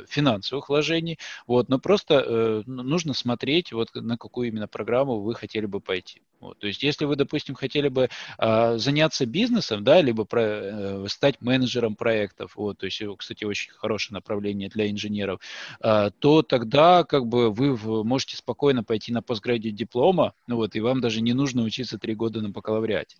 финансовых 0.08 0.68
вложений, 0.68 1.18
вот, 1.46 1.68
но 1.68 1.78
просто 1.78 2.24
э, 2.26 2.62
нужно 2.66 3.14
смотреть, 3.14 3.72
вот, 3.72 3.94
на 3.94 4.16
какую 4.16 4.48
именно 4.48 4.68
программу 4.68 5.20
вы 5.20 5.34
хотели 5.34 5.66
бы 5.66 5.80
пойти. 5.80 6.22
Вот, 6.40 6.58
то 6.58 6.66
есть, 6.66 6.82
если 6.82 7.04
вы, 7.04 7.16
допустим, 7.16 7.54
хотели 7.54 7.88
бы 7.88 8.08
э, 8.38 8.78
заняться 8.78 9.26
бизнесом, 9.26 9.84
да, 9.84 10.00
либо 10.00 10.24
про, 10.24 10.40
э, 10.42 11.06
стать 11.08 11.40
менеджером 11.42 11.96
проектов, 11.96 12.56
вот, 12.56 12.78
то 12.78 12.86
есть, 12.86 13.02
кстати, 13.18 13.44
очень 13.44 13.72
хорошее 13.72 14.14
направление 14.14 14.70
для 14.70 14.90
инженеров, 14.90 15.40
э, 15.80 16.10
то 16.18 16.42
тогда 16.42 17.04
как 17.04 17.26
бы 17.26 17.50
вы 17.50 18.04
можете 18.04 18.36
спокойно 18.36 18.82
пойти 18.82 19.12
на 19.12 19.22
постградию 19.22 19.72
диплома, 19.72 20.32
ну, 20.46 20.56
вот, 20.56 20.76
и 20.76 20.80
вам 20.80 21.00
даже 21.00 21.20
не 21.20 21.34
нужно 21.34 21.62
учиться 21.62 21.98
три 21.98 22.14
года 22.14 22.40
на 22.40 22.48
бакалавриате. 22.48 23.16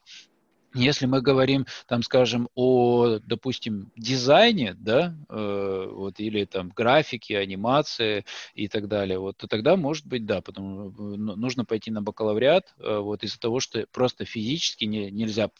Если 0.74 1.06
мы 1.06 1.20
говорим, 1.20 1.66
там, 1.88 2.02
скажем, 2.02 2.48
о, 2.54 3.18
допустим, 3.24 3.90
дизайне, 3.96 4.74
да, 4.78 5.16
э, 5.28 5.88
вот, 5.90 6.20
или 6.20 6.44
там 6.44 6.68
графике, 6.68 7.38
анимации 7.38 8.24
и 8.54 8.68
так 8.68 8.86
далее, 8.86 9.18
вот, 9.18 9.36
то 9.36 9.48
тогда, 9.48 9.76
может 9.76 10.06
быть, 10.06 10.26
да, 10.26 10.40
потому 10.40 10.92
что 10.92 11.02
ну, 11.02 11.34
нужно 11.36 11.64
пойти 11.64 11.90
на 11.90 12.02
бакалавриат, 12.02 12.74
э, 12.78 12.98
вот, 12.98 13.24
из-за 13.24 13.40
того, 13.40 13.58
что 13.58 13.84
просто 13.90 14.24
физически 14.24 14.84
не, 14.84 15.10
нельзя 15.10 15.50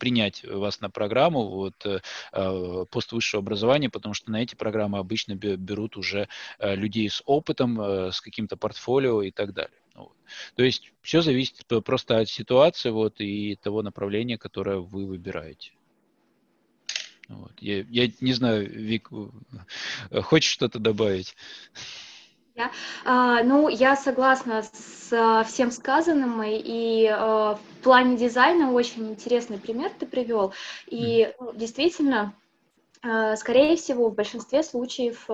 принять 0.00 0.42
вас 0.44 0.80
на 0.80 0.90
программу, 0.90 1.46
вот, 1.48 1.86
э, 1.86 2.00
э 2.32 2.84
пост 2.90 3.12
высшего 3.12 3.42
образования, 3.42 3.90
потому 3.90 4.14
что 4.14 4.32
на 4.32 4.42
эти 4.42 4.56
программы 4.56 4.98
обычно 4.98 5.34
берут 5.34 5.96
уже 5.96 6.28
э, 6.58 6.74
людей 6.74 7.08
с 7.08 7.22
опытом, 7.26 7.80
э, 7.80 8.10
с 8.10 8.20
каким-то 8.20 8.56
портфолио 8.56 9.22
и 9.22 9.30
так 9.30 9.52
далее. 9.52 9.78
Вот. 9.94 10.16
То 10.56 10.64
есть 10.64 10.92
все 11.02 11.20
зависит 11.20 11.64
просто 11.84 12.18
от 12.18 12.28
ситуации 12.28 12.90
вот, 12.90 13.20
и 13.20 13.56
того 13.56 13.82
направления, 13.82 14.38
которое 14.38 14.78
вы 14.78 15.06
выбираете. 15.06 15.72
Вот. 17.28 17.52
Я, 17.60 17.84
я 17.90 18.10
не 18.20 18.32
знаю, 18.32 18.68
Вик, 18.68 19.10
хочешь 20.22 20.50
что-то 20.50 20.78
добавить? 20.80 21.36
Я, 22.56 22.70
а, 23.04 23.42
ну, 23.42 23.68
я 23.68 23.96
согласна 23.96 24.62
с 24.62 25.12
а, 25.12 25.44
всем 25.44 25.70
сказанным, 25.70 26.42
и 26.44 27.06
а, 27.06 27.54
в 27.54 27.82
плане 27.82 28.16
дизайна 28.16 28.72
очень 28.72 29.10
интересный 29.10 29.58
пример 29.58 29.90
ты 29.98 30.06
привел. 30.06 30.52
И 30.86 31.32
mm. 31.38 31.56
действительно, 31.56 32.34
а, 33.02 33.36
скорее 33.36 33.76
всего, 33.76 34.08
в 34.08 34.14
большинстве 34.14 34.62
случаев 34.62 35.26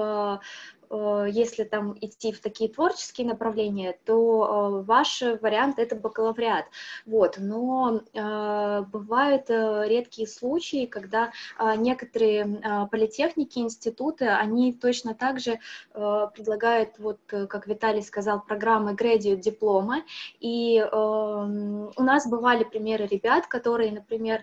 если 0.90 1.64
там 1.64 1.96
идти 2.00 2.32
в 2.32 2.40
такие 2.40 2.70
творческие 2.70 3.26
направления, 3.26 3.98
то 4.04 4.80
э, 4.80 4.82
ваш 4.84 5.22
вариант 5.40 5.78
это 5.78 5.96
бакалавриат. 5.96 6.66
Вот. 7.04 7.36
Но 7.38 8.02
э, 8.12 8.84
бывают 8.92 9.48
редкие 9.48 10.28
случаи, 10.28 10.86
когда 10.86 11.32
некоторые 11.76 12.88
политехники, 12.90 13.58
институты, 13.58 14.26
они 14.28 14.72
точно 14.72 15.14
так 15.14 15.40
же 15.40 15.58
предлагают, 15.92 16.98
вот 16.98 17.18
как 17.26 17.66
Виталий 17.66 18.02
сказал, 18.02 18.40
программы 18.40 18.92
graduate 18.92 19.40
диплома. 19.40 20.02
И 20.40 20.82
у 20.82 22.02
нас 22.02 22.28
бывали 22.28 22.64
примеры 22.64 23.06
ребят, 23.06 23.46
которые, 23.46 23.92
например, 23.92 24.42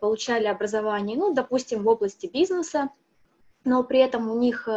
получали 0.00 0.46
образование, 0.46 1.16
ну, 1.16 1.34
допустим, 1.34 1.82
в 1.82 1.88
области 1.88 2.26
бизнеса, 2.26 2.90
но 3.64 3.84
при 3.84 4.00
этом 4.00 4.30
у 4.30 4.38
них 4.38 4.68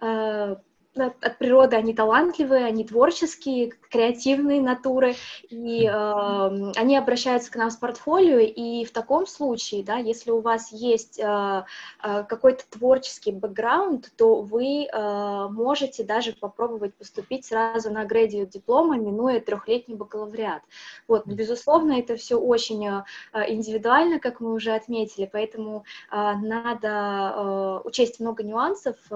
Э, 0.00 0.56
от 0.96 1.38
природы 1.38 1.76
они 1.76 1.94
талантливые, 1.94 2.66
они 2.66 2.84
творческие, 2.84 3.72
креативные 3.90 4.60
натуры, 4.60 5.14
и 5.48 5.86
э, 5.86 6.72
они 6.76 6.96
обращаются 6.96 7.50
к 7.50 7.56
нам 7.56 7.70
с 7.70 7.76
портфолио, 7.76 8.38
и 8.38 8.84
в 8.84 8.90
таком 8.90 9.26
случае, 9.26 9.84
да, 9.84 9.96
если 9.96 10.30
у 10.30 10.40
вас 10.40 10.72
есть 10.72 11.18
э, 11.18 11.64
э, 12.02 12.24
какой-то 12.24 12.64
творческий 12.70 13.32
бэкграунд, 13.32 14.10
то 14.16 14.40
вы 14.42 14.86
э, 14.86 15.48
можете 15.50 16.04
даже 16.04 16.32
попробовать 16.32 16.94
поступить 16.94 17.46
сразу 17.46 17.90
на 17.90 18.04
градию 18.04 18.46
диплома, 18.46 18.96
минуя 18.96 19.40
трехлетний 19.40 19.96
бакалавриат. 19.96 20.62
Вот, 21.08 21.26
но, 21.26 21.34
безусловно, 21.34 21.92
это 21.92 22.16
все 22.16 22.36
очень 22.36 22.86
э, 22.86 23.02
индивидуально, 23.48 24.18
как 24.18 24.40
мы 24.40 24.52
уже 24.52 24.72
отметили, 24.72 25.28
поэтому 25.30 25.84
э, 26.10 26.16
надо 26.16 26.88
э, 26.88 27.80
учесть 27.84 28.20
много 28.20 28.42
нюансов, 28.42 28.96
э, 29.10 29.14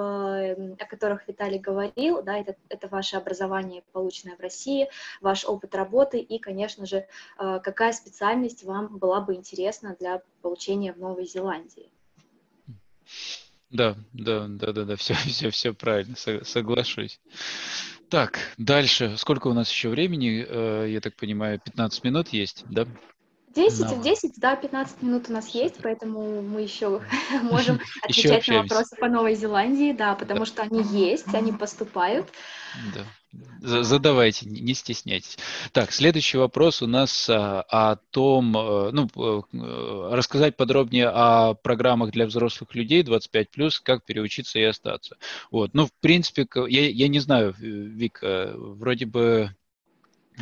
о 0.78 0.86
которых 0.88 1.26
Виталий 1.26 1.58
говорил, 1.58 1.69
да, 2.22 2.38
это, 2.38 2.56
это 2.68 2.88
ваше 2.88 3.16
образование, 3.16 3.82
полученное 3.92 4.36
в 4.36 4.40
России, 4.40 4.88
ваш 5.20 5.44
опыт 5.44 5.74
работы 5.74 6.18
и, 6.18 6.38
конечно 6.38 6.86
же, 6.86 7.06
э, 7.38 7.60
какая 7.62 7.92
специальность 7.92 8.64
вам 8.64 8.98
была 8.98 9.20
бы 9.20 9.34
интересна 9.34 9.96
для 9.98 10.22
получения 10.42 10.92
в 10.92 10.98
Новой 10.98 11.26
Зеландии. 11.26 11.90
Да, 13.70 13.96
да, 14.12 14.46
да, 14.48 14.72
да, 14.72 14.84
да, 14.84 14.96
все, 14.96 15.14
все, 15.26 15.50
все 15.50 15.72
правильно, 15.72 16.16
соглашусь. 16.16 17.20
Так, 18.08 18.40
дальше. 18.58 19.16
Сколько 19.16 19.46
у 19.48 19.52
нас 19.52 19.70
еще 19.70 19.88
времени? 19.88 20.44
Э, 20.46 20.86
я 20.88 21.00
так 21.00 21.14
понимаю, 21.14 21.60
15 21.60 22.02
минут 22.02 22.28
есть, 22.30 22.64
да? 22.68 22.86
10 23.54 23.86
в 23.86 24.02
10, 24.02 24.32
да, 24.38 24.56
15 24.56 25.02
минут 25.02 25.28
у 25.28 25.32
нас 25.32 25.48
есть, 25.48 25.76
поэтому 25.82 26.42
мы 26.42 26.62
еще 26.62 27.00
можем 27.42 27.80
отвечать 28.02 28.46
на 28.48 28.62
вопросы 28.62 28.96
по 28.96 29.08
Новой 29.08 29.34
Зеландии, 29.34 29.92
да, 29.92 30.14
потому 30.14 30.44
что 30.44 30.62
они 30.62 30.82
есть, 30.82 31.32
они 31.34 31.52
поступают. 31.52 32.28
Да. 32.94 33.04
Задавайте, 33.60 34.46
не 34.48 34.74
стесняйтесь. 34.74 35.38
Так, 35.72 35.92
следующий 35.92 36.36
вопрос 36.36 36.82
у 36.82 36.88
нас 36.88 37.28
а, 37.30 37.62
о 37.68 37.96
том, 38.10 38.56
э, 38.56 38.90
ну, 38.90 39.08
э, 39.14 40.14
рассказать 40.14 40.56
подробнее 40.56 41.08
о 41.08 41.54
программах 41.54 42.10
для 42.10 42.26
взрослых 42.26 42.74
людей 42.74 43.02
25+, 43.04 43.80
как 43.84 44.04
переучиться 44.04 44.58
и 44.58 44.64
остаться. 44.64 45.16
Вот, 45.52 45.74
ну, 45.74 45.86
в 45.86 45.92
принципе, 46.00 46.44
я, 46.68 46.88
я 46.88 47.06
не 47.06 47.20
знаю, 47.20 47.54
Вик, 47.60 48.20
вроде 48.22 49.06
бы 49.06 49.54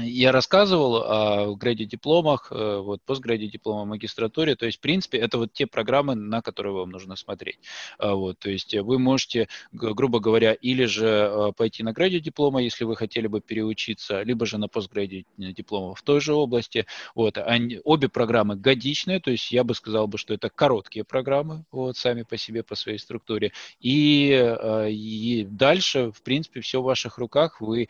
я 0.01 0.33
рассказывал 0.33 0.97
о 0.97 1.57
граде 1.57 1.85
дипломах, 1.85 2.49
э, 2.51 2.79
вот 2.79 3.03
постграде 3.03 3.47
диплома 3.47 3.85
магистратуре, 3.85 4.57
то 4.57 4.67
есть, 4.67 4.79
в 4.79 4.81
принципе, 4.81 5.19
это 5.19 5.39
вот 5.39 5.53
те 5.53 5.67
программы, 5.67 6.15
на 6.15 6.43
которые 6.43 6.75
вам 6.75 6.91
нужно 6.91 7.17
смотреть. 7.17 7.59
А, 7.99 8.15
вот, 8.15 8.39
то 8.39 8.51
есть 8.51 8.75
вы 8.75 8.99
можете, 8.99 9.49
грубо 9.73 10.21
говоря, 10.21 10.53
или 10.53 10.85
же 10.85 11.07
э, 11.07 11.53
пойти 11.57 11.83
на 11.83 11.93
граде 11.93 12.21
диплома, 12.21 12.63
если 12.63 12.85
вы 12.85 12.97
хотели 12.97 13.27
бы 13.27 13.41
переучиться, 13.41 14.23
либо 14.23 14.47
же 14.47 14.59
на 14.59 14.69
постграде 14.69 15.25
диплома 15.37 15.95
в 15.95 16.03
той 16.03 16.21
же 16.21 16.35
области. 16.35 16.87
Вот, 17.15 17.39
они, 17.39 17.81
обе 17.85 18.09
программы 18.09 18.57
годичные, 18.57 19.21
то 19.21 19.31
есть 19.31 19.51
я 19.51 19.65
бы 19.65 19.75
сказал 19.75 20.07
бы, 20.07 20.19
что 20.19 20.35
это 20.35 20.51
короткие 20.51 21.05
программы, 21.05 21.65
вот, 21.71 21.97
сами 21.97 22.23
по 22.23 22.37
себе, 22.37 22.63
по 22.63 22.75
своей 22.75 22.99
структуре. 22.99 23.53
И, 23.81 24.31
э, 24.33 24.91
и 24.91 25.45
дальше, 25.45 26.13
в 26.13 26.23
принципе, 26.23 26.61
все 26.61 26.81
в 26.81 26.85
ваших 26.85 27.19
руках, 27.19 27.61
вы 27.61 27.89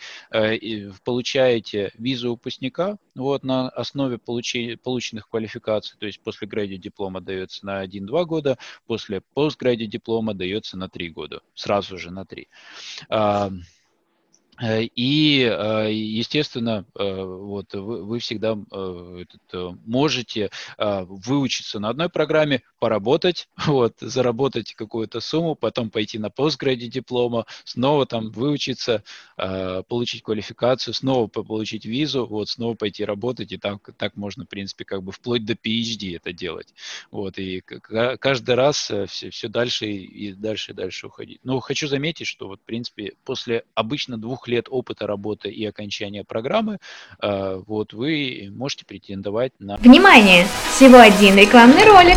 получаете 1.05 1.93
визу 1.99 2.31
выпускника 2.31 2.99
вот, 3.15 3.45
на 3.45 3.69
основе 3.69 4.19
получи, 4.19 4.77
полученных 4.77 5.29
квалификаций, 5.29 5.99
то 5.99 6.07
есть 6.07 6.21
после 6.21 6.47
гради 6.49 6.77
диплома 6.77 7.21
дается 7.21 7.67
на 7.67 7.85
1-2 7.85 8.25
года, 8.25 8.59
после 8.87 9.21
постгради 9.21 9.87
диплома 9.87 10.35
дается 10.35 10.77
на 10.77 10.89
3 10.89 11.11
года, 11.11 11.43
сразу 11.55 11.99
же 11.99 12.11
на 12.11 12.25
3. 12.25 12.49
Э, 14.61 14.83
и, 14.83 15.43
э, 15.43 15.93
естественно, 15.93 16.85
э, 16.99 17.23
вот 17.25 17.75
вы, 17.75 18.05
вы 18.05 18.19
всегда 18.19 18.57
можете 19.87 20.51
выучиться 20.79 21.79
на 21.79 21.91
одной 21.91 22.09
программе, 22.09 22.63
поработать, 22.79 23.49
вот, 23.67 23.95
заработать 24.01 24.75
какую-то 24.75 25.21
сумму, 25.21 25.55
потом 25.55 25.91
пойти 25.91 26.19
на 26.19 26.31
постграде 26.31 26.89
диплома, 26.89 27.47
снова 27.65 28.07
там 28.07 28.31
выучиться, 28.31 29.03
получить 29.37 30.23
квалификацию, 30.23 30.95
снова 30.95 31.27
получить 31.29 31.85
визу, 31.85 32.27
вот, 32.27 32.49
снова 32.49 32.75
пойти 32.75 33.05
работать, 33.05 33.53
и 33.53 33.59
так, 33.59 33.91
так 33.97 34.17
можно, 34.17 34.45
в 34.45 34.49
принципе, 34.49 34.85
как 34.85 35.03
бы 35.03 35.13
вплоть 35.13 35.45
до 35.45 35.55
PhD 35.55 36.17
это 36.17 36.33
делать. 36.33 36.75
Вот, 37.11 37.39
и 37.39 37.61
каждый 37.61 38.55
раз 38.55 38.93
все, 39.09 39.31
все 39.31 39.49
дальше 39.49 39.87
и 39.87 40.33
дальше 40.33 40.73
и 40.73 40.75
дальше 40.75 41.07
уходить. 41.07 41.41
Но 41.45 41.61
хочу 41.61 41.89
заметить, 41.89 42.27
что 42.27 42.49
вот, 42.49 42.61
в 42.61 42.65
принципе, 42.65 43.15
после 43.25 43.65
обычно 43.75 44.19
двух 44.19 44.48
лет 44.49 44.67
опыта 44.69 45.07
работы 45.07 45.51
и 45.51 45.65
окончания 45.65 46.25
программы, 46.25 46.79
э, 47.23 47.63
вот 47.67 47.93
вы 47.93 48.49
можете 48.51 48.85
претендовать 48.85 49.53
на... 49.59 49.77
Внимание! 49.77 50.47
Всего 50.75 50.99
один 50.99 51.37
рекламный 51.37 51.85
ролик. 51.85 52.17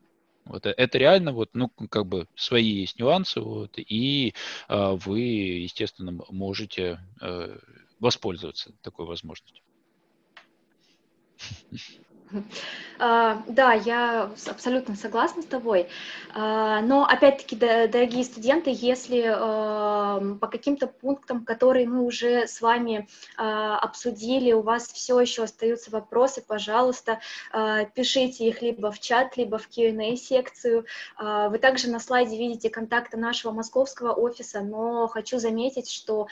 Вот 0.45 0.65
э, 0.65 0.73
это 0.77 0.97
реально 0.97 1.33
вот, 1.33 1.49
ну, 1.53 1.69
как 1.89 2.05
бы 2.05 2.27
свои 2.35 2.81
есть 2.81 2.99
нюансы, 2.99 3.41
вот, 3.41 3.73
и 3.77 4.33
э, 4.69 4.91
вы, 4.93 5.19
естественно, 5.19 6.11
можете 6.29 6.99
э, 7.21 7.57
воспользоваться 7.99 8.73
такой 8.81 9.05
возможностью. 9.05 9.63
А, 13.03 13.41
да, 13.47 13.73
я 13.73 14.31
абсолютно 14.47 14.95
согласна 14.95 15.41
с 15.41 15.45
тобой. 15.45 15.87
А, 16.33 16.81
но 16.81 17.03
опять-таки, 17.03 17.55
дорогие 17.55 18.23
студенты, 18.23 18.71
если 18.73 19.21
по 20.39 20.47
каким-то 20.47 20.85
пунктам, 20.85 21.43
которые 21.43 21.87
мы 21.87 22.05
уже 22.05 22.47
с 22.47 22.61
вами 22.61 23.07
а, 23.37 23.79
обсудили, 23.79 24.51
у 24.51 24.61
вас 24.61 24.87
все 24.87 25.19
еще 25.19 25.43
остаются 25.43 25.89
вопросы, 25.89 26.43
пожалуйста, 26.45 27.19
пишите 27.95 28.47
их 28.47 28.61
либо 28.61 28.91
в 28.91 28.99
чат, 28.99 29.35
либо 29.35 29.57
в 29.57 29.67
Q&A 29.67 30.15
секцию. 30.15 30.85
Вы 31.19 31.57
также 31.57 31.89
на 31.89 31.99
слайде 31.99 32.37
видите 32.37 32.69
контакты 32.69 33.17
нашего 33.17 33.51
московского 33.51 34.13
офиса, 34.13 34.61
но 34.61 35.07
хочу 35.07 35.39
заметить, 35.39 35.89
что 35.89 36.27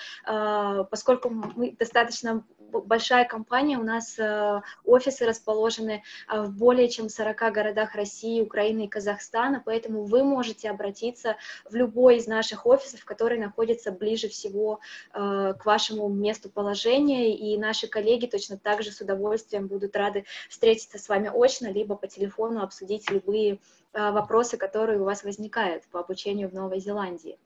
поскольку 0.90 1.30
мы 1.30 1.72
достаточно 1.72 2.44
большая 2.70 3.26
компания, 3.26 3.78
у 3.78 3.84
нас 3.84 4.18
э, 4.18 4.62
офисы 4.86 5.26
расположены 5.26 6.04
э, 6.28 6.42
в 6.42 6.52
более 6.58 6.90
чем 6.90 7.10
40 7.10 7.38
городах 7.52 7.96
России, 7.96 8.42
Украины 8.42 8.86
и 8.86 8.88
Казахстана, 8.88 9.62
поэтому 9.66 10.06
вы 10.06 10.24
можете 10.24 10.70
обратиться 10.70 11.38
в 11.70 11.76
любой 11.76 12.18
из 12.18 12.28
наших 12.28 12.66
офисов, 12.66 13.06
который 13.06 13.38
находится 13.38 13.92
ближе 13.92 14.30
всего 14.30 14.80
э, 15.14 15.54
к 15.60 15.66
вашему 15.66 16.08
месту 16.10 16.50
положения, 16.50 17.36
и 17.36 17.58
наши 17.58 17.88
коллеги 17.88 18.28
точно 18.28 18.58
так 18.58 18.84
же 18.84 18.92
с 18.92 19.02
удовольствием 19.02 19.68
будут 19.68 19.96
рады 19.96 20.26
встретиться 20.50 20.98
с 20.98 21.10
вами 21.10 21.32
очно, 21.34 21.72
либо 21.72 21.96
по 21.96 22.08
телефону 22.08 22.62
обсудить 22.62 23.10
любые 23.10 23.60
вопросы, 23.92 24.56
которые 24.58 25.00
у 25.00 25.04
вас 25.04 25.24
возникают 25.24 25.84
по 25.86 26.00
обучению 26.00 26.50
в 26.50 26.54
Новой 26.54 26.80
Зеландии. 26.80 27.38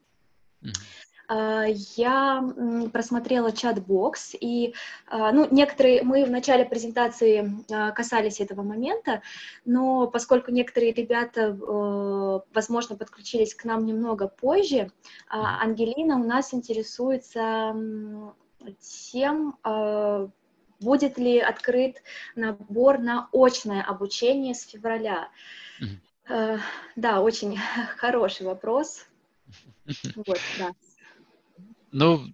А, 1.26 1.64
я 1.96 2.42
просмотрела 2.92 3.52
чат-бокс, 3.52 4.34
и 4.38 4.74
а, 5.06 5.32
ну, 5.32 5.48
некоторые, 5.50 6.02
мы 6.02 6.24
в 6.24 6.30
начале 6.30 6.64
презентации 6.64 7.64
а, 7.72 7.92
касались 7.92 8.40
этого 8.40 8.62
момента, 8.62 9.22
но 9.64 10.06
поскольку 10.06 10.50
некоторые 10.50 10.92
ребята, 10.92 11.56
возможно, 12.54 12.96
подключились 12.96 13.54
к 13.54 13.64
нам 13.64 13.86
немного 13.86 14.28
позже, 14.28 14.90
Ангелина 15.28 16.16
у 16.16 16.24
нас 16.24 16.52
интересуется 16.52 17.74
тем, 18.80 19.58
будет 20.80 21.18
ли 21.18 21.38
открыт 21.38 22.02
набор 22.34 22.98
на 22.98 23.28
очное 23.32 23.82
обучение 23.82 24.54
с 24.54 24.66
февраля. 24.66 25.28
Mm-hmm. 25.80 26.60
Да, 26.96 27.20
очень 27.20 27.58
хороший 27.96 28.46
вопрос. 28.46 29.06
Вот, 30.16 30.40
да. 30.58 30.70
Ну, 31.96 32.26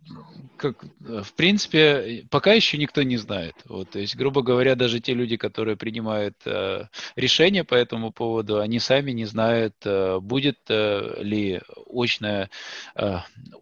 как, 0.56 0.82
в 1.00 1.34
принципе, 1.34 2.24
пока 2.30 2.54
еще 2.54 2.78
никто 2.78 3.02
не 3.02 3.18
знает. 3.18 3.54
Вот, 3.66 3.90
то 3.90 3.98
есть, 3.98 4.16
грубо 4.16 4.40
говоря, 4.40 4.74
даже 4.74 5.00
те 5.00 5.12
люди, 5.12 5.36
которые 5.36 5.76
принимают 5.76 6.34
э, 6.46 6.86
решения 7.14 7.62
по 7.62 7.74
этому 7.74 8.10
поводу, 8.10 8.58
они 8.58 8.78
сами 8.78 9.10
не 9.10 9.26
знают, 9.26 9.74
э, 9.84 10.18
будет 10.18 10.60
э, 10.70 11.22
ли 11.22 11.60
очная, 11.92 12.48
э, 12.96 13.18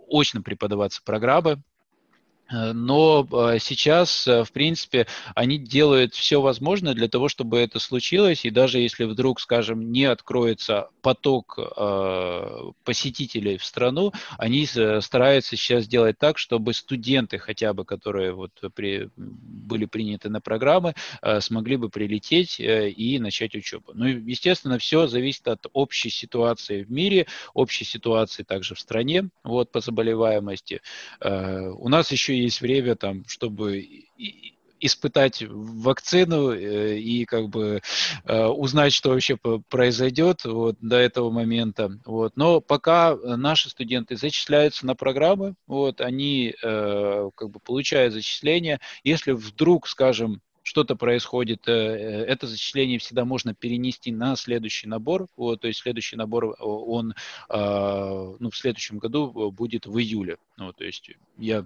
очно 0.09 0.41
преподаваться 0.41 1.03
программа, 1.05 1.57
Э, 1.57 1.78
но 2.51 3.27
а, 3.31 3.59
сейчас, 3.59 4.27
э, 4.27 4.43
в 4.43 4.53
принципе, 4.53 5.07
они 5.35 5.59
делают 5.59 6.15
все 6.15 6.41
возможное 6.41 6.95
для 6.95 7.09
того, 7.09 7.29
чтобы 7.29 7.59
это 7.59 7.79
случилось, 7.79 8.45
и 8.45 8.51
даже 8.51 8.79
если 8.79 9.05
вдруг, 9.05 9.41
скажем, 9.41 9.93
не 9.93 10.07
откроется 10.07 10.89
поток 11.03 11.59
э, 11.59 12.71
посетителей 12.85 13.59
в 13.59 13.65
страну, 13.65 14.13
они 14.39 14.67
стараются 14.67 15.57
сейчас 15.57 15.85
сделать 15.85 16.19
так, 16.19 16.39
чтобы 16.39 16.73
студенты 16.73 17.39
хотя 17.39 17.75
бы, 17.75 17.85
которые 17.85 18.33
вот 18.33 18.53
при, 18.75 19.11
были 19.17 19.85
приняты 19.85 20.31
на 20.31 20.41
программы, 20.41 20.95
смогли 21.41 21.77
бы 21.77 21.89
прилететь 21.89 22.61
и 22.61 23.19
начать 23.19 23.55
учебу. 23.55 23.93
Ну, 23.95 24.07
естественно, 24.07 24.79
все 24.79 25.07
зависит 25.07 25.49
от 25.49 25.67
общей 25.73 26.11
ситуации 26.11 26.83
в 26.83 26.91
мире, 26.91 27.27
общей 27.55 27.85
ситуации 27.85 28.43
также 28.43 28.75
в 28.75 28.81
стране, 28.81 29.29
вот, 29.45 29.71
по 29.71 29.81
заболеваемости. 29.81 30.81
У 31.23 31.89
нас 31.89 32.11
еще 32.11 32.38
есть 32.43 32.61
время, 32.61 32.97
там, 32.97 33.25
чтобы 33.27 33.87
испытать 34.81 35.43
вакцину 35.49 36.51
э, 36.53 36.99
и 36.99 37.25
как 37.25 37.49
бы 37.49 37.83
э, 38.25 38.45
узнать, 38.47 38.93
что 38.93 39.11
вообще 39.11 39.37
произойдет 39.37 40.45
вот, 40.45 40.77
до 40.81 40.97
этого 40.97 41.31
момента. 41.31 41.99
Вот. 42.05 42.37
Но 42.37 42.61
пока 42.61 43.17
наши 43.17 43.71
студенты 43.71 44.17
зачисляются 44.17 44.87
на 44.87 44.95
программы, 44.95 45.55
вот, 45.67 46.01
они 46.01 46.55
э, 46.63 47.31
как 47.35 47.51
бы 47.51 47.61
получают 47.61 48.15
зачисление. 48.15 48.81
Если 49.05 49.33
вдруг, 49.33 49.89
скажем, 49.89 50.41
что-то 50.63 50.97
происходит, 50.97 51.67
это 51.67 52.47
зачисление 52.47 52.99
всегда 52.99 53.25
можно 53.25 53.55
перенести 53.55 54.13
на 54.13 54.37
следующий 54.37 54.87
набор. 54.87 55.27
Вот, 55.35 55.63
то 55.63 55.67
есть 55.67 55.81
следующий 55.81 56.17
набор, 56.17 56.57
он 56.59 57.15
ну, 57.49 58.51
в 58.51 58.55
следующем 58.55 58.99
году 58.99 59.51
будет 59.51 59.87
в 59.87 59.99
июле. 59.99 60.37
Вот, 60.59 60.77
то 60.77 60.85
есть 60.85 61.11
я 61.39 61.65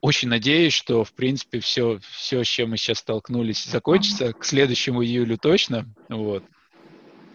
очень 0.00 0.28
надеюсь, 0.28 0.72
что, 0.72 1.04
в 1.04 1.12
принципе, 1.12 1.60
все, 1.60 1.98
все, 2.12 2.44
с 2.44 2.46
чем 2.46 2.70
мы 2.70 2.76
сейчас 2.76 2.98
столкнулись, 2.98 3.64
закончится 3.64 4.32
к 4.32 4.44
следующему 4.44 5.04
июлю 5.04 5.38
точно. 5.38 5.86
Вот. 6.08 6.44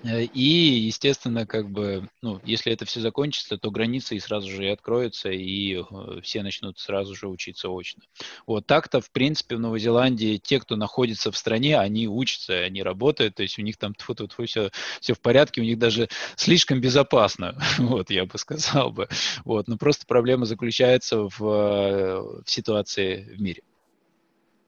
Э, 0.04 0.24
и, 0.24 0.80
естественно, 0.80 1.46
как 1.46 1.70
бы, 1.70 2.10
ну, 2.22 2.40
если 2.44 2.74
это 2.74 2.86
все 2.86 3.00
закончится, 3.00 3.58
то 3.58 3.72
границы 3.72 4.16
и 4.16 4.20
сразу 4.20 4.50
же 4.50 4.66
и 4.66 4.70
откроются, 4.70 5.30
и 5.30 5.76
э, 5.82 6.22
все 6.24 6.42
начнут 6.44 6.80
сразу 6.80 7.16
же 7.16 7.28
учиться 7.28 7.70
очно. 7.70 8.04
Вот 8.48 8.66
так-то, 8.66 9.02
в 9.02 9.12
принципе, 9.12 9.56
в 9.56 9.60
Новой 9.60 9.80
Зеландии 9.80 10.42
те, 10.42 10.60
кто 10.60 10.76
находится 10.76 11.32
в 11.32 11.38
стране, 11.38 11.78
они 11.80 12.08
учатся, 12.08 12.54
они 12.64 12.82
работают, 12.84 13.36
то 13.36 13.44
есть 13.44 13.60
у 13.60 13.62
них 13.62 13.78
там 13.78 13.94
тьфу 13.94 14.14
-тьфу 14.14 14.28
-тьфу, 14.28 14.46
все, 14.46 14.72
все 15.00 15.14
в 15.14 15.22
порядке, 15.22 15.62
у 15.62 15.64
них 15.64 15.78
даже 15.78 16.10
слишком 16.36 16.82
безопасно, 16.82 17.58
вот, 17.78 18.10
я 18.10 18.26
бы 18.26 18.38
сказал 18.38 18.92
бы. 18.92 19.08
Вот, 19.46 19.68
но 19.68 19.78
просто 19.78 20.06
проблема 20.08 20.46
заключается 20.46 21.30
в, 21.30 21.42
э, 21.42 22.42
в 22.44 22.50
ситуации 22.50 23.36
в 23.36 23.42
мире. 23.42 23.62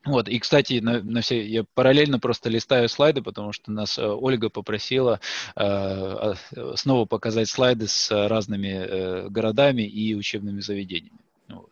Вот, 0.05 0.27
и, 0.27 0.37
кстати, 0.39 0.79
на, 0.79 1.01
на 1.01 1.21
все, 1.21 1.45
я 1.47 1.63
параллельно 1.75 2.19
просто 2.19 2.49
листаю 2.49 2.89
слайды, 2.89 3.21
потому 3.21 3.53
что 3.53 3.71
нас 3.71 3.97
э, 3.97 4.05
Ольга 4.05 4.49
попросила 4.49 5.21
э, 5.55 6.33
снова 6.75 7.05
показать 7.05 7.47
слайды 7.47 7.87
с 7.87 8.11
разными 8.11 8.67
э, 8.67 9.29
городами 9.29 9.83
и 9.83 10.13
учебными 10.13 10.59
заведениями. 10.59 11.19
Вот. 11.47 11.69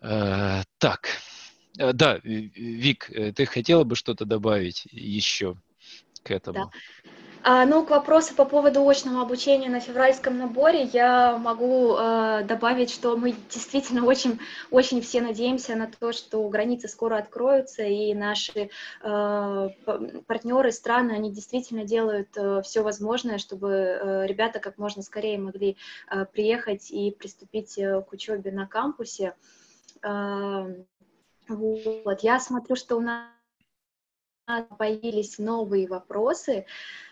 Э, 0.00 0.62
так, 0.78 1.08
э, 1.78 1.92
да, 1.92 2.20
Вик, 2.24 3.10
э, 3.10 3.32
ты 3.32 3.44
хотела 3.44 3.84
бы 3.84 3.96
что-то 3.96 4.24
добавить 4.24 4.86
еще 4.90 5.56
к 6.22 6.30
этому? 6.30 6.70
Да. 6.72 7.10
А, 7.46 7.66
ну, 7.66 7.84
к 7.84 7.90
вопросу 7.90 8.34
по 8.34 8.46
поводу 8.46 8.88
очного 8.88 9.20
обучения 9.20 9.68
на 9.68 9.78
февральском 9.78 10.38
наборе 10.38 10.84
я 10.84 11.36
могу 11.36 11.94
э, 11.94 12.42
добавить, 12.44 12.88
что 12.88 13.18
мы 13.18 13.34
действительно 13.50 14.06
очень, 14.06 14.40
очень 14.70 15.02
все 15.02 15.20
надеемся 15.20 15.76
на 15.76 15.86
то, 15.86 16.12
что 16.12 16.48
границы 16.48 16.88
скоро 16.88 17.18
откроются, 17.18 17.82
и 17.82 18.14
наши 18.14 18.70
э, 19.02 19.68
партнеры, 20.26 20.72
страны, 20.72 21.12
они 21.12 21.30
действительно 21.30 21.84
делают 21.84 22.30
э, 22.34 22.62
все 22.62 22.82
возможное, 22.82 23.36
чтобы 23.36 23.68
э, 23.68 24.26
ребята 24.26 24.58
как 24.58 24.78
можно 24.78 25.02
скорее 25.02 25.36
могли 25.36 25.76
э, 26.10 26.24
приехать 26.24 26.90
и 26.90 27.10
приступить 27.10 27.76
э, 27.76 28.00
к 28.00 28.10
учебе 28.10 28.52
на 28.52 28.66
кампусе. 28.66 29.34
Э, 30.02 30.82
вот, 31.46 32.20
я 32.20 32.40
смотрю, 32.40 32.74
что 32.74 32.96
у 32.96 33.00
нас 33.00 33.33
появились 34.78 35.38
новые 35.38 35.86
вопросы. 35.86 36.66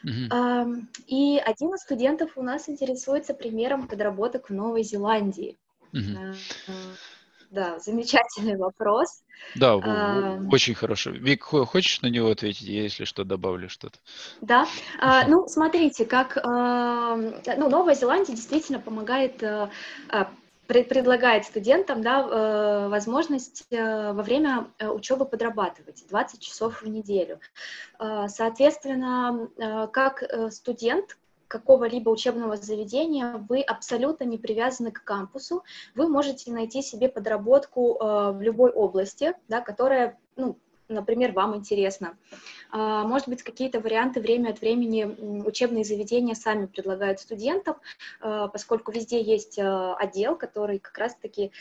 Mm-hmm. 0.05 0.87
И 1.07 1.39
один 1.39 1.75
из 1.75 1.81
студентов 1.81 2.33
у 2.37 2.43
нас 2.43 2.69
интересуется 2.69 3.35
примером 3.35 3.89
подработок 3.89 4.51
в 4.51 4.53
Новой 4.53 4.83
Зеландии. 4.83 5.57
Mm-hmm. 5.93 6.35
Да, 7.53 7.79
замечательный 7.79 8.57
вопрос. 8.57 9.23
Да, 9.57 9.75
а, 9.75 10.41
очень 10.51 10.75
хорошо. 10.75 11.11
Вик, 11.11 11.43
хочешь 11.43 12.01
на 12.01 12.07
него 12.07 12.31
ответить, 12.31 12.63
я, 12.63 12.85
если 12.85 13.05
что, 13.05 13.25
добавлю 13.25 13.69
что-то? 13.69 13.99
Да, 14.41 14.67
а, 14.99 15.27
ну, 15.29 15.47
смотрите, 15.49 16.07
как, 16.07 16.39
а, 16.43 17.15
ну, 17.15 17.69
Новая 17.69 17.95
Зеландия 17.95 18.35
действительно 18.35 18.79
помогает 18.79 19.43
а, 19.43 19.69
предлагает 20.81 21.45
студентам 21.45 22.03
да, 22.03 22.21
э, 22.21 22.89
возможность 22.89 23.67
э, 23.71 24.13
во 24.13 24.23
время 24.23 24.69
э, 24.79 24.89
учебы 24.89 25.25
подрабатывать 25.25 26.05
20 26.09 26.41
часов 26.41 26.83
в 26.83 26.89
неделю. 26.89 27.41
Соответственно, 27.99 29.49
как 29.93 30.25
студент, 30.51 31.19
какого-либо 31.47 32.11
учебного 32.11 32.57
заведения, 32.57 33.45
вы 33.49 33.61
абсолютно 33.61 34.25
не 34.25 34.39
привязаны 34.39 34.91
к 34.91 35.05
кампусу, 35.05 35.63
вы 35.95 36.09
можете 36.09 36.51
найти 36.51 36.83
себе 36.83 37.09
подработку 37.09 37.99
в 38.01 38.39
любой 38.41 38.71
области, 38.73 39.35
да, 39.49 39.61
которая 39.61 40.19
ну, 40.37 40.59
например, 40.89 41.33
вам 41.33 41.57
интересно. 41.57 42.17
А, 42.71 43.05
может 43.05 43.29
быть, 43.29 43.43
какие-то 43.43 43.81
варианты 43.81 44.21
время 44.21 44.51
от 44.51 44.61
времени 44.61 45.05
учебные 45.47 45.85
заведения 45.85 46.35
сами 46.35 46.67
предлагают 46.67 47.21
студентам, 47.21 47.77
а, 48.21 48.49
поскольку 48.49 48.93
везде 48.93 49.21
есть 49.21 49.59
а, 49.59 49.95
отдел, 49.95 50.37
который 50.37 50.79
как 50.79 50.97
раз-таки 50.99 51.53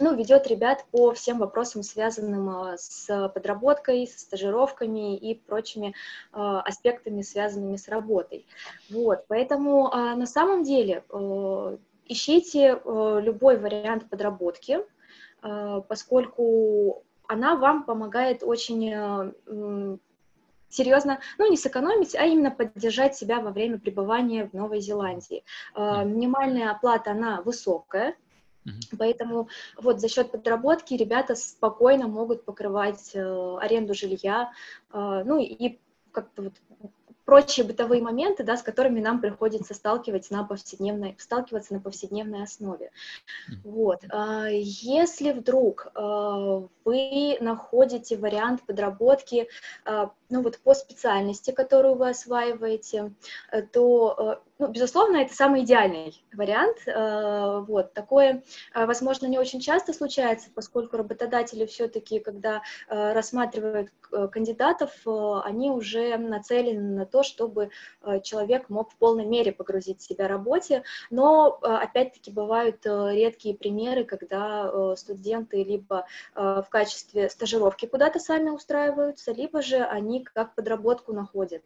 ну, 0.00 0.14
ведет 0.16 0.46
ребят 0.46 0.86
по 0.90 1.12
всем 1.12 1.38
вопросам, 1.38 1.82
связанным 1.82 2.76
с 2.76 3.28
подработкой, 3.28 4.06
с 4.06 4.20
стажировками 4.22 5.16
и 5.16 5.34
прочими 5.34 5.94
аспектами, 6.32 7.20
связанными 7.20 7.76
с 7.76 7.88
работой. 7.88 8.46
Вот, 8.88 9.26
поэтому 9.28 9.90
на 9.90 10.26
самом 10.26 10.64
деле 10.64 11.04
ищите 12.06 12.80
любой 12.84 13.58
вариант 13.58 14.08
подработки, 14.08 14.78
поскольку 15.42 17.04
она 17.32 17.56
вам 17.56 17.84
помогает 17.84 18.42
очень 18.42 18.90
э, 18.92 19.98
серьезно, 20.68 21.20
ну, 21.38 21.50
не 21.50 21.56
сэкономить, 21.56 22.14
а 22.14 22.24
именно 22.24 22.50
поддержать 22.50 23.16
себя 23.16 23.40
во 23.40 23.50
время 23.50 23.78
пребывания 23.78 24.48
в 24.48 24.54
Новой 24.54 24.80
Зеландии. 24.80 25.44
Э, 25.74 26.04
минимальная 26.04 26.70
оплата, 26.70 27.12
она 27.12 27.42
высокая, 27.42 28.14
Mm-hmm. 28.64 28.96
Поэтому 28.96 29.48
вот 29.76 30.00
за 30.00 30.08
счет 30.08 30.30
подработки 30.30 30.94
ребята 30.94 31.34
спокойно 31.34 32.06
могут 32.06 32.44
покрывать 32.44 33.10
э, 33.12 33.56
аренду 33.60 33.92
жилья, 33.92 34.52
э, 34.92 35.22
ну 35.24 35.40
и 35.40 35.80
как-то 36.12 36.42
вот 36.42 36.52
прочие 37.24 37.64
бытовые 37.66 38.02
моменты, 38.02 38.44
да, 38.44 38.56
с 38.56 38.62
которыми 38.62 39.00
нам 39.00 39.20
приходится 39.20 39.74
сталкиваться 39.74 40.32
на 40.32 40.44
повседневной, 40.44 41.16
сталкиваться 41.18 41.74
на 41.74 41.80
повседневной 41.80 42.42
основе. 42.42 42.90
Вот. 43.64 44.04
А, 44.10 44.48
если 44.50 45.32
вдруг 45.32 45.88
а, 45.94 46.66
вы 46.84 47.36
находите 47.40 48.16
вариант 48.16 48.62
подработки 48.66 49.48
а, 49.84 50.10
ну, 50.28 50.42
вот 50.42 50.58
по 50.58 50.74
специальности, 50.74 51.50
которую 51.50 51.94
вы 51.94 52.10
осваиваете, 52.10 53.12
то 53.72 54.42
ну, 54.58 54.68
безусловно, 54.68 55.16
это 55.16 55.34
самый 55.34 55.64
идеальный 55.64 56.22
вариант. 56.32 56.78
Э, 56.86 57.64
вот, 57.66 57.94
такое, 57.94 58.44
э, 58.74 58.86
возможно, 58.86 59.26
не 59.26 59.38
очень 59.38 59.60
часто 59.60 59.92
случается, 59.92 60.50
поскольку 60.54 60.96
работодатели 60.96 61.66
все-таки, 61.66 62.20
когда 62.20 62.62
э, 62.88 63.12
рассматривают 63.12 63.90
кандидатов, 64.30 64.90
они 65.06 65.70
уже 65.70 66.18
нацелены 66.18 66.98
на 66.98 67.06
то, 67.06 67.22
чтобы 67.22 67.70
человек 68.22 68.68
мог 68.68 68.90
в 68.90 68.96
полной 68.96 69.24
мере 69.24 69.52
погрузить 69.52 70.02
себя 70.02 70.26
в 70.26 70.28
работе, 70.28 70.82
но, 71.08 71.58
опять-таки, 71.62 72.30
бывают 72.30 72.84
редкие 72.84 73.56
примеры, 73.56 74.04
когда 74.04 74.94
студенты 74.96 75.64
либо 75.64 76.04
в 76.34 76.66
качестве 76.68 77.30
стажировки 77.30 77.86
куда-то 77.86 78.18
сами 78.18 78.50
устраиваются, 78.50 79.32
либо 79.32 79.62
же 79.62 79.78
они 79.78 80.22
как 80.22 80.54
подработку 80.54 81.14
находят. 81.14 81.62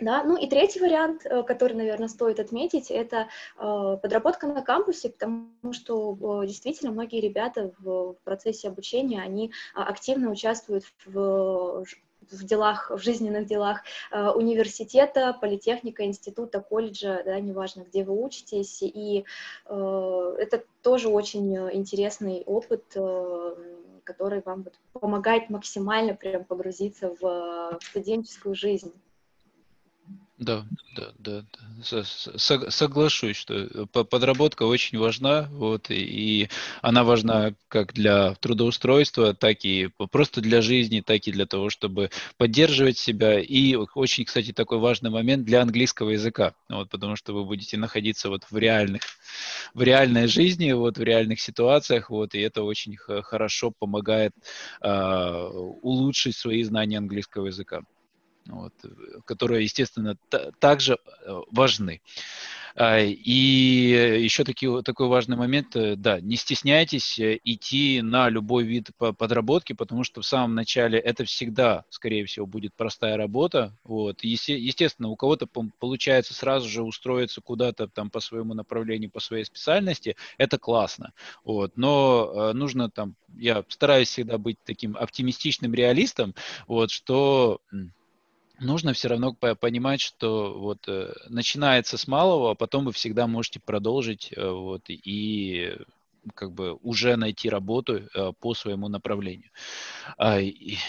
Да, 0.00 0.24
ну 0.24 0.36
и 0.36 0.48
третий 0.48 0.80
вариант, 0.80 1.24
э, 1.24 1.44
который, 1.44 1.74
наверное, 1.74 2.08
стоит 2.08 2.40
отметить, 2.40 2.90
это 2.90 3.28
э, 3.56 3.96
подработка 4.02 4.48
на 4.48 4.60
кампусе, 4.60 5.10
потому 5.10 5.72
что 5.72 6.42
э, 6.42 6.46
действительно 6.48 6.90
многие 6.90 7.20
ребята 7.20 7.72
в 7.78 8.14
процессе 8.24 8.68
обучения, 8.68 9.22
они 9.22 9.52
а, 9.72 9.84
активно 9.84 10.30
участвуют 10.30 10.84
в 11.06 11.84
в 12.30 12.44
делах, 12.44 12.90
в 12.90 12.98
жизненных 12.98 13.46
делах 13.46 13.82
э, 14.10 14.30
университета, 14.30 15.36
политехника, 15.38 16.04
института, 16.04 16.60
колледжа, 16.60 17.22
да, 17.24 17.38
неважно, 17.38 17.82
где 17.82 18.04
вы 18.04 18.14
учитесь, 18.14 18.82
и 18.82 19.24
э, 19.66 20.36
это 20.38 20.64
тоже 20.82 21.08
очень 21.08 21.54
интересный 21.72 22.42
опыт, 22.46 22.84
э, 22.94 23.54
который 24.04 24.42
вам 24.42 24.66
помогает 24.92 25.50
максимально 25.50 26.14
прям 26.14 26.44
погрузиться 26.44 27.14
в 27.20 27.78
студенческую 27.82 28.54
жизнь. 28.54 28.92
Да, 30.36 30.66
да, 30.96 31.12
да, 31.18 31.44
соглашусь, 32.04 33.36
что 33.36 33.54
э, 33.54 33.86
подработка 33.86 34.64
очень 34.64 34.98
важна, 34.98 35.48
вот, 35.52 35.86
и 35.90 36.48
она 36.82 37.04
важна 37.04 37.54
как 37.68 37.92
для 37.92 38.34
трудоустройства, 38.34 39.32
так 39.34 39.64
и 39.64 39.90
просто 40.10 40.40
для 40.40 40.60
жизни, 40.60 41.02
так 41.02 41.28
и 41.28 41.32
для 41.32 41.46
того, 41.46 41.70
чтобы 41.70 42.10
поддерживать 42.36 42.98
себя. 42.98 43.38
И 43.38 43.76
очень, 43.76 44.24
кстати, 44.24 44.52
такой 44.52 44.78
важный 44.78 45.10
момент 45.10 45.44
для 45.44 45.62
английского 45.62 46.10
языка, 46.10 46.54
вот, 46.68 46.90
потому 46.90 47.14
что 47.14 47.32
вы 47.32 47.44
будете 47.44 47.76
находиться 47.76 48.28
вот 48.28 48.42
в 48.50 48.56
реальных, 48.58 49.02
в 49.72 49.82
реальной 49.82 50.26
жизни, 50.26 50.72
вот, 50.72 50.98
в 50.98 51.02
реальных 51.02 51.40
ситуациях, 51.40 52.10
вот, 52.10 52.34
и 52.34 52.40
это 52.40 52.64
очень 52.64 52.96
хорошо 52.96 53.70
помогает 53.70 54.32
э, 54.82 55.48
улучшить 55.80 56.36
свои 56.36 56.64
знания 56.64 56.98
английского 56.98 57.46
языка 57.46 57.82
вот, 58.46 58.72
э, 58.84 58.88
которые, 59.24 59.64
естественно, 59.64 60.16
также 60.58 60.98
э, 61.24 61.40
важны. 61.50 62.00
А, 62.76 62.98
и 62.98 64.20
еще 64.20 64.42
таки, 64.42 64.68
такой 64.82 65.06
важный 65.06 65.36
момент, 65.36 65.76
э, 65.76 65.94
да, 65.96 66.20
не 66.20 66.36
стесняйтесь 66.36 67.18
идти 67.18 68.02
на 68.02 68.28
любой 68.28 68.64
вид 68.64 68.90
подработки, 68.98 69.72
потому 69.72 70.04
что 70.04 70.20
в 70.20 70.26
самом 70.26 70.54
начале 70.54 70.98
это 70.98 71.24
всегда, 71.24 71.84
скорее 71.88 72.24
всего, 72.26 72.46
будет 72.46 72.74
простая 72.74 73.16
работа. 73.16 73.76
Вот. 73.84 74.22
Естественно, 74.24 75.08
у 75.08 75.16
кого-то 75.16 75.46
получается 75.46 76.34
сразу 76.34 76.68
же 76.68 76.82
устроиться 76.82 77.40
куда-то 77.40 77.86
там 77.88 78.10
по 78.10 78.20
своему 78.20 78.54
направлению, 78.54 79.10
по 79.10 79.20
своей 79.20 79.44
специальности, 79.44 80.16
это 80.36 80.58
классно. 80.58 81.12
Вот. 81.44 81.76
Но 81.76 82.52
нужно 82.54 82.90
там, 82.90 83.14
я 83.36 83.64
стараюсь 83.68 84.08
всегда 84.08 84.36
быть 84.36 84.58
таким 84.64 84.96
оптимистичным 84.96 85.72
реалистом, 85.74 86.34
вот, 86.66 86.90
что 86.90 87.60
нужно 88.64 88.92
все 88.92 89.08
равно 89.08 89.34
понимать, 89.34 90.00
что 90.00 90.58
вот 90.58 90.88
э, 90.88 91.12
начинается 91.28 91.96
с 91.96 92.08
малого, 92.08 92.50
а 92.50 92.54
потом 92.54 92.84
вы 92.86 92.92
всегда 92.92 93.26
можете 93.26 93.60
продолжить 93.60 94.32
э, 94.36 94.50
вот 94.50 94.82
и 94.88 95.76
как 96.34 96.52
бы 96.52 96.74
уже 96.82 97.16
найти 97.16 97.48
работу 97.48 98.02
э, 98.14 98.32
по 98.40 98.54
своему 98.54 98.88
направлению. 98.88 99.50
А, 100.16 100.38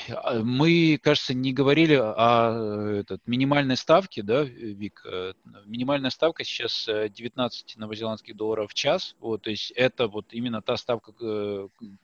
а, 0.09 0.43
мы, 0.43 0.99
кажется, 1.01 1.33
не 1.33 1.53
говорили 1.53 1.95
о 1.95 2.99
этот, 2.99 3.21
минимальной 3.27 3.77
ставке, 3.77 4.23
да, 4.23 4.43
Вик? 4.43 5.03
Э, 5.05 5.33
минимальная 5.65 6.09
ставка 6.09 6.43
сейчас 6.43 6.87
19 6.87 7.77
новозеландских 7.77 8.35
долларов 8.35 8.71
в 8.71 8.73
час. 8.73 9.15
Вот, 9.19 9.43
то 9.43 9.49
есть 9.49 9.71
это 9.71 10.07
вот 10.07 10.27
именно 10.31 10.61
та 10.61 10.77
ставка, 10.77 11.11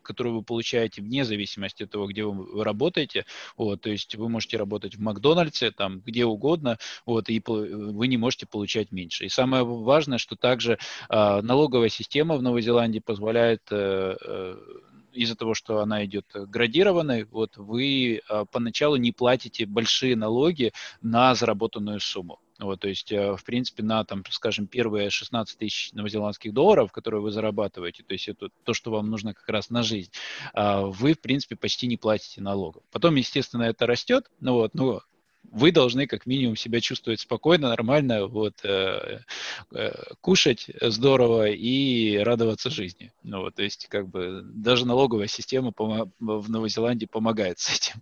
которую 0.01 0.35
вы 0.35 0.43
получаете 0.43 1.01
вне 1.01 1.25
зависимости 1.25 1.83
от 1.83 1.91
того, 1.91 2.07
где 2.07 2.23
вы 2.25 2.63
работаете. 2.63 3.25
Вот, 3.57 3.81
то 3.81 3.89
есть 3.89 4.15
вы 4.15 4.29
можете 4.29 4.57
работать 4.57 4.95
в 4.95 4.99
Макдональдсе, 4.99 5.71
там, 5.71 6.01
где 6.01 6.25
угодно, 6.25 6.77
вот, 7.05 7.29
и 7.29 7.41
вы 7.45 8.07
не 8.07 8.17
можете 8.17 8.45
получать 8.45 8.91
меньше. 8.91 9.25
И 9.25 9.29
самое 9.29 9.63
важное, 9.63 10.17
что 10.17 10.35
также 10.35 10.77
а, 11.09 11.41
налоговая 11.41 11.89
система 11.89 12.35
в 12.37 12.41
Новой 12.41 12.61
Зеландии 12.61 12.99
позволяет 12.99 13.20
позволяет 13.21 13.61
э, 13.69 14.15
э, 14.19 14.55
из-за 15.13 15.35
того, 15.35 15.53
что 15.53 15.79
она 15.79 16.03
идет 16.05 16.25
градированной, 16.33 17.25
вот 17.25 17.55
вы 17.57 18.21
а, 18.27 18.45
поначалу 18.45 18.95
не 18.95 19.11
платите 19.11 19.65
большие 19.65 20.15
налоги 20.15 20.71
на 21.01 21.35
заработанную 21.35 21.99
сумму. 21.99 22.39
Вот, 22.57 22.79
то 22.79 22.87
есть, 22.87 23.11
э, 23.11 23.35
в 23.35 23.43
принципе, 23.43 23.83
на, 23.83 24.03
там, 24.05 24.23
скажем, 24.29 24.65
первые 24.67 25.09
16 25.09 25.57
тысяч 25.57 25.91
новозеландских 25.93 26.53
долларов, 26.53 26.91
которые 26.91 27.21
вы 27.21 27.31
зарабатываете, 27.31 28.03
то 28.03 28.13
есть 28.13 28.27
это 28.27 28.49
то, 28.63 28.73
что 28.73 28.89
вам 28.89 29.09
нужно 29.09 29.33
как 29.35 29.47
раз 29.49 29.69
на 29.69 29.83
жизнь, 29.83 30.11
а, 30.53 30.81
вы, 30.81 31.13
в 31.13 31.21
принципе, 31.21 31.55
почти 31.55 31.85
не 31.87 31.97
платите 31.97 32.41
налогов. 32.41 32.81
Потом, 32.91 33.15
естественно, 33.15 33.63
это 33.63 33.85
растет, 33.85 34.31
ну 34.39 34.53
вот, 34.53 34.73
ну, 34.73 35.01
вы 35.43 35.71
должны 35.71 36.07
как 36.07 36.25
минимум 36.25 36.55
себя 36.55 36.79
чувствовать 36.81 37.19
спокойно, 37.19 37.69
нормально, 37.69 38.27
вот, 38.27 38.55
э, 38.63 39.19
э, 39.71 39.91
кушать 40.21 40.69
здорово 40.81 41.49
и 41.49 42.17
радоваться 42.17 42.69
жизни. 42.69 43.11
Ну, 43.23 43.41
вот, 43.41 43.55
то 43.55 43.63
есть, 43.63 43.87
как 43.87 44.07
бы, 44.07 44.41
даже 44.43 44.85
налоговая 44.85 45.27
система 45.27 45.73
в 45.77 46.49
Новой 46.49 46.69
Зеландии 46.69 47.05
помогает 47.05 47.59
с 47.59 47.75
этим. 47.75 48.01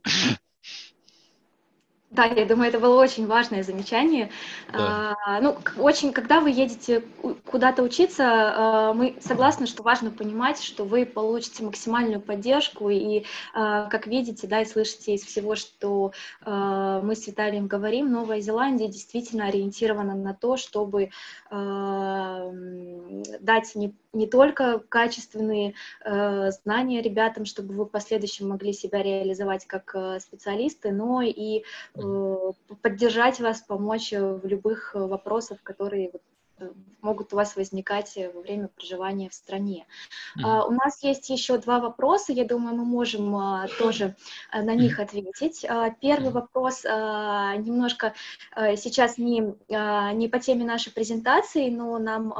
Да, 2.11 2.25
я 2.25 2.45
думаю, 2.45 2.69
это 2.69 2.79
было 2.79 2.99
очень 2.99 3.27
важное 3.27 3.61
замечание. 3.61 4.31
Да. 4.73 5.15
А, 5.27 5.41
ну, 5.41 5.57
очень, 5.77 6.11
когда 6.11 6.39
вы 6.39 6.49
едете 6.49 7.03
куда-то 7.45 7.83
учиться, 7.83 8.23
а, 8.25 8.93
мы 8.93 9.15
согласны, 9.21 9.67
что 9.67 9.83
важно 9.83 10.09
понимать, 10.09 10.59
что 10.59 10.85
вы 10.85 11.05
получите 11.05 11.63
максимальную 11.63 12.19
поддержку, 12.19 12.89
и, 12.89 13.25
а, 13.53 13.85
как 13.89 14.07
видите, 14.07 14.47
да, 14.47 14.61
и 14.61 14.65
слышите 14.65 15.13
из 15.13 15.23
всего, 15.23 15.55
что 15.55 16.11
а, 16.41 16.99
мы 17.01 17.15
с 17.15 17.27
Виталием 17.27 17.67
говорим, 17.67 18.11
Новая 18.11 18.41
Зеландия 18.41 18.87
действительно 18.87 19.45
ориентирована 19.45 20.15
на 20.15 20.33
то, 20.33 20.57
чтобы 20.57 21.11
дать 23.39 23.75
не 23.75 23.93
не 24.13 24.27
только 24.27 24.79
качественные 24.79 25.75
э, 26.03 26.51
знания 26.51 27.01
ребятам, 27.01 27.45
чтобы 27.45 27.73
вы 27.73 27.85
в 27.85 27.89
последующем 27.89 28.49
могли 28.49 28.73
себя 28.73 29.03
реализовать 29.03 29.65
как 29.65 29.93
э, 29.93 30.19
специалисты, 30.19 30.91
но 30.91 31.21
и 31.21 31.63
э, 31.95 32.51
поддержать 32.81 33.39
вас, 33.39 33.61
помочь 33.61 34.11
в 34.11 34.45
любых 34.45 34.91
вопросах, 34.95 35.61
которые 35.63 36.11
могут 37.01 37.33
у 37.33 37.35
вас 37.35 37.55
возникать 37.55 38.17
э, 38.17 38.31
во 38.31 38.41
время 38.41 38.67
проживания 38.67 39.29
в 39.29 39.33
стране. 39.33 39.85
Mm-hmm. 40.37 40.43
Uh, 40.43 40.67
у 40.67 40.71
нас 40.71 41.03
есть 41.03 41.29
еще 41.29 41.57
два 41.57 41.79
вопроса, 41.79 42.33
я 42.33 42.45
думаю, 42.45 42.75
мы 42.75 42.85
можем 42.85 43.35
uh, 43.35 43.67
тоже 43.77 44.15
uh, 44.53 44.61
на 44.61 44.75
них 44.75 44.99
ответить. 44.99 45.65
Первый 46.01 46.29
mm-hmm. 46.29 46.31
вопрос 46.31 46.83
немножко 46.83 48.13
сейчас 48.55 49.17
не, 49.17 49.55
не 49.69 50.27
по 50.27 50.39
теме 50.39 50.65
нашей 50.65 50.91
презентации, 50.91 51.69
но 51.69 51.97
нам 51.97 52.33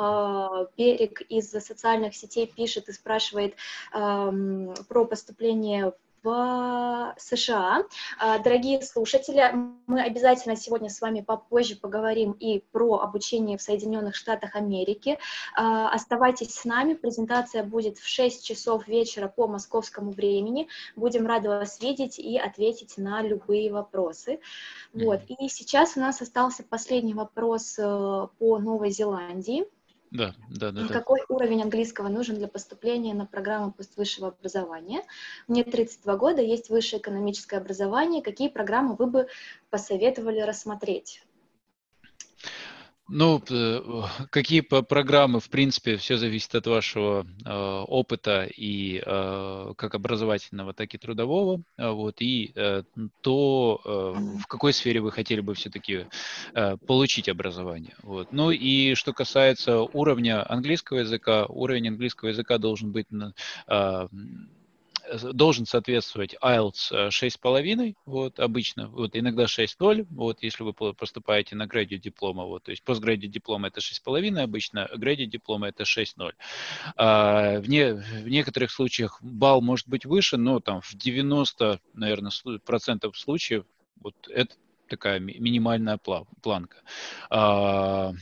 Берег 0.78 1.22
из 1.22 1.50
социальных 1.52 2.16
сетей 2.16 2.48
пишет 2.48 2.90
и 2.90 2.94
спрашивает 2.94 3.56
про 3.92 5.06
поступление 5.06 5.92
в 5.92 6.09
США. 6.22 7.84
А, 8.18 8.40
дорогие 8.40 8.82
слушатели, 8.82 9.54
мы 9.88 10.02
обязательно 10.02 10.56
сегодня 10.56 10.90
с 10.90 11.02
вами 11.02 11.22
попозже 11.22 11.76
поговорим 11.76 12.32
и 12.34 12.64
про 12.72 13.00
обучение 13.00 13.58
в 13.58 13.62
Соединенных 13.62 14.16
Штатах 14.16 14.56
Америки. 14.56 15.18
А, 15.56 15.90
оставайтесь 15.90 16.54
с 16.54 16.66
нами, 16.66 16.94
презентация 16.94 17.64
будет 17.64 17.98
в 17.98 18.08
6 18.08 18.46
часов 18.46 18.88
вечера 18.88 19.28
по 19.28 19.48
московскому 19.48 20.12
времени. 20.12 20.68
Будем 20.96 21.26
рады 21.28 21.50
вас 21.50 21.80
видеть 21.82 22.20
и 22.20 22.38
ответить 22.38 22.98
на 22.98 23.22
любые 23.22 23.72
вопросы. 23.72 24.40
Вот. 24.94 25.22
И 25.28 25.50
сейчас 25.50 25.98
у 25.98 26.00
нас 26.00 26.22
остался 26.22 26.64
последний 26.64 27.14
вопрос 27.14 27.76
э, 27.78 28.28
по 28.40 28.60
Новой 28.60 28.92
Зеландии. 28.92 29.66
Да, 30.12 30.34
да, 30.50 30.72
да. 30.72 30.88
Какой 30.88 31.20
да. 31.20 31.36
уровень 31.36 31.62
английского 31.62 32.08
нужен 32.08 32.36
для 32.36 32.48
поступления 32.48 33.14
на 33.14 33.26
программу 33.26 33.72
поствысшего 33.72 34.30
образования? 34.30 35.04
Мне 35.48 35.64
32 35.64 36.18
года, 36.18 36.42
есть 36.42 36.70
высшее 36.70 37.00
экономическое 37.00 37.58
образование. 37.58 38.24
Какие 38.24 38.50
программы 38.50 38.96
вы 38.96 39.08
бы 39.08 39.28
посоветовали 39.70 40.42
рассмотреть? 40.42 41.24
Ну, 43.12 43.42
э, 43.50 43.82
какие 44.30 44.62
программы, 44.62 45.40
в 45.40 45.50
принципе, 45.50 45.98
все 45.98 46.18
зависит 46.18 46.54
от 46.54 46.68
вашего 46.68 47.26
э, 47.44 47.84
опыта 47.88 48.48
и 48.56 49.02
э, 49.04 49.74
как 49.76 49.96
образовательного, 49.96 50.74
так 50.74 50.94
и 50.94 50.98
трудового, 51.00 51.64
а 51.78 51.92
вот, 51.92 52.22
и 52.22 52.52
э, 52.56 52.84
то, 53.22 53.82
э, 53.84 54.40
в 54.44 54.48
какой 54.48 54.74
сфере 54.74 55.02
вы 55.02 55.12
хотели 55.12 55.42
бы 55.42 55.56
все-таки 55.56 56.06
э, 56.54 56.78
получить 56.78 57.30
образование. 57.30 57.96
Вот. 58.04 58.32
Ну 58.32 58.52
и 58.52 58.94
что 58.94 59.12
касается 59.12 59.80
уровня 59.80 60.50
английского 60.50 61.00
языка, 61.00 61.46
уровень 61.48 61.88
английского 61.88 62.30
языка 62.30 62.60
должен 62.60 62.92
быть 62.92 63.08
э, 63.68 64.08
должен 65.34 65.66
соответствовать 65.66 66.36
IELTS 66.42 67.10
6,5, 67.10 67.96
вот, 68.06 68.40
обычно, 68.40 68.88
вот, 68.88 69.16
иногда 69.16 69.46
6,0, 69.46 70.08
вот, 70.10 70.44
если 70.44 70.64
вы 70.64 70.74
поступаете 70.74 71.56
на 71.56 71.68
градию 71.68 72.00
диплома, 72.00 72.46
вот, 72.46 72.64
то 72.64 72.72
есть 72.72 72.84
постградию 72.84 73.32
диплома 73.32 73.68
это 73.68 73.80
6,5 73.80 74.42
обычно, 74.42 74.90
градию 74.96 75.28
диплома 75.28 75.68
это 75.68 75.84
6,0. 75.84 76.34
А, 76.96 77.60
в, 77.60 77.70
не, 77.70 77.94
в 77.94 78.28
некоторых 78.28 78.72
случаях 78.72 79.20
балл 79.22 79.62
может 79.62 79.88
быть 79.88 80.06
выше, 80.06 80.38
но 80.38 80.60
там 80.60 80.82
в 80.82 80.94
90, 80.96 81.80
наверное, 81.94 82.32
процентов 82.66 83.18
случаев 83.18 83.66
вот 84.02 84.16
это 84.30 84.56
такая 84.88 85.20
минимальная 85.20 85.98
планка. 85.98 86.78
А, 87.30 88.14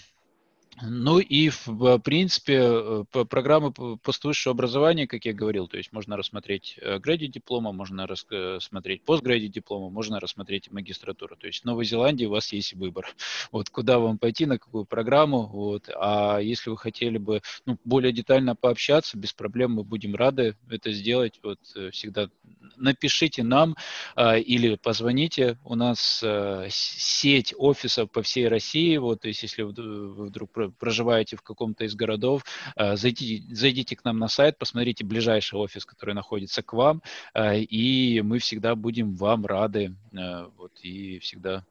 Ну 0.82 1.20
и, 1.20 1.50
в 1.50 2.00
принципе, 2.00 2.60
э, 2.62 3.04
программы 3.26 3.72
поствысшего 3.98 4.54
образования, 4.54 5.08
как 5.08 5.26
я 5.26 5.34
говорил, 5.34 5.68
то 5.68 5.78
есть 5.78 5.92
можно 5.92 6.18
рассмотреть 6.18 6.80
градию 7.00 7.30
диплома, 7.30 7.72
можно 7.72 8.06
рассмотреть 8.06 9.04
постградию 9.04 9.50
диплома, 9.50 9.90
можно 9.90 10.20
рассмотреть 10.20 10.72
магистратуру. 10.72 11.36
То 11.36 11.48
есть 11.48 11.62
в 11.62 11.66
Новой 11.66 11.86
Зеландии 11.86 12.26
у 12.26 12.32
вас 12.32 12.54
есть 12.54 12.74
выбор, 12.74 13.08
вот 13.52 13.70
куда 13.70 13.98
вам 13.98 14.20
пойти, 14.20 14.46
на 14.46 14.60
какую 14.60 14.86
программу. 14.86 15.48
Вот. 15.48 15.90
А 15.96 16.40
если 16.40 16.70
вы 16.70 16.78
хотели 16.78 17.18
бы 17.18 17.42
ну, 17.66 17.78
более 17.84 18.14
детально 18.14 18.56
пообщаться, 18.56 19.18
без 19.18 19.34
проблем 19.34 19.74
мы 19.74 19.84
будем 19.84 20.16
рады 20.16 20.58
это 20.70 20.92
сделать. 20.92 21.40
Вот 21.44 21.60
э, 21.76 21.90
всегда 21.92 22.30
напишите 22.76 23.44
нам 23.44 23.76
а, 24.16 24.38
или 24.38 24.76
позвоните. 24.76 25.58
У 25.64 25.76
нас 25.76 26.22
а, 26.24 26.68
сеть 26.70 27.54
офисов 27.58 28.12
по 28.12 28.22
всей 28.22 28.48
России. 28.48 28.98
Вот, 28.98 29.22
то 29.22 29.28
есть 29.28 29.44
если 29.44 29.64
вдруг 29.64 30.52
проживаете 30.72 31.36
в 31.36 31.42
каком-то 31.42 31.86
из 31.86 31.96
городов, 31.96 32.44
а, 32.76 32.96
зайдите, 32.96 33.44
зайдите 33.54 33.96
к 33.96 34.04
нам 34.04 34.20
на 34.20 34.28
сайт, 34.28 34.58
посмотрите 34.58 35.06
ближайший 35.06 35.60
офис, 35.60 35.86
который 35.86 36.16
находится 36.16 36.64
к 36.64 36.74
вам, 36.74 37.02
а, 37.34 37.56
и 37.56 38.22
мы 38.22 38.40
всегда 38.40 38.76
будем 38.76 39.16
вам 39.16 39.46
рады. 39.46 39.96
А, 40.16 40.50
вот, 40.58 40.72
и 40.82 41.20
всегда 41.20 41.64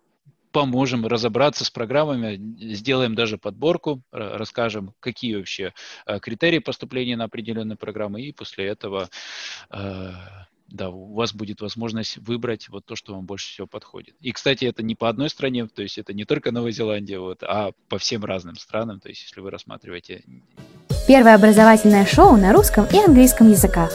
поможем 0.52 1.06
разобраться 1.06 1.66
с 1.66 1.70
программами, 1.70 2.40
сделаем 2.72 3.14
даже 3.14 3.36
подборку, 3.36 4.00
расскажем, 4.10 4.94
какие 5.00 5.36
вообще 5.36 5.74
критерии 6.22 6.60
поступления 6.60 7.14
на 7.14 7.24
определенные 7.24 7.76
программы, 7.76 8.22
и 8.22 8.32
после 8.32 8.64
этого 8.64 9.10
да, 10.68 10.90
у 10.90 11.14
вас 11.14 11.32
будет 11.32 11.60
возможность 11.60 12.18
выбрать 12.18 12.68
вот 12.68 12.84
то, 12.84 12.96
что 12.96 13.14
вам 13.14 13.24
больше 13.24 13.48
всего 13.48 13.66
подходит. 13.66 14.14
И, 14.20 14.32
кстати, 14.32 14.64
это 14.64 14.82
не 14.82 14.94
по 14.94 15.08
одной 15.08 15.30
стране, 15.30 15.66
то 15.66 15.82
есть 15.82 15.98
это 15.98 16.12
не 16.12 16.24
только 16.24 16.50
Новая 16.52 16.72
Зеландия, 16.72 17.18
вот, 17.18 17.42
а 17.42 17.72
по 17.88 17.98
всем 17.98 18.24
разным 18.24 18.56
странам, 18.56 19.00
то 19.00 19.08
есть 19.08 19.22
если 19.22 19.40
вы 19.40 19.50
рассматриваете... 19.50 20.24
Первое 21.06 21.36
образовательное 21.36 22.04
шоу 22.04 22.36
на 22.36 22.52
русском 22.52 22.84
и 22.92 22.98
английском 22.98 23.48
языках. 23.48 23.92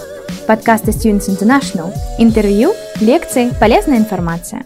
Подкасты 0.48 0.92
Students 0.92 1.28
International. 1.28 1.94
Интервью, 2.18 2.74
лекции, 3.02 3.52
полезная 3.60 3.98
информация. 3.98 4.66